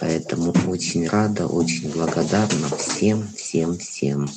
Поэтому 0.00 0.52
очень 0.66 1.08
рада, 1.08 1.46
очень 1.46 1.90
благодарна 1.92 2.68
всем, 2.76 3.26
всем, 3.36 3.78
всем. 3.78 4.28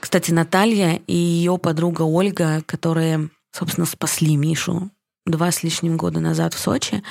Кстати, 0.00 0.30
Наталья 0.30 1.00
и 1.06 1.14
ее 1.14 1.58
подруга 1.58 2.02
Ольга, 2.02 2.62
которые, 2.66 3.30
собственно, 3.52 3.86
спасли 3.86 4.36
Мишу 4.36 4.90
два 5.26 5.52
с 5.52 5.62
лишним 5.62 5.96
года 5.96 6.20
назад 6.20 6.54
в 6.54 6.58
Сочи, 6.58 7.02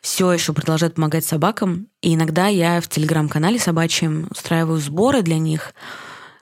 все 0.00 0.32
еще 0.32 0.52
продолжает 0.52 0.94
помогать 0.94 1.24
собакам. 1.24 1.88
И 2.00 2.14
иногда 2.14 2.46
я 2.46 2.80
в 2.80 2.88
телеграм-канале 2.88 3.58
собачьем 3.58 4.28
устраиваю 4.30 4.78
сборы 4.78 5.22
для 5.22 5.38
них. 5.38 5.74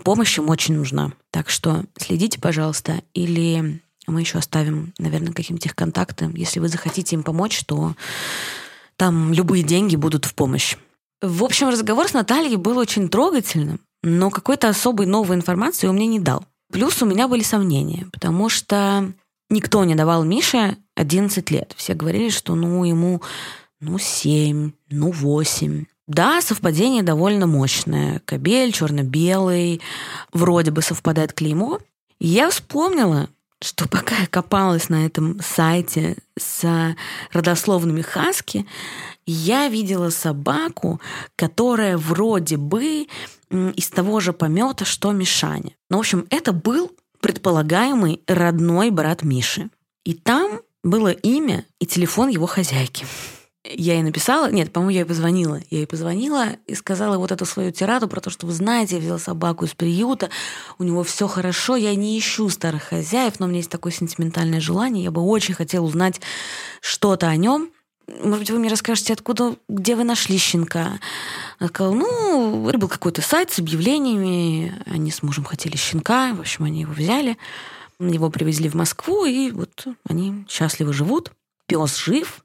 Помощь 0.03 0.39
им 0.39 0.51
очень 0.51 0.77
нужна. 0.77 1.13
Так 1.31 1.49
что 1.49 1.85
следите, 1.97 2.39
пожалуйста. 2.39 3.03
Или 3.15 3.81
мы 4.07 4.21
еще 4.21 4.39
оставим, 4.39 4.93
наверное, 4.99 5.33
каким-то 5.33 5.69
их 5.69 5.75
контакты. 5.75 6.31
Если 6.35 6.61
вы 6.61 6.69
захотите 6.69 7.17
им 7.17 7.23
помочь, 7.23 7.65
то 7.65 7.95
там 8.97 9.33
любые 9.33 9.63
деньги 9.63 9.97
будут 9.97 10.25
в 10.25 10.35
помощь. 10.35 10.77
В 11.21 11.45
общем, 11.45 11.69
разговор 11.69 12.09
с 12.09 12.13
Натальей 12.13 12.57
был 12.57 12.79
очень 12.79 13.09
трогательным, 13.09 13.81
но 14.03 14.31
какой-то 14.31 14.69
особой 14.69 15.07
новой 15.07 15.37
информации 15.37 15.87
он 15.87 15.97
мне 15.97 16.07
не 16.07 16.21
дал. 16.21 16.45
Плюс 16.71 17.01
у 17.03 17.07
меня 17.07 17.29
были 17.29 17.43
сомнения, 17.43 18.07
потому 18.13 18.49
что 18.49 19.13
никто 19.49 19.85
не 19.85 19.95
давал 19.95 20.25
Мише 20.25 20.77
11 20.97 21.51
лет. 21.51 21.73
Все 21.77 21.95
говорили, 21.95 22.31
что 22.31 22.55
ну 22.55 22.85
ему 22.85 23.23
ну 23.81 23.99
7, 23.99 24.73
ну 24.91 25.11
8. 25.11 25.85
Да, 26.07 26.41
совпадение 26.43 27.03
довольно 27.03 27.47
мощное. 27.47 28.21
Кабель 28.25 28.73
черно-белый, 28.73 29.81
вроде 30.33 30.71
бы 30.71 30.83
совпадает 30.83 31.33
клеймо. 31.33 31.81
Я 32.21 32.51
вспомнила, 32.51 33.29
что 33.65 33.89
пока 33.89 34.19
я 34.19 34.27
копалась 34.27 34.91
на 34.91 35.07
этом 35.07 35.41
сайте 35.41 36.19
с 36.39 36.95
родословными 37.33 38.03
хаски, 38.03 38.67
я 39.27 39.69
видела 39.69 40.11
собаку, 40.11 41.01
которая 41.35 41.97
вроде 41.97 42.59
бы 42.59 43.07
из 43.51 43.89
того 43.89 44.21
же 44.21 44.33
помета, 44.33 44.85
что 44.85 45.13
Мишаня. 45.13 45.73
Ну, 45.89 45.97
в 45.97 46.01
общем, 46.01 46.27
это 46.29 46.53
был 46.53 46.93
предполагаемый 47.21 48.21
родной 48.27 48.91
брат 48.91 49.23
Миши. 49.23 49.71
И 50.05 50.13
там 50.13 50.61
было 50.83 51.09
имя 51.09 51.65
и 51.79 51.87
телефон 51.87 52.29
его 52.29 52.47
хозяйки. 52.47 53.07
Я 53.65 53.95
ей 53.95 54.03
написала, 54.03 54.51
нет, 54.51 54.73
по-моему, 54.73 54.91
я 54.91 55.01
ей 55.01 55.07
позвонила. 55.07 55.59
Я 55.71 55.79
ей 55.79 55.87
позвонила 55.87 56.49
и 56.67 56.75
сказала 56.75 57.17
вот 57.17 57.33
эту 57.33 57.47
свою 57.47 57.73
тираду 57.73 58.09
про 58.09 58.21
то, 58.21 58.29
что 58.29 58.47
вы 58.47 58.53
знаете, 58.53 58.97
я 58.97 59.01
взяла 59.01 59.19
собаку 59.19 59.65
из 59.65 59.73
приюта, 59.73 60.29
у 60.79 60.85
него 60.85 61.03
все 61.03 61.27
хорошо, 61.27 61.75
я 61.75 61.95
не 61.95 62.19
ищу 62.19 62.51
старых 62.51 62.85
хозяев, 62.85 63.41
но 63.41 63.47
у 63.47 63.49
меня 63.49 63.59
есть 63.59 63.71
такое 63.71 63.91
сентиментальное 63.91 64.61
желание, 64.61 65.05
я 65.05 65.11
бы 65.11 65.23
очень 65.23 65.55
хотела 65.55 65.87
узнать 65.87 66.21
что-то 66.83 67.29
о 67.29 67.37
нем. 67.37 67.71
Может 68.07 68.41
быть, 68.41 68.51
вы 68.51 68.59
мне 68.59 68.69
расскажете, 68.69 69.15
откуда, 69.15 69.57
где 69.67 69.97
вы 69.97 70.05
нашли 70.05 70.37
щенка? 70.37 71.01
Она 71.59 71.69
сказала, 71.69 71.95
ну, 71.95 72.69
это 72.69 72.77
был 72.77 72.89
какой-то 72.89 73.23
сайт 73.23 73.51
с 73.51 73.61
объявлениями, 73.61 74.75
они 74.85 75.11
с 75.11 75.23
мужем 75.23 75.45
хотели 75.45 75.77
щенка, 75.77 76.35
в 76.35 76.41
общем, 76.41 76.65
они 76.65 76.83
его 76.83 76.93
взяли. 76.93 77.39
Его 77.99 78.29
привезли 78.29 78.69
в 78.69 78.75
Москву, 78.75 79.25
и 79.25 79.51
вот 79.53 79.87
они 80.07 80.45
счастливо 80.51 80.93
живут. 80.93 81.33
Пес 81.67 81.97
жив, 81.97 82.43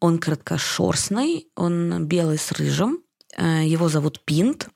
он 0.00 0.18
краткошерстный, 0.18 1.48
он 1.56 2.06
белый 2.06 2.38
с 2.38 2.52
рыжим, 2.52 3.02
э, 3.36 3.64
его 3.64 3.88
зовут 3.88 4.24
Пинт. 4.24 4.68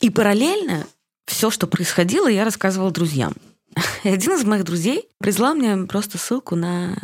И 0.00 0.10
параллельно 0.10 0.86
все, 1.26 1.50
что 1.50 1.66
происходило, 1.66 2.28
я 2.28 2.44
рассказывала 2.44 2.90
друзьям. 2.90 3.34
И 4.04 4.08
один 4.08 4.32
из 4.32 4.44
моих 4.44 4.64
друзей 4.64 5.08
прислал 5.18 5.54
мне 5.54 5.76
просто 5.86 6.18
ссылку 6.18 6.56
на 6.56 6.96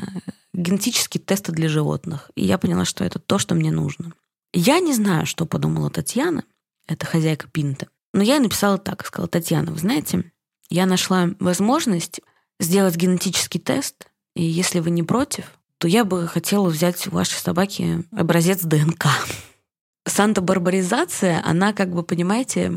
генетические 0.52 1.22
тесты 1.22 1.52
для 1.52 1.68
животных. 1.68 2.30
И 2.34 2.44
я 2.44 2.58
поняла, 2.58 2.84
что 2.84 3.04
это 3.04 3.18
то, 3.18 3.38
что 3.38 3.54
мне 3.54 3.70
нужно. 3.70 4.12
Я 4.52 4.78
не 4.78 4.94
знаю, 4.94 5.26
что 5.26 5.46
подумала 5.46 5.90
Татьяна, 5.90 6.44
это 6.86 7.06
хозяйка 7.06 7.48
Пинта. 7.48 7.88
Но 8.12 8.22
я 8.22 8.34
ей 8.34 8.40
написала 8.40 8.78
так, 8.78 9.04
сказала, 9.04 9.28
Татьяна, 9.28 9.72
вы 9.72 9.78
знаете, 9.78 10.30
я 10.70 10.86
нашла 10.86 11.30
возможность 11.40 12.20
сделать 12.60 12.96
генетический 12.96 13.60
тест, 13.60 14.06
и 14.36 14.44
если 14.44 14.78
вы 14.78 14.90
не 14.90 15.02
против, 15.02 15.58
то 15.84 15.88
я 15.88 16.06
бы 16.06 16.26
хотела 16.26 16.70
взять 16.70 17.06
у 17.08 17.10
вашей 17.10 17.38
собаки 17.38 18.04
образец 18.10 18.62
ДНК. 18.62 19.04
Санта-барбаризация, 20.06 21.42
она, 21.44 21.74
как 21.74 21.92
бы, 21.92 22.02
понимаете, 22.02 22.72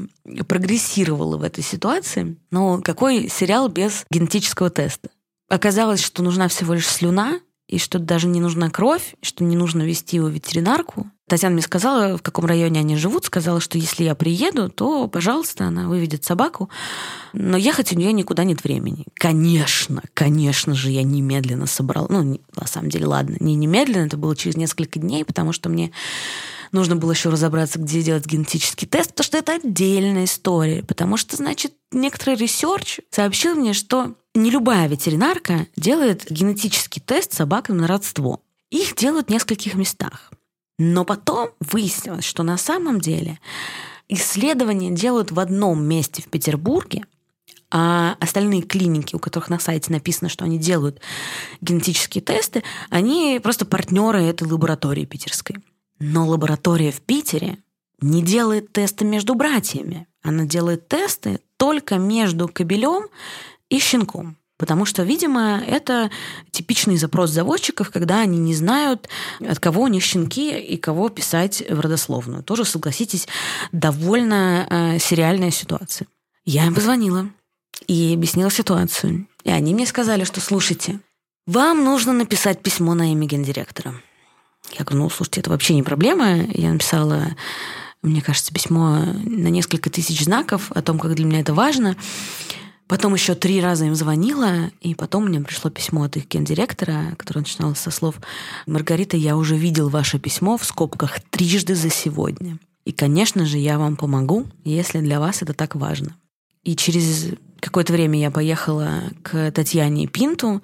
прогрессировала 0.45 1.37
в 1.37 1.43
этой 1.43 1.63
ситуации. 1.63 2.35
Но 2.51 2.81
какой 2.81 3.29
сериал 3.29 3.69
без 3.69 4.05
генетического 4.11 4.69
теста? 4.69 5.09
Оказалось, 5.47 6.01
что 6.01 6.21
нужна 6.21 6.49
всего 6.49 6.73
лишь 6.73 6.85
слюна, 6.85 7.39
и 7.69 7.79
что 7.79 7.97
даже 7.97 8.27
не 8.27 8.41
нужна 8.41 8.69
кровь, 8.69 9.15
что 9.21 9.45
не 9.45 9.55
нужно 9.55 9.83
вести 9.83 10.17
его 10.17 10.27
в 10.27 10.31
ветеринарку. 10.31 11.09
Татьяна 11.29 11.53
мне 11.53 11.61
сказала, 11.61 12.17
в 12.17 12.21
каком 12.21 12.45
районе 12.45 12.79
они 12.79 12.95
живут, 12.95 13.25
сказала, 13.25 13.59
что 13.59 13.77
если 13.77 14.05
я 14.05 14.15
приеду, 14.15 14.69
то, 14.69 15.09
пожалуйста, 15.09 15.65
она 15.65 15.89
выведет 15.89 16.23
собаку, 16.23 16.69
но 17.33 17.57
ехать 17.57 17.91
у 17.91 17.97
нее 17.97 18.13
никуда 18.13 18.45
нет 18.45 18.63
времени. 18.63 19.05
Конечно, 19.15 20.03
конечно 20.13 20.73
же, 20.73 20.89
я 20.89 21.03
немедленно 21.03 21.67
собрала, 21.67 22.07
ну, 22.09 22.39
на 22.55 22.67
самом 22.67 22.89
деле, 22.89 23.07
ладно, 23.07 23.35
не 23.41 23.55
немедленно, 23.55 24.05
это 24.05 24.15
было 24.15 24.37
через 24.37 24.55
несколько 24.55 24.99
дней, 24.99 25.25
потому 25.25 25.51
что 25.51 25.67
мне 25.67 25.91
нужно 26.71 26.95
было 26.95 27.11
еще 27.11 27.27
разобраться, 27.27 27.77
где 27.77 28.01
делать 28.03 28.25
генетический 28.25 28.87
тест, 28.87 29.09
потому 29.09 29.25
что 29.25 29.37
это 29.37 29.55
отдельная 29.55 30.23
история, 30.23 30.81
потому 30.81 31.17
что, 31.17 31.35
значит, 31.35 31.73
некоторый 31.91 32.35
research 32.35 33.01
сообщил 33.11 33.55
мне, 33.55 33.73
что 33.73 34.15
не 34.33 34.49
любая 34.49 34.87
ветеринарка 34.87 35.67
делает 35.75 36.25
генетический 36.29 37.01
тест 37.01 37.33
собакам 37.33 37.77
на 37.77 37.87
родство. 37.87 38.41
Их 38.69 38.95
делают 38.95 39.27
в 39.27 39.31
нескольких 39.31 39.75
местах. 39.75 40.31
Но 40.77 41.05
потом 41.05 41.49
выяснилось, 41.59 42.25
что 42.25 42.43
на 42.43 42.57
самом 42.57 42.99
деле 43.01 43.39
исследования 44.09 44.91
делают 44.91 45.31
в 45.31 45.39
одном 45.39 45.83
месте 45.83 46.21
в 46.21 46.27
Петербурге, 46.27 47.03
а 47.69 48.15
остальные 48.19 48.61
клиники, 48.61 49.15
у 49.15 49.19
которых 49.19 49.49
на 49.49 49.59
сайте 49.59 49.91
написано, 49.91 50.29
что 50.29 50.45
они 50.45 50.57
делают 50.57 51.01
генетические 51.59 52.21
тесты, 52.21 52.63
они 52.89 53.39
просто 53.43 53.65
партнеры 53.65 54.23
этой 54.23 54.47
лаборатории 54.47 55.05
питерской. 55.05 55.57
Но 55.99 56.27
лаборатория 56.27 56.91
в 56.91 57.01
Питере 57.01 57.57
не 57.99 58.21
делает 58.21 58.71
тесты 58.71 59.03
между 59.03 59.35
братьями. 59.35 60.07
Она 60.21 60.45
делает 60.45 60.87
тесты 60.87 61.39
только 61.57 61.97
между 61.97 62.47
кобелем 62.47 63.07
и 63.69 63.79
щенком. 63.79 64.37
Потому 64.57 64.85
что, 64.85 65.03
видимо, 65.03 65.61
это 65.65 66.09
типичный 66.51 66.97
запрос 66.97 67.29
заводчиков, 67.29 67.91
когда 67.91 68.21
они 68.21 68.39
не 68.39 68.55
знают, 68.55 69.07
от 69.39 69.59
кого 69.59 69.83
у 69.83 69.87
них 69.87 70.03
щенки 70.03 70.57
и 70.59 70.77
кого 70.77 71.09
писать 71.09 71.63
в 71.69 71.79
родословную. 71.79 72.43
Тоже, 72.43 72.65
согласитесь, 72.65 73.27
довольно 73.71 74.65
э, 74.69 74.99
сериальная 74.99 75.51
ситуация. 75.51 76.07
Я 76.43 76.65
им 76.65 76.73
позвонила 76.73 77.29
и 77.85 78.13
объяснила 78.15 78.49
ситуацию. 78.49 79.27
И 79.43 79.51
они 79.51 79.75
мне 79.75 79.85
сказали, 79.85 80.23
что, 80.23 80.41
слушайте, 80.41 80.99
вам 81.45 81.83
нужно 81.83 82.13
написать 82.13 82.61
письмо 82.63 82.95
на 82.95 83.11
имя 83.11 83.27
гендиректора. 83.27 83.93
Я 84.77 84.83
говорю, 84.83 85.03
ну, 85.03 85.09
слушайте, 85.09 85.41
это 85.41 85.51
вообще 85.51 85.75
не 85.75 85.83
проблема. 85.83 86.35
Я 86.53 86.71
написала 86.71 87.35
мне 88.01 88.21
кажется, 88.21 88.53
письмо 88.53 88.99
на 89.05 89.47
несколько 89.47 89.89
тысяч 89.89 90.23
знаков 90.23 90.71
о 90.71 90.81
том, 90.81 90.99
как 90.99 91.15
для 91.15 91.25
меня 91.25 91.41
это 91.41 91.53
важно. 91.53 91.95
Потом 92.87 93.13
еще 93.13 93.35
три 93.35 93.59
раза 93.61 93.85
им 93.85 93.95
звонила, 93.95 94.71
и 94.79 94.95
потом 94.95 95.25
мне 95.25 95.41
пришло 95.41 95.69
письмо 95.69 96.03
от 96.03 96.15
их 96.15 96.27
гендиректора, 96.27 97.15
которое 97.17 97.41
начиналось 97.41 97.79
со 97.79 97.91
слов 97.91 98.15
«Маргарита, 98.65 99.17
я 99.17 99.35
уже 99.35 99.57
видел 99.57 99.89
ваше 99.89 100.19
письмо 100.19 100.57
в 100.57 100.63
скобках 100.63 101.19
трижды 101.29 101.75
за 101.75 101.89
сегодня. 101.89 102.57
И, 102.85 102.93
конечно 102.93 103.45
же, 103.45 103.57
я 103.57 103.77
вам 103.77 103.97
помогу, 103.97 104.45
если 104.63 105.01
для 105.01 105.19
вас 105.19 105.41
это 105.41 105.53
так 105.53 105.75
важно». 105.75 106.15
И 106.63 106.75
через 106.75 107.27
какое-то 107.59 107.91
время 107.91 108.19
я 108.19 108.31
поехала 108.31 109.03
к 109.21 109.51
Татьяне 109.51 110.07
Пинту, 110.07 110.61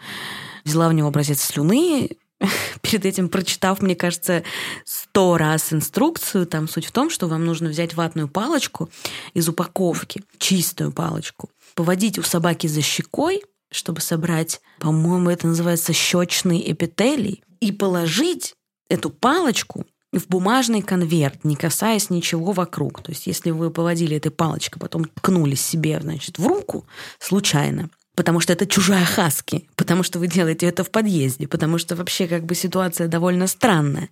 взяла 0.63 0.87
у 0.87 0.91
него 0.91 1.09
образец 1.09 1.41
слюны, 1.41 2.09
перед 2.81 3.05
этим 3.05 3.29
прочитав, 3.29 3.81
мне 3.81 3.95
кажется, 3.95 4.43
сто 4.85 5.37
раз 5.37 5.73
инструкцию. 5.73 6.45
Там 6.45 6.67
суть 6.67 6.85
в 6.85 6.91
том, 6.91 7.09
что 7.09 7.27
вам 7.27 7.45
нужно 7.45 7.69
взять 7.69 7.95
ватную 7.95 8.27
палочку 8.27 8.89
из 9.33 9.47
упаковки, 9.47 10.23
чистую 10.37 10.91
палочку, 10.91 11.49
поводить 11.75 12.17
у 12.17 12.23
собаки 12.23 12.67
за 12.67 12.81
щекой, 12.81 13.43
чтобы 13.71 14.01
собрать, 14.01 14.61
по-моему, 14.79 15.29
это 15.29 15.47
называется 15.47 15.93
щечный 15.93 16.71
эпителий, 16.71 17.43
и 17.59 17.71
положить 17.71 18.55
эту 18.89 19.09
палочку 19.09 19.85
в 20.11 20.27
бумажный 20.27 20.81
конверт, 20.81 21.43
не 21.43 21.55
касаясь 21.55 22.09
ничего 22.09 22.51
вокруг. 22.51 23.01
То 23.01 23.11
есть, 23.11 23.25
если 23.25 23.49
вы 23.49 23.71
поводили 23.71 24.17
этой 24.17 24.31
палочкой, 24.31 24.79
потом 24.79 25.05
ткнули 25.05 25.55
себе, 25.55 25.99
значит, 25.99 26.37
в 26.37 26.45
руку 26.45 26.85
случайно, 27.19 27.89
потому 28.15 28.39
что 28.39 28.53
это 28.53 28.65
чужая 28.65 29.05
хаски, 29.05 29.67
потому 29.75 30.03
что 30.03 30.19
вы 30.19 30.27
делаете 30.27 30.67
это 30.67 30.83
в 30.83 30.91
подъезде, 30.91 31.47
потому 31.47 31.77
что 31.77 31.95
вообще 31.95 32.27
как 32.27 32.43
бы 32.45 32.55
ситуация 32.55 33.07
довольно 33.07 33.47
странная, 33.47 34.09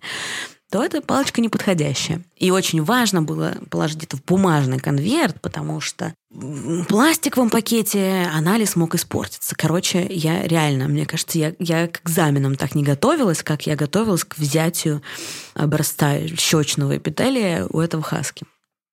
то 0.72 0.82
эта 0.82 1.02
палочка 1.02 1.42
неподходящая. 1.42 2.22
И 2.38 2.50
очень 2.50 2.82
важно 2.82 3.22
было 3.22 3.54
положить 3.68 4.04
это 4.04 4.16
в 4.16 4.24
бумажный 4.24 4.78
конверт, 4.78 5.38
потому 5.42 5.82
что 5.82 6.14
в 6.30 6.84
пластиковом 6.84 7.50
пакете 7.50 8.26
анализ 8.32 8.74
мог 8.74 8.94
испортиться. 8.94 9.54
Короче, 9.54 10.06
я 10.08 10.42
реально, 10.44 10.88
мне 10.88 11.04
кажется, 11.04 11.38
я, 11.38 11.52
я 11.58 11.88
к 11.88 12.00
экзаменам 12.02 12.56
так 12.56 12.74
не 12.74 12.82
готовилась, 12.82 13.42
как 13.42 13.66
я 13.66 13.76
готовилась 13.76 14.24
к 14.24 14.38
взятию 14.38 15.02
образца 15.52 16.26
щечного 16.38 16.96
эпителия 16.96 17.66
у 17.68 17.78
этого 17.78 18.02
хаски. 18.02 18.46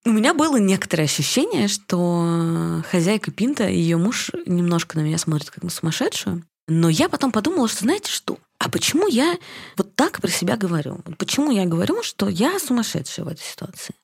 У 0.06 0.12
меня 0.12 0.34
было 0.34 0.58
некоторое 0.58 1.04
ощущение, 1.04 1.68
что 1.68 2.82
хозяйка 2.90 3.32
Пинта 3.32 3.68
и 3.68 3.78
ее 3.78 3.98
муж 3.98 4.32
немножко 4.46 4.98
на 4.98 5.02
меня 5.02 5.18
смотрят 5.18 5.50
как 5.50 5.64
на 5.64 5.70
сумасшедшую. 5.70 6.44
Но 6.68 6.88
я 6.88 7.10
потом 7.10 7.32
подумала, 7.32 7.68
что 7.68 7.82
знаете 7.82 8.12
что? 8.12 8.38
А 8.60 8.70
почему 8.70 9.08
я 9.08 9.38
вот 9.78 9.96
так 9.96 10.20
про 10.20 10.30
себя 10.30 10.58
говорю? 10.58 11.00
Почему 11.18 11.50
я 11.50 11.66
говорю, 11.66 12.04
что 12.04 12.28
я 12.28 12.60
сумасшедшая 12.60 13.26
в 13.26 13.30
этой 13.30 13.42
ситуации? 13.42 13.96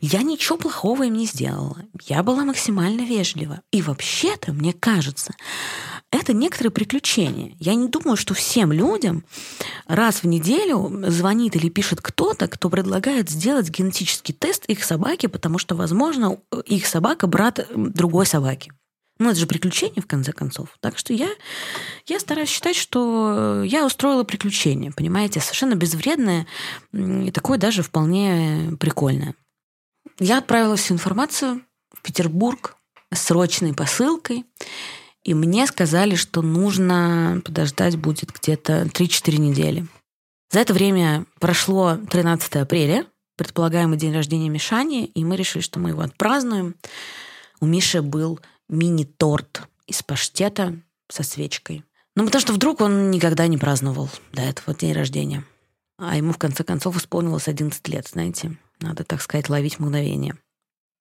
Я 0.00 0.22
ничего 0.22 0.58
плохого 0.58 1.04
им 1.04 1.14
не 1.14 1.26
сделала. 1.26 1.76
Я 2.06 2.24
была 2.24 2.44
максимально 2.44 3.02
вежлива. 3.02 3.60
И 3.70 3.82
вообще-то, 3.82 4.52
мне 4.52 4.72
кажется, 4.72 5.32
это 6.10 6.32
некоторое 6.32 6.70
приключение. 6.70 7.54
Я 7.60 7.76
не 7.76 7.86
думаю, 7.86 8.16
что 8.16 8.34
всем 8.34 8.72
людям 8.72 9.24
раз 9.86 10.24
в 10.24 10.26
неделю 10.26 11.04
звонит 11.08 11.54
или 11.54 11.68
пишет 11.68 12.00
кто-то, 12.02 12.48
кто 12.48 12.68
предлагает 12.68 13.30
сделать 13.30 13.70
генетический 13.70 14.34
тест 14.34 14.64
их 14.66 14.82
собаки, 14.82 15.26
потому 15.26 15.58
что, 15.58 15.76
возможно, 15.76 16.38
их 16.66 16.86
собака 16.86 17.28
брат 17.28 17.64
другой 17.76 18.26
собаки. 18.26 18.72
Ну, 19.20 19.28
это 19.28 19.38
же 19.38 19.46
приключение, 19.46 20.00
в 20.02 20.06
конце 20.06 20.32
концов. 20.32 20.78
Так 20.80 20.96
что 20.96 21.12
я, 21.12 21.28
я 22.10 22.20
стараюсь 22.20 22.48
считать, 22.48 22.76
что 22.76 23.62
я 23.64 23.86
устроила 23.86 24.24
приключение, 24.24 24.92
понимаете, 24.92 25.40
совершенно 25.40 25.74
безвредное 25.74 26.46
и 26.92 27.30
такое 27.30 27.58
даже 27.58 27.82
вполне 27.82 28.76
прикольное. 28.78 29.34
Я 30.18 30.38
отправила 30.38 30.76
всю 30.76 30.94
информацию 30.94 31.62
в 31.94 32.02
Петербург 32.02 32.76
с 33.12 33.22
срочной 33.22 33.74
посылкой, 33.74 34.44
и 35.22 35.34
мне 35.34 35.66
сказали, 35.66 36.14
что 36.14 36.42
нужно 36.42 37.40
подождать 37.44 37.96
будет 37.96 38.32
где-то 38.32 38.82
3-4 38.82 39.36
недели. 39.38 39.86
За 40.50 40.60
это 40.60 40.74
время 40.74 41.26
прошло 41.38 41.96
13 41.96 42.56
апреля, 42.56 43.06
предполагаемый 43.36 43.98
день 43.98 44.12
рождения 44.12 44.48
Мишани, 44.48 45.06
и 45.06 45.24
мы 45.24 45.36
решили, 45.36 45.62
что 45.62 45.78
мы 45.78 45.90
его 45.90 46.02
отпразднуем. 46.02 46.74
У 47.60 47.66
Миши 47.66 48.02
был 48.02 48.40
мини-торт 48.68 49.62
из 49.86 50.02
паштета 50.02 50.80
со 51.08 51.22
свечкой. 51.22 51.84
Ну, 52.16 52.24
потому 52.24 52.40
что 52.40 52.52
вдруг 52.52 52.80
он 52.80 53.10
никогда 53.10 53.46
не 53.46 53.58
праздновал 53.58 54.10
до 54.32 54.42
этого 54.42 54.74
день 54.74 54.92
рождения. 54.92 55.44
А 55.98 56.16
ему, 56.16 56.32
в 56.32 56.38
конце 56.38 56.64
концов, 56.64 56.96
исполнилось 56.96 57.48
11 57.48 57.86
лет, 57.88 58.08
знаете. 58.08 58.56
Надо, 58.80 59.04
так 59.04 59.20
сказать, 59.20 59.48
ловить 59.48 59.78
мгновение. 59.78 60.36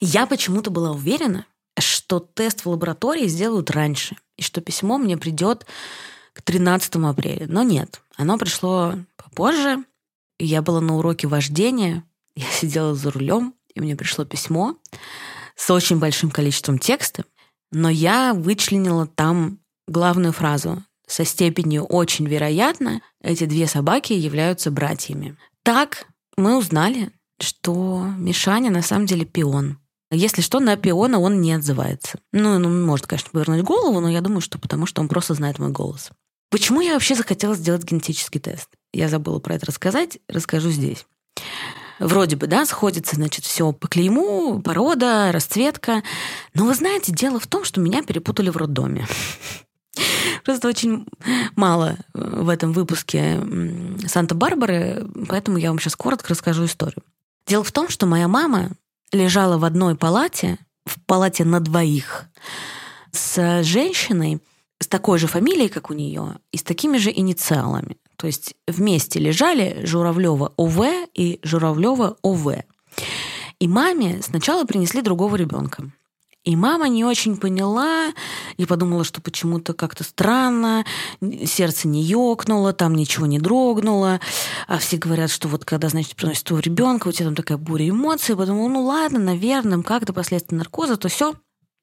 Я 0.02 0.28
почему-то 0.28 0.70
была 0.70 0.92
уверена, 0.92 1.46
что 1.78 2.20
тест 2.20 2.66
в 2.66 2.70
лаборатории 2.70 3.28
сделают 3.28 3.72
раньше, 3.72 4.18
и 4.38 4.42
что 4.42 4.62
письмо 4.62 4.98
мне 4.98 5.18
придет 5.18 5.66
к 6.34 6.42
13 6.42 6.96
апреля. 6.96 7.48
Но 7.48 7.64
нет, 7.64 8.02
оно 8.16 8.38
пришло 8.38 8.96
попозже, 9.16 9.84
и 10.38 10.46
я 10.46 10.62
была 10.62 10.82
на 10.82 10.98
уроке 10.98 11.28
вождения, 11.28 12.04
я 12.36 12.46
сидела 12.52 12.96
за 12.96 13.12
рулем, 13.12 13.54
и 13.74 13.82
мне 13.82 13.96
пришло 13.96 14.26
письмо 14.26 14.78
с 15.56 15.70
очень 15.70 16.00
большим 16.00 16.32
количеством 16.32 16.80
текста, 16.80 17.26
но 17.72 17.90
я 17.90 18.34
вычленила 18.34 19.08
там 19.08 19.60
главную 19.88 20.34
фразу. 20.34 20.84
Со 21.10 21.26
степенью 21.26 21.86
«очень 21.86 22.28
вероятно» 22.28 23.02
эти 23.22 23.46
две 23.46 23.66
собаки 23.66 24.14
являются 24.14 24.70
братьями. 24.70 25.36
Так 25.64 26.06
мы 26.38 26.56
узнали, 26.56 27.10
что 27.42 28.06
Мишаня 28.16 28.70
на 28.70 28.84
самом 28.84 29.08
деле 29.08 29.26
пион. 29.26 29.80
Если 30.12 30.42
что, 30.42 30.60
на 30.60 30.78
пиона 30.78 31.20
он 31.20 31.42
не 31.42 31.54
отзывается. 31.54 32.20
Ну, 32.32 32.52
он 32.52 32.86
может, 32.86 33.08
конечно, 33.08 33.32
повернуть 33.32 33.64
голову, 33.64 34.00
но 34.00 34.10
я 34.10 34.22
думаю, 34.22 34.42
что 34.42 34.60
потому 34.60 34.86
что 34.86 35.02
он 35.02 35.08
просто 35.08 35.34
знает 35.34 35.58
мой 35.58 35.72
голос. 35.72 36.12
Почему 36.52 36.80
я 36.80 36.94
вообще 36.94 37.16
захотела 37.16 37.56
сделать 37.56 37.84
генетический 37.84 38.40
тест? 38.40 38.70
Я 38.94 39.10
забыла 39.10 39.40
про 39.40 39.56
это 39.56 39.66
рассказать, 39.66 40.20
расскажу 40.28 40.70
здесь 40.70 41.08
вроде 42.00 42.36
бы, 42.36 42.48
да, 42.48 42.66
сходится, 42.66 43.16
значит, 43.16 43.44
все 43.44 43.74
по 43.74 43.88
клейму, 43.88 44.62
порода, 44.62 45.32
расцветка. 45.34 46.02
Но 46.54 46.66
вы 46.66 46.74
знаете, 46.74 47.12
дело 47.12 47.40
в 47.42 47.48
том, 47.48 47.66
что 47.66 47.82
меня 47.82 48.04
перепутали 48.04 48.50
в 48.50 48.56
роддоме. 48.56 49.06
Просто 50.46 50.68
очень 50.68 51.06
мало 51.56 51.98
в 52.14 52.50
этом 52.50 52.74
выпуске 52.74 53.40
Санта-Барбары, 54.08 55.08
поэтому 55.28 55.58
я 55.58 55.70
вам 55.70 55.80
сейчас 55.80 55.96
коротко 55.96 56.30
расскажу 56.30 56.66
историю. 56.66 57.04
Дело 57.46 57.64
в 57.64 57.72
том, 57.72 57.90
что 57.90 58.06
моя 58.06 58.28
мама 58.28 58.72
лежала 59.12 59.58
в 59.58 59.66
одной 59.66 59.96
палате, 59.96 60.58
в 60.86 61.00
палате 61.06 61.46
на 61.46 61.60
двоих, 61.60 62.26
с 63.12 63.64
женщиной 63.64 64.42
с 64.80 64.88
такой 64.88 65.20
же 65.20 65.28
фамилией, 65.28 65.70
как 65.70 65.90
у 65.90 65.94
нее, 65.94 66.38
и 66.52 66.58
с 66.58 66.64
такими 66.64 66.98
же 66.98 67.12
инициалами. 67.12 67.98
То 68.16 68.28
есть 68.28 68.56
вместе 68.68 69.20
лежали 69.20 69.82
Журавлева 69.84 70.54
ОВ 70.58 71.10
и 71.14 71.40
Журавлева 71.44 72.18
ОВ. 72.22 72.48
И 73.60 73.68
маме 73.68 74.22
сначала 74.22 74.64
принесли 74.64 75.02
другого 75.02 75.36
ребенка. 75.36 75.92
И 76.46 76.56
мама 76.56 76.88
не 76.88 77.04
очень 77.04 77.36
поняла 77.36 78.14
и 78.58 78.66
подумала, 78.66 79.04
что 79.04 79.22
почему-то 79.22 79.74
как-то 79.74 80.04
странно, 80.04 80.86
сердце 81.46 81.88
не 81.88 82.02
ёкнуло, 82.02 82.72
там 82.72 82.96
ничего 82.96 83.26
не 83.26 83.40
дрогнуло. 83.40 84.22
А 84.68 84.78
все 84.78 84.98
говорят, 84.98 85.32
что 85.32 85.50
вот 85.50 85.66
когда, 85.66 85.90
значит, 85.90 86.16
приносят 86.16 86.46
твоего 86.46 86.62
ребенка, 86.62 87.10
у 87.10 87.12
тебя 87.12 87.26
там 87.26 87.36
такая 87.36 87.58
буря 87.58 87.90
эмоций. 87.90 88.38
Подумала, 88.38 88.70
ну 88.70 88.84
ладно, 88.84 89.20
наверное, 89.20 89.84
как-то 89.84 90.14
последствия 90.14 90.58
наркоза, 90.58 90.96
то 90.96 91.10
все. 91.10 91.34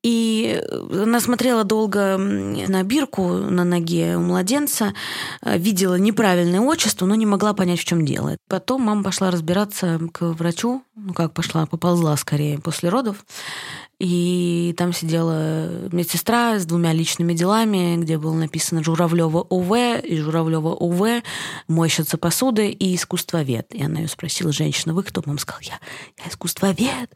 И 0.03 0.63
она 0.93 1.19
смотрела 1.19 1.65
долго 1.65 2.17
на 2.17 2.83
бирку 2.85 3.27
на 3.27 3.65
ноге 3.65 4.17
у 4.17 4.21
младенца, 4.21 4.95
э, 5.43 5.59
видела 5.59 5.97
неправильное 5.97 6.61
отчество, 6.61 7.07
но 7.07 7.17
не 7.17 7.27
могла 7.27 7.55
понять, 7.55 7.81
в 7.81 7.85
чем 7.85 8.07
дело. 8.07 8.37
Потом 8.49 8.83
мама 8.83 9.03
пошла 9.03 9.33
разбираться 9.33 9.99
к 10.13 10.27
врачу, 10.27 10.85
ну 10.95 11.13
как 11.13 11.33
пошла, 11.33 11.67
поползла 11.67 12.17
скорее 12.17 12.61
после 12.61 12.89
родов. 12.89 13.25
И 13.99 14.75
там 14.77 14.93
сидела 14.93 15.89
медсестра 15.91 16.59
с 16.59 16.67
двумя 16.67 16.93
личными 16.93 17.33
делами, 17.33 17.97
где 17.97 18.19
было 18.19 18.35
написано 18.35 18.85
Журавлева 18.85 19.47
ОВ 19.49 20.05
и 20.05 20.17
Журавлева 20.19 20.75
ОВ, 20.75 21.23
мойщица 21.67 22.19
посуды 22.19 22.69
и 22.69 22.95
искусствовед. 22.95 23.75
И 23.75 23.83
она 23.83 24.01
ее 24.01 24.09
спросила, 24.09 24.53
женщина, 24.53 24.93
вы 24.93 25.03
кто? 25.03 25.23
Мама 25.25 25.39
сказала, 25.39 25.63
я, 25.63 25.81
я 26.23 26.31
искусствовед 26.31 27.09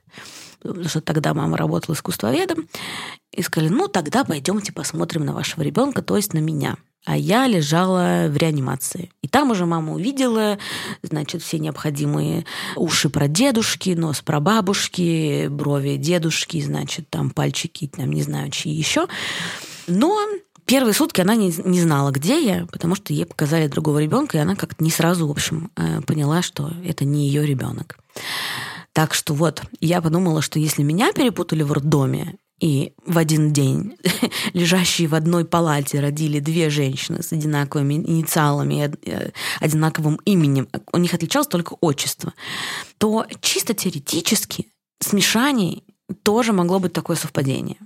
потому 0.62 0.88
что 0.88 1.00
тогда 1.00 1.34
мама 1.34 1.56
работала 1.56 1.94
искусствоведом, 1.94 2.68
и 3.32 3.42
сказали, 3.42 3.70
ну, 3.70 3.88
тогда 3.88 4.24
пойдемте 4.24 4.72
посмотрим 4.72 5.24
на 5.24 5.32
вашего 5.32 5.62
ребенка, 5.62 6.02
то 6.02 6.16
есть 6.16 6.34
на 6.34 6.38
меня. 6.38 6.76
А 7.06 7.16
я 7.16 7.46
лежала 7.46 8.26
в 8.28 8.36
реанимации. 8.36 9.10
И 9.22 9.28
там 9.28 9.50
уже 9.50 9.64
мама 9.64 9.94
увидела, 9.94 10.58
значит, 11.02 11.42
все 11.42 11.58
необходимые 11.58 12.44
уши 12.76 13.08
про 13.08 13.26
дедушки, 13.26 13.90
нос 13.90 14.20
про 14.20 14.40
бабушки, 14.40 15.48
брови 15.48 15.96
дедушки, 15.96 16.60
значит, 16.60 17.08
там 17.08 17.30
пальчики, 17.30 17.86
там 17.86 18.12
не 18.12 18.22
знаю, 18.22 18.50
чьи 18.50 18.70
еще. 18.70 19.06
Но 19.86 20.18
первые 20.66 20.92
сутки 20.92 21.22
она 21.22 21.34
не, 21.34 21.54
не 21.64 21.80
знала, 21.80 22.10
где 22.10 22.44
я, 22.44 22.66
потому 22.70 22.94
что 22.94 23.14
ей 23.14 23.24
показали 23.24 23.66
другого 23.66 24.02
ребенка, 24.02 24.36
и 24.36 24.40
она 24.40 24.54
как-то 24.54 24.84
не 24.84 24.90
сразу, 24.90 25.26
в 25.26 25.30
общем, 25.30 25.70
э, 25.76 26.02
поняла, 26.02 26.42
что 26.42 26.70
это 26.84 27.06
не 27.06 27.26
ее 27.28 27.46
ребенок. 27.46 27.98
Так 29.00 29.14
что 29.14 29.32
вот, 29.32 29.62
я 29.80 30.02
подумала, 30.02 30.42
что 30.42 30.58
если 30.58 30.82
меня 30.82 31.14
перепутали 31.14 31.62
в 31.62 31.72
роддоме, 31.72 32.36
и 32.60 32.92
в 33.06 33.16
один 33.16 33.50
день 33.50 33.96
лежащие 34.52 35.08
в 35.08 35.14
одной 35.14 35.46
палате 35.46 36.00
родили 36.00 36.38
две 36.38 36.68
женщины 36.68 37.22
с 37.22 37.32
одинаковыми 37.32 37.94
инициалами 37.94 38.92
э, 39.06 39.30
одинаковым 39.58 40.16
именем, 40.26 40.68
у 40.92 40.98
них 40.98 41.14
отличалось 41.14 41.48
только 41.48 41.78
отчество, 41.80 42.34
то 42.98 43.24
чисто 43.40 43.72
теоретически 43.72 44.66
с 44.98 45.14
Мишаней 45.14 45.82
тоже 46.22 46.52
могло 46.52 46.78
быть 46.78 46.92
такое 46.92 47.16
совпадение, 47.16 47.78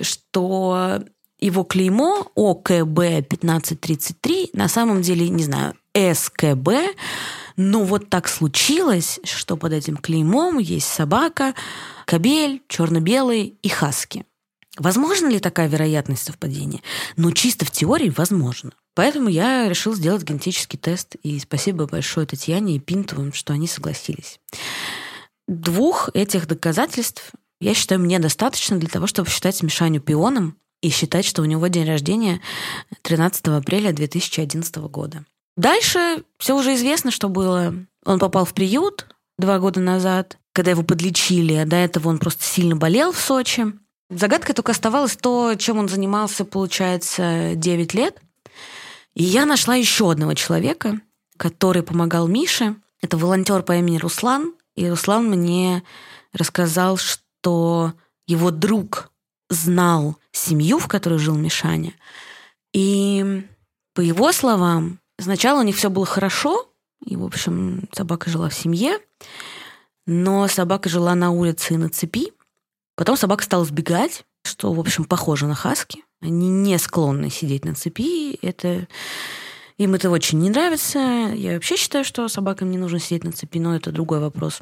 что 0.00 1.02
его 1.40 1.64
клеймо 1.64 2.30
ОКБ 2.36 2.98
1533 3.32 4.50
на 4.52 4.68
самом 4.68 5.02
деле, 5.02 5.28
не 5.28 5.42
знаю, 5.42 5.74
СКБ, 5.92 6.68
но 7.56 7.84
вот 7.84 8.10
так 8.10 8.28
случилось, 8.28 9.20
что 9.24 9.56
под 9.56 9.72
этим 9.72 9.96
клеймом 9.96 10.58
есть 10.58 10.88
собака, 10.88 11.54
кобель, 12.06 12.62
черно-белый 12.68 13.58
и 13.62 13.68
хаски. 13.68 14.24
Возможно 14.78 15.28
ли 15.28 15.40
такая 15.40 15.68
вероятность 15.68 16.24
совпадения? 16.24 16.80
Ну, 17.16 17.32
чисто 17.32 17.64
в 17.64 17.70
теории 17.70 18.12
возможно. 18.16 18.72
Поэтому 18.94 19.28
я 19.28 19.68
решил 19.68 19.94
сделать 19.94 20.22
генетический 20.22 20.78
тест, 20.78 21.16
и 21.22 21.38
спасибо 21.38 21.86
большое 21.86 22.26
Татьяне 22.26 22.76
и 22.76 22.80
Пинтовым, 22.80 23.32
что 23.32 23.52
они 23.52 23.66
согласились. 23.66 24.40
Двух 25.46 26.10
этих 26.14 26.46
доказательств 26.46 27.32
я 27.60 27.74
считаю, 27.74 28.00
мне 28.00 28.18
достаточно 28.18 28.78
для 28.78 28.88
того, 28.88 29.06
чтобы 29.06 29.28
считать 29.28 29.62
Мишаню 29.62 30.00
пионом 30.00 30.56
и 30.80 30.88
считать, 30.88 31.26
что 31.26 31.42
у 31.42 31.44
него 31.44 31.66
день 31.66 31.86
рождения 31.86 32.40
13 33.02 33.48
апреля 33.48 33.92
2011 33.92 34.76
года. 34.76 35.26
Дальше 35.56 36.24
все 36.38 36.56
уже 36.56 36.74
известно, 36.74 37.10
что 37.10 37.28
было. 37.28 37.74
Он 38.04 38.18
попал 38.18 38.44
в 38.44 38.54
приют 38.54 39.06
два 39.38 39.58
года 39.58 39.80
назад, 39.80 40.38
когда 40.52 40.70
его 40.72 40.82
подлечили, 40.82 41.54
а 41.54 41.66
до 41.66 41.76
этого 41.76 42.08
он 42.08 42.18
просто 42.18 42.44
сильно 42.44 42.76
болел 42.76 43.12
в 43.12 43.18
Сочи. 43.18 43.72
Загадкой 44.10 44.54
только 44.54 44.72
оставалось 44.72 45.16
то, 45.16 45.54
чем 45.54 45.78
он 45.78 45.88
занимался, 45.88 46.44
получается, 46.44 47.52
9 47.54 47.94
лет. 47.94 48.20
И 49.14 49.22
я 49.22 49.46
нашла 49.46 49.74
еще 49.74 50.10
одного 50.10 50.34
человека, 50.34 51.00
который 51.36 51.82
помогал 51.82 52.26
Мише. 52.26 52.76
Это 53.00 53.16
волонтер 53.16 53.62
по 53.62 53.76
имени 53.76 53.98
Руслан. 53.98 54.54
И 54.76 54.88
Руслан 54.88 55.28
мне 55.28 55.82
рассказал, 56.32 56.96
что 56.96 57.92
его 58.26 58.50
друг 58.50 59.10
знал 59.48 60.16
семью, 60.32 60.78
в 60.78 60.88
которой 60.88 61.18
жил 61.18 61.36
Мишаня. 61.36 61.94
И 62.72 63.44
по 63.94 64.00
его 64.00 64.32
словам, 64.32 64.99
Сначала 65.20 65.60
у 65.60 65.62
них 65.62 65.76
все 65.76 65.90
было 65.90 66.06
хорошо, 66.06 66.68
и, 67.04 67.16
в 67.16 67.24
общем, 67.24 67.88
собака 67.92 68.30
жила 68.30 68.48
в 68.48 68.54
семье, 68.54 68.98
но 70.06 70.48
собака 70.48 70.88
жила 70.88 71.14
на 71.14 71.30
улице 71.30 71.74
и 71.74 71.76
на 71.76 71.88
цепи. 71.90 72.32
Потом 72.96 73.16
собака 73.16 73.44
стала 73.44 73.64
сбегать, 73.64 74.24
что, 74.44 74.72
в 74.72 74.80
общем, 74.80 75.04
похоже 75.04 75.46
на 75.46 75.54
хаски. 75.54 76.04
Они 76.20 76.48
не 76.48 76.78
склонны 76.78 77.30
сидеть 77.30 77.64
на 77.64 77.74
цепи. 77.74 78.34
Это 78.42 78.88
им 79.78 79.94
это 79.94 80.10
очень 80.10 80.38
не 80.38 80.50
нравится. 80.50 80.98
Я 80.98 81.54
вообще 81.54 81.76
считаю, 81.76 82.04
что 82.04 82.28
собакам 82.28 82.70
не 82.70 82.78
нужно 82.78 82.98
сидеть 82.98 83.24
на 83.24 83.32
цепи, 83.32 83.58
но 83.58 83.74
это 83.74 83.92
другой 83.92 84.20
вопрос. 84.20 84.60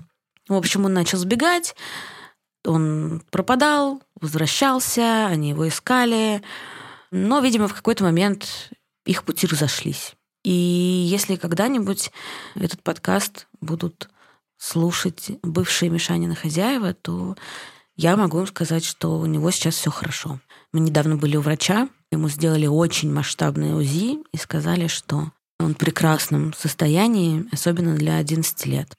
В 0.49 0.55
общем, 0.55 0.85
он 0.85 0.95
начал 0.95 1.19
сбегать, 1.19 1.75
он 2.65 3.23
пропадал, 3.31 4.01
возвращался, 4.21 5.27
они 5.27 5.51
его 5.51 5.67
искали. 5.69 6.43
Но, 7.11 7.41
видимо, 7.41 7.69
в 7.69 7.75
какой-то 7.75 8.05
момент 8.05 8.71
их 9.05 9.25
пути 9.25 9.47
разошлись. 9.47 10.15
И 10.49 11.07
если 11.11 11.37
когда-нибудь 11.37 12.11
этот 12.55 12.83
подкаст 12.83 13.49
будут 13.61 14.09
слушать 14.57 15.33
бывшие 15.43 15.91
Мишанины 15.91 16.35
хозяева, 16.35 16.95
то 16.95 17.37
я 17.97 18.17
могу 18.17 18.41
им 18.41 18.47
сказать, 18.47 18.83
что 18.83 19.19
у 19.19 19.27
него 19.27 19.51
сейчас 19.51 19.75
все 19.75 19.91
хорошо. 19.91 20.41
Мы 20.73 20.81
недавно 20.81 21.17
были 21.17 21.37
у 21.37 21.43
врача, 21.43 21.91
ему 22.11 22.31
сделали 22.31 22.67
очень 22.67 23.13
масштабное 23.13 23.75
УЗИ 23.75 24.23
и 24.33 24.37
сказали, 24.39 24.87
что 24.87 25.33
он 25.61 25.75
в 25.75 25.77
прекрасном 25.77 26.55
состоянии, 26.55 27.45
особенно 27.53 27.95
для 27.95 28.17
11 28.17 28.65
лет. 28.65 28.95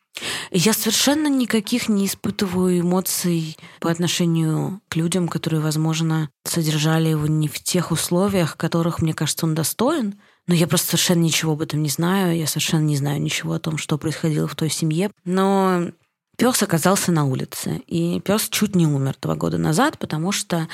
Я 0.51 0.73
совершенно 0.73 1.27
никаких 1.27 1.89
не 1.89 2.05
испытываю 2.05 2.81
эмоций 2.81 3.57
по 3.79 3.89
отношению 3.89 4.81
к 4.87 4.95
людям, 4.95 5.27
которые, 5.27 5.61
возможно, 5.61 6.29
содержали 6.43 7.09
его 7.09 7.25
не 7.25 7.47
в 7.47 7.59
тех 7.63 7.89
условиях, 7.89 8.55
которых, 8.55 9.01
мне 9.01 9.15
кажется, 9.15 9.47
он 9.47 9.55
достоин. 9.55 10.19
Но 10.49 10.55
я 10.55 10.65
просто 10.65 10.87
совершенно 10.87 11.21
ничего 11.21 11.51
об 11.51 11.61
этом 11.61 11.83
не 11.83 11.89
знаю. 11.89 12.35
Я 12.35 12.47
совершенно 12.47 12.81
не 12.81 12.97
знаю 12.97 13.21
ничего 13.21 13.53
о 13.53 13.59
том, 13.59 13.77
что 13.77 13.99
происходило 13.99 14.47
в 14.47 14.55
той 14.55 14.71
семье. 14.71 15.11
Но 15.23 15.91
пес 16.37 16.63
оказался 16.63 17.11
на 17.11 17.25
улице. 17.25 17.83
И 17.85 18.19
пес 18.21 18.49
чуть 18.49 18.75
не 18.75 18.87
умер 18.87 19.15
два 19.21 19.35
года 19.35 19.59
назад, 19.59 19.99
потому 19.99 20.31
что, 20.31 20.67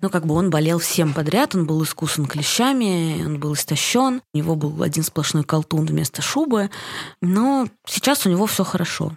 ну, 0.00 0.10
как 0.10 0.26
бы 0.26 0.34
он 0.36 0.48
болел 0.50 0.78
всем 0.78 1.12
подряд. 1.12 1.56
Он 1.56 1.66
был 1.66 1.82
искусан 1.82 2.26
клещами, 2.26 3.20
он 3.26 3.40
был 3.40 3.54
истощен. 3.54 4.22
У 4.32 4.38
него 4.38 4.54
был 4.54 4.80
один 4.80 5.02
сплошной 5.02 5.42
колтун 5.42 5.86
вместо 5.86 6.22
шубы. 6.22 6.70
Но 7.20 7.66
сейчас 7.84 8.26
у 8.26 8.30
него 8.30 8.46
все 8.46 8.62
хорошо. 8.62 9.16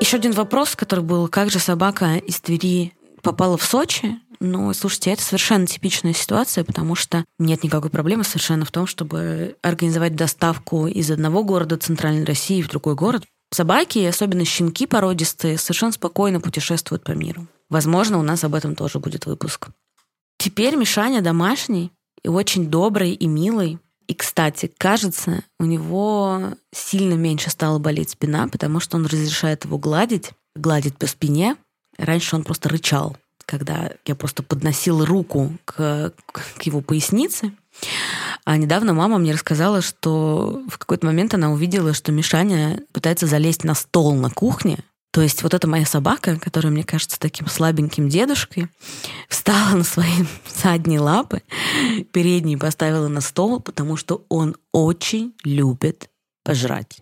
Еще 0.00 0.16
один 0.16 0.32
вопрос, 0.32 0.74
который 0.74 1.04
был, 1.04 1.28
как 1.28 1.52
же 1.52 1.60
собака 1.60 2.16
из 2.16 2.40
Твери 2.40 2.94
попала 3.22 3.56
в 3.56 3.62
Сочи? 3.62 4.18
Ну, 4.40 4.72
слушайте, 4.72 5.10
это 5.10 5.22
совершенно 5.22 5.66
типичная 5.66 6.12
ситуация, 6.12 6.62
потому 6.62 6.94
что 6.94 7.24
нет 7.38 7.64
никакой 7.64 7.90
проблемы 7.90 8.22
совершенно 8.22 8.64
в 8.64 8.70
том, 8.70 8.86
чтобы 8.86 9.56
организовать 9.62 10.14
доставку 10.14 10.86
из 10.86 11.10
одного 11.10 11.42
города 11.42 11.76
Центральной 11.76 12.24
России 12.24 12.62
в 12.62 12.68
другой 12.68 12.94
город. 12.94 13.24
Собаки, 13.50 13.98
особенно 14.04 14.44
щенки 14.44 14.86
породистые, 14.86 15.58
совершенно 15.58 15.92
спокойно 15.92 16.40
путешествуют 16.40 17.02
по 17.02 17.12
миру. 17.12 17.48
Возможно, 17.68 18.18
у 18.18 18.22
нас 18.22 18.44
об 18.44 18.54
этом 18.54 18.76
тоже 18.76 19.00
будет 19.00 19.26
выпуск. 19.26 19.68
Теперь 20.38 20.76
Мишаня 20.76 21.20
домашний 21.20 21.90
и 22.22 22.28
очень 22.28 22.68
добрый 22.68 23.12
и 23.12 23.26
милый. 23.26 23.78
И, 24.06 24.14
кстати, 24.14 24.72
кажется, 24.78 25.42
у 25.58 25.64
него 25.64 26.54
сильно 26.72 27.14
меньше 27.14 27.50
стала 27.50 27.78
болеть 27.78 28.10
спина, 28.10 28.48
потому 28.48 28.80
что 28.80 28.96
он 28.96 29.06
разрешает 29.06 29.64
его 29.64 29.78
гладить, 29.78 30.30
гладит 30.54 30.96
по 30.96 31.06
спине. 31.06 31.56
Раньше 31.98 32.36
он 32.36 32.44
просто 32.44 32.68
рычал 32.68 33.16
когда 33.48 33.90
я 34.04 34.14
просто 34.14 34.42
подносила 34.42 35.06
руку 35.06 35.56
к, 35.64 36.12
к 36.32 36.62
его 36.62 36.82
пояснице. 36.82 37.52
А 38.44 38.58
недавно 38.58 38.92
мама 38.92 39.16
мне 39.16 39.32
рассказала, 39.32 39.80
что 39.80 40.62
в 40.68 40.76
какой-то 40.76 41.06
момент 41.06 41.32
она 41.32 41.50
увидела, 41.50 41.94
что 41.94 42.12
Мишаня 42.12 42.82
пытается 42.92 43.26
залезть 43.26 43.64
на 43.64 43.74
стол 43.74 44.14
на 44.14 44.28
кухне. 44.28 44.80
То 45.12 45.22
есть 45.22 45.42
вот 45.42 45.54
эта 45.54 45.66
моя 45.66 45.86
собака, 45.86 46.38
которая 46.38 46.70
мне 46.70 46.84
кажется 46.84 47.18
таким 47.18 47.46
слабеньким 47.46 48.10
дедушкой, 48.10 48.68
встала 49.30 49.74
на 49.74 49.84
свои 49.84 50.26
задние 50.54 51.00
лапы, 51.00 51.40
передние 52.12 52.58
поставила 52.58 53.08
на 53.08 53.22
стол, 53.22 53.60
потому 53.60 53.96
что 53.96 54.26
он 54.28 54.56
очень 54.72 55.32
любит 55.42 56.10
пожрать. 56.44 57.00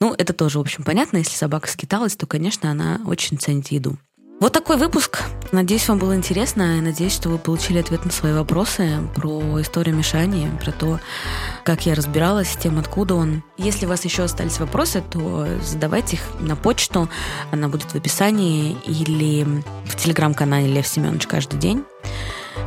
Ну, 0.00 0.14
это 0.16 0.32
тоже, 0.32 0.56
в 0.56 0.62
общем, 0.62 0.82
понятно. 0.82 1.18
Если 1.18 1.36
собака 1.36 1.68
скиталась, 1.68 2.16
то, 2.16 2.26
конечно, 2.26 2.70
она 2.70 3.02
очень 3.04 3.38
ценит 3.38 3.68
еду. 3.68 3.98
Вот 4.40 4.54
такой 4.54 4.78
выпуск. 4.78 5.20
Надеюсь, 5.52 5.86
вам 5.86 5.98
было 5.98 6.16
интересно. 6.16 6.78
И 6.78 6.80
надеюсь, 6.80 7.12
что 7.12 7.28
вы 7.28 7.36
получили 7.36 7.78
ответ 7.78 8.06
на 8.06 8.10
свои 8.10 8.32
вопросы 8.32 8.98
про 9.14 9.60
историю 9.60 9.94
Мишани, 9.94 10.50
про 10.64 10.72
то, 10.72 10.98
как 11.62 11.84
я 11.84 11.94
разбиралась 11.94 12.50
с 12.50 12.56
тем, 12.56 12.78
откуда 12.78 13.16
он. 13.16 13.42
Если 13.58 13.84
у 13.84 13.90
вас 13.90 14.06
еще 14.06 14.22
остались 14.22 14.58
вопросы, 14.58 15.02
то 15.02 15.46
задавайте 15.62 16.16
их 16.16 16.22
на 16.40 16.56
почту. 16.56 17.10
Она 17.50 17.68
будет 17.68 17.92
в 17.92 17.94
описании 17.94 18.78
или 18.86 19.44
в 19.84 19.96
телеграм-канале 19.96 20.68
Лев 20.68 20.86
Семенович 20.86 21.26
каждый 21.26 21.58
день. 21.58 21.84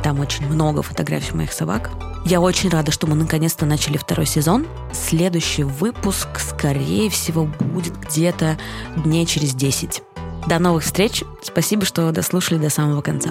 Там 0.04 0.20
очень 0.20 0.46
много 0.46 0.80
фотографий 0.82 1.34
моих 1.34 1.52
собак. 1.52 1.90
Я 2.24 2.40
очень 2.40 2.68
рада, 2.68 2.92
что 2.92 3.08
мы 3.08 3.16
наконец-то 3.16 3.66
начали 3.66 3.96
второй 3.96 4.26
сезон. 4.26 4.68
Следующий 4.92 5.64
выпуск, 5.64 6.28
скорее 6.38 7.10
всего, 7.10 7.46
будет 7.46 7.98
где-то 7.98 8.58
дней 8.96 9.26
через 9.26 9.54
10. 9.54 10.02
До 10.48 10.58
новых 10.58 10.84
встреч. 10.84 11.24
Спасибо, 11.42 11.86
что 11.86 12.12
дослушали 12.12 12.58
до 12.58 12.68
самого 12.68 13.00
конца. 13.00 13.30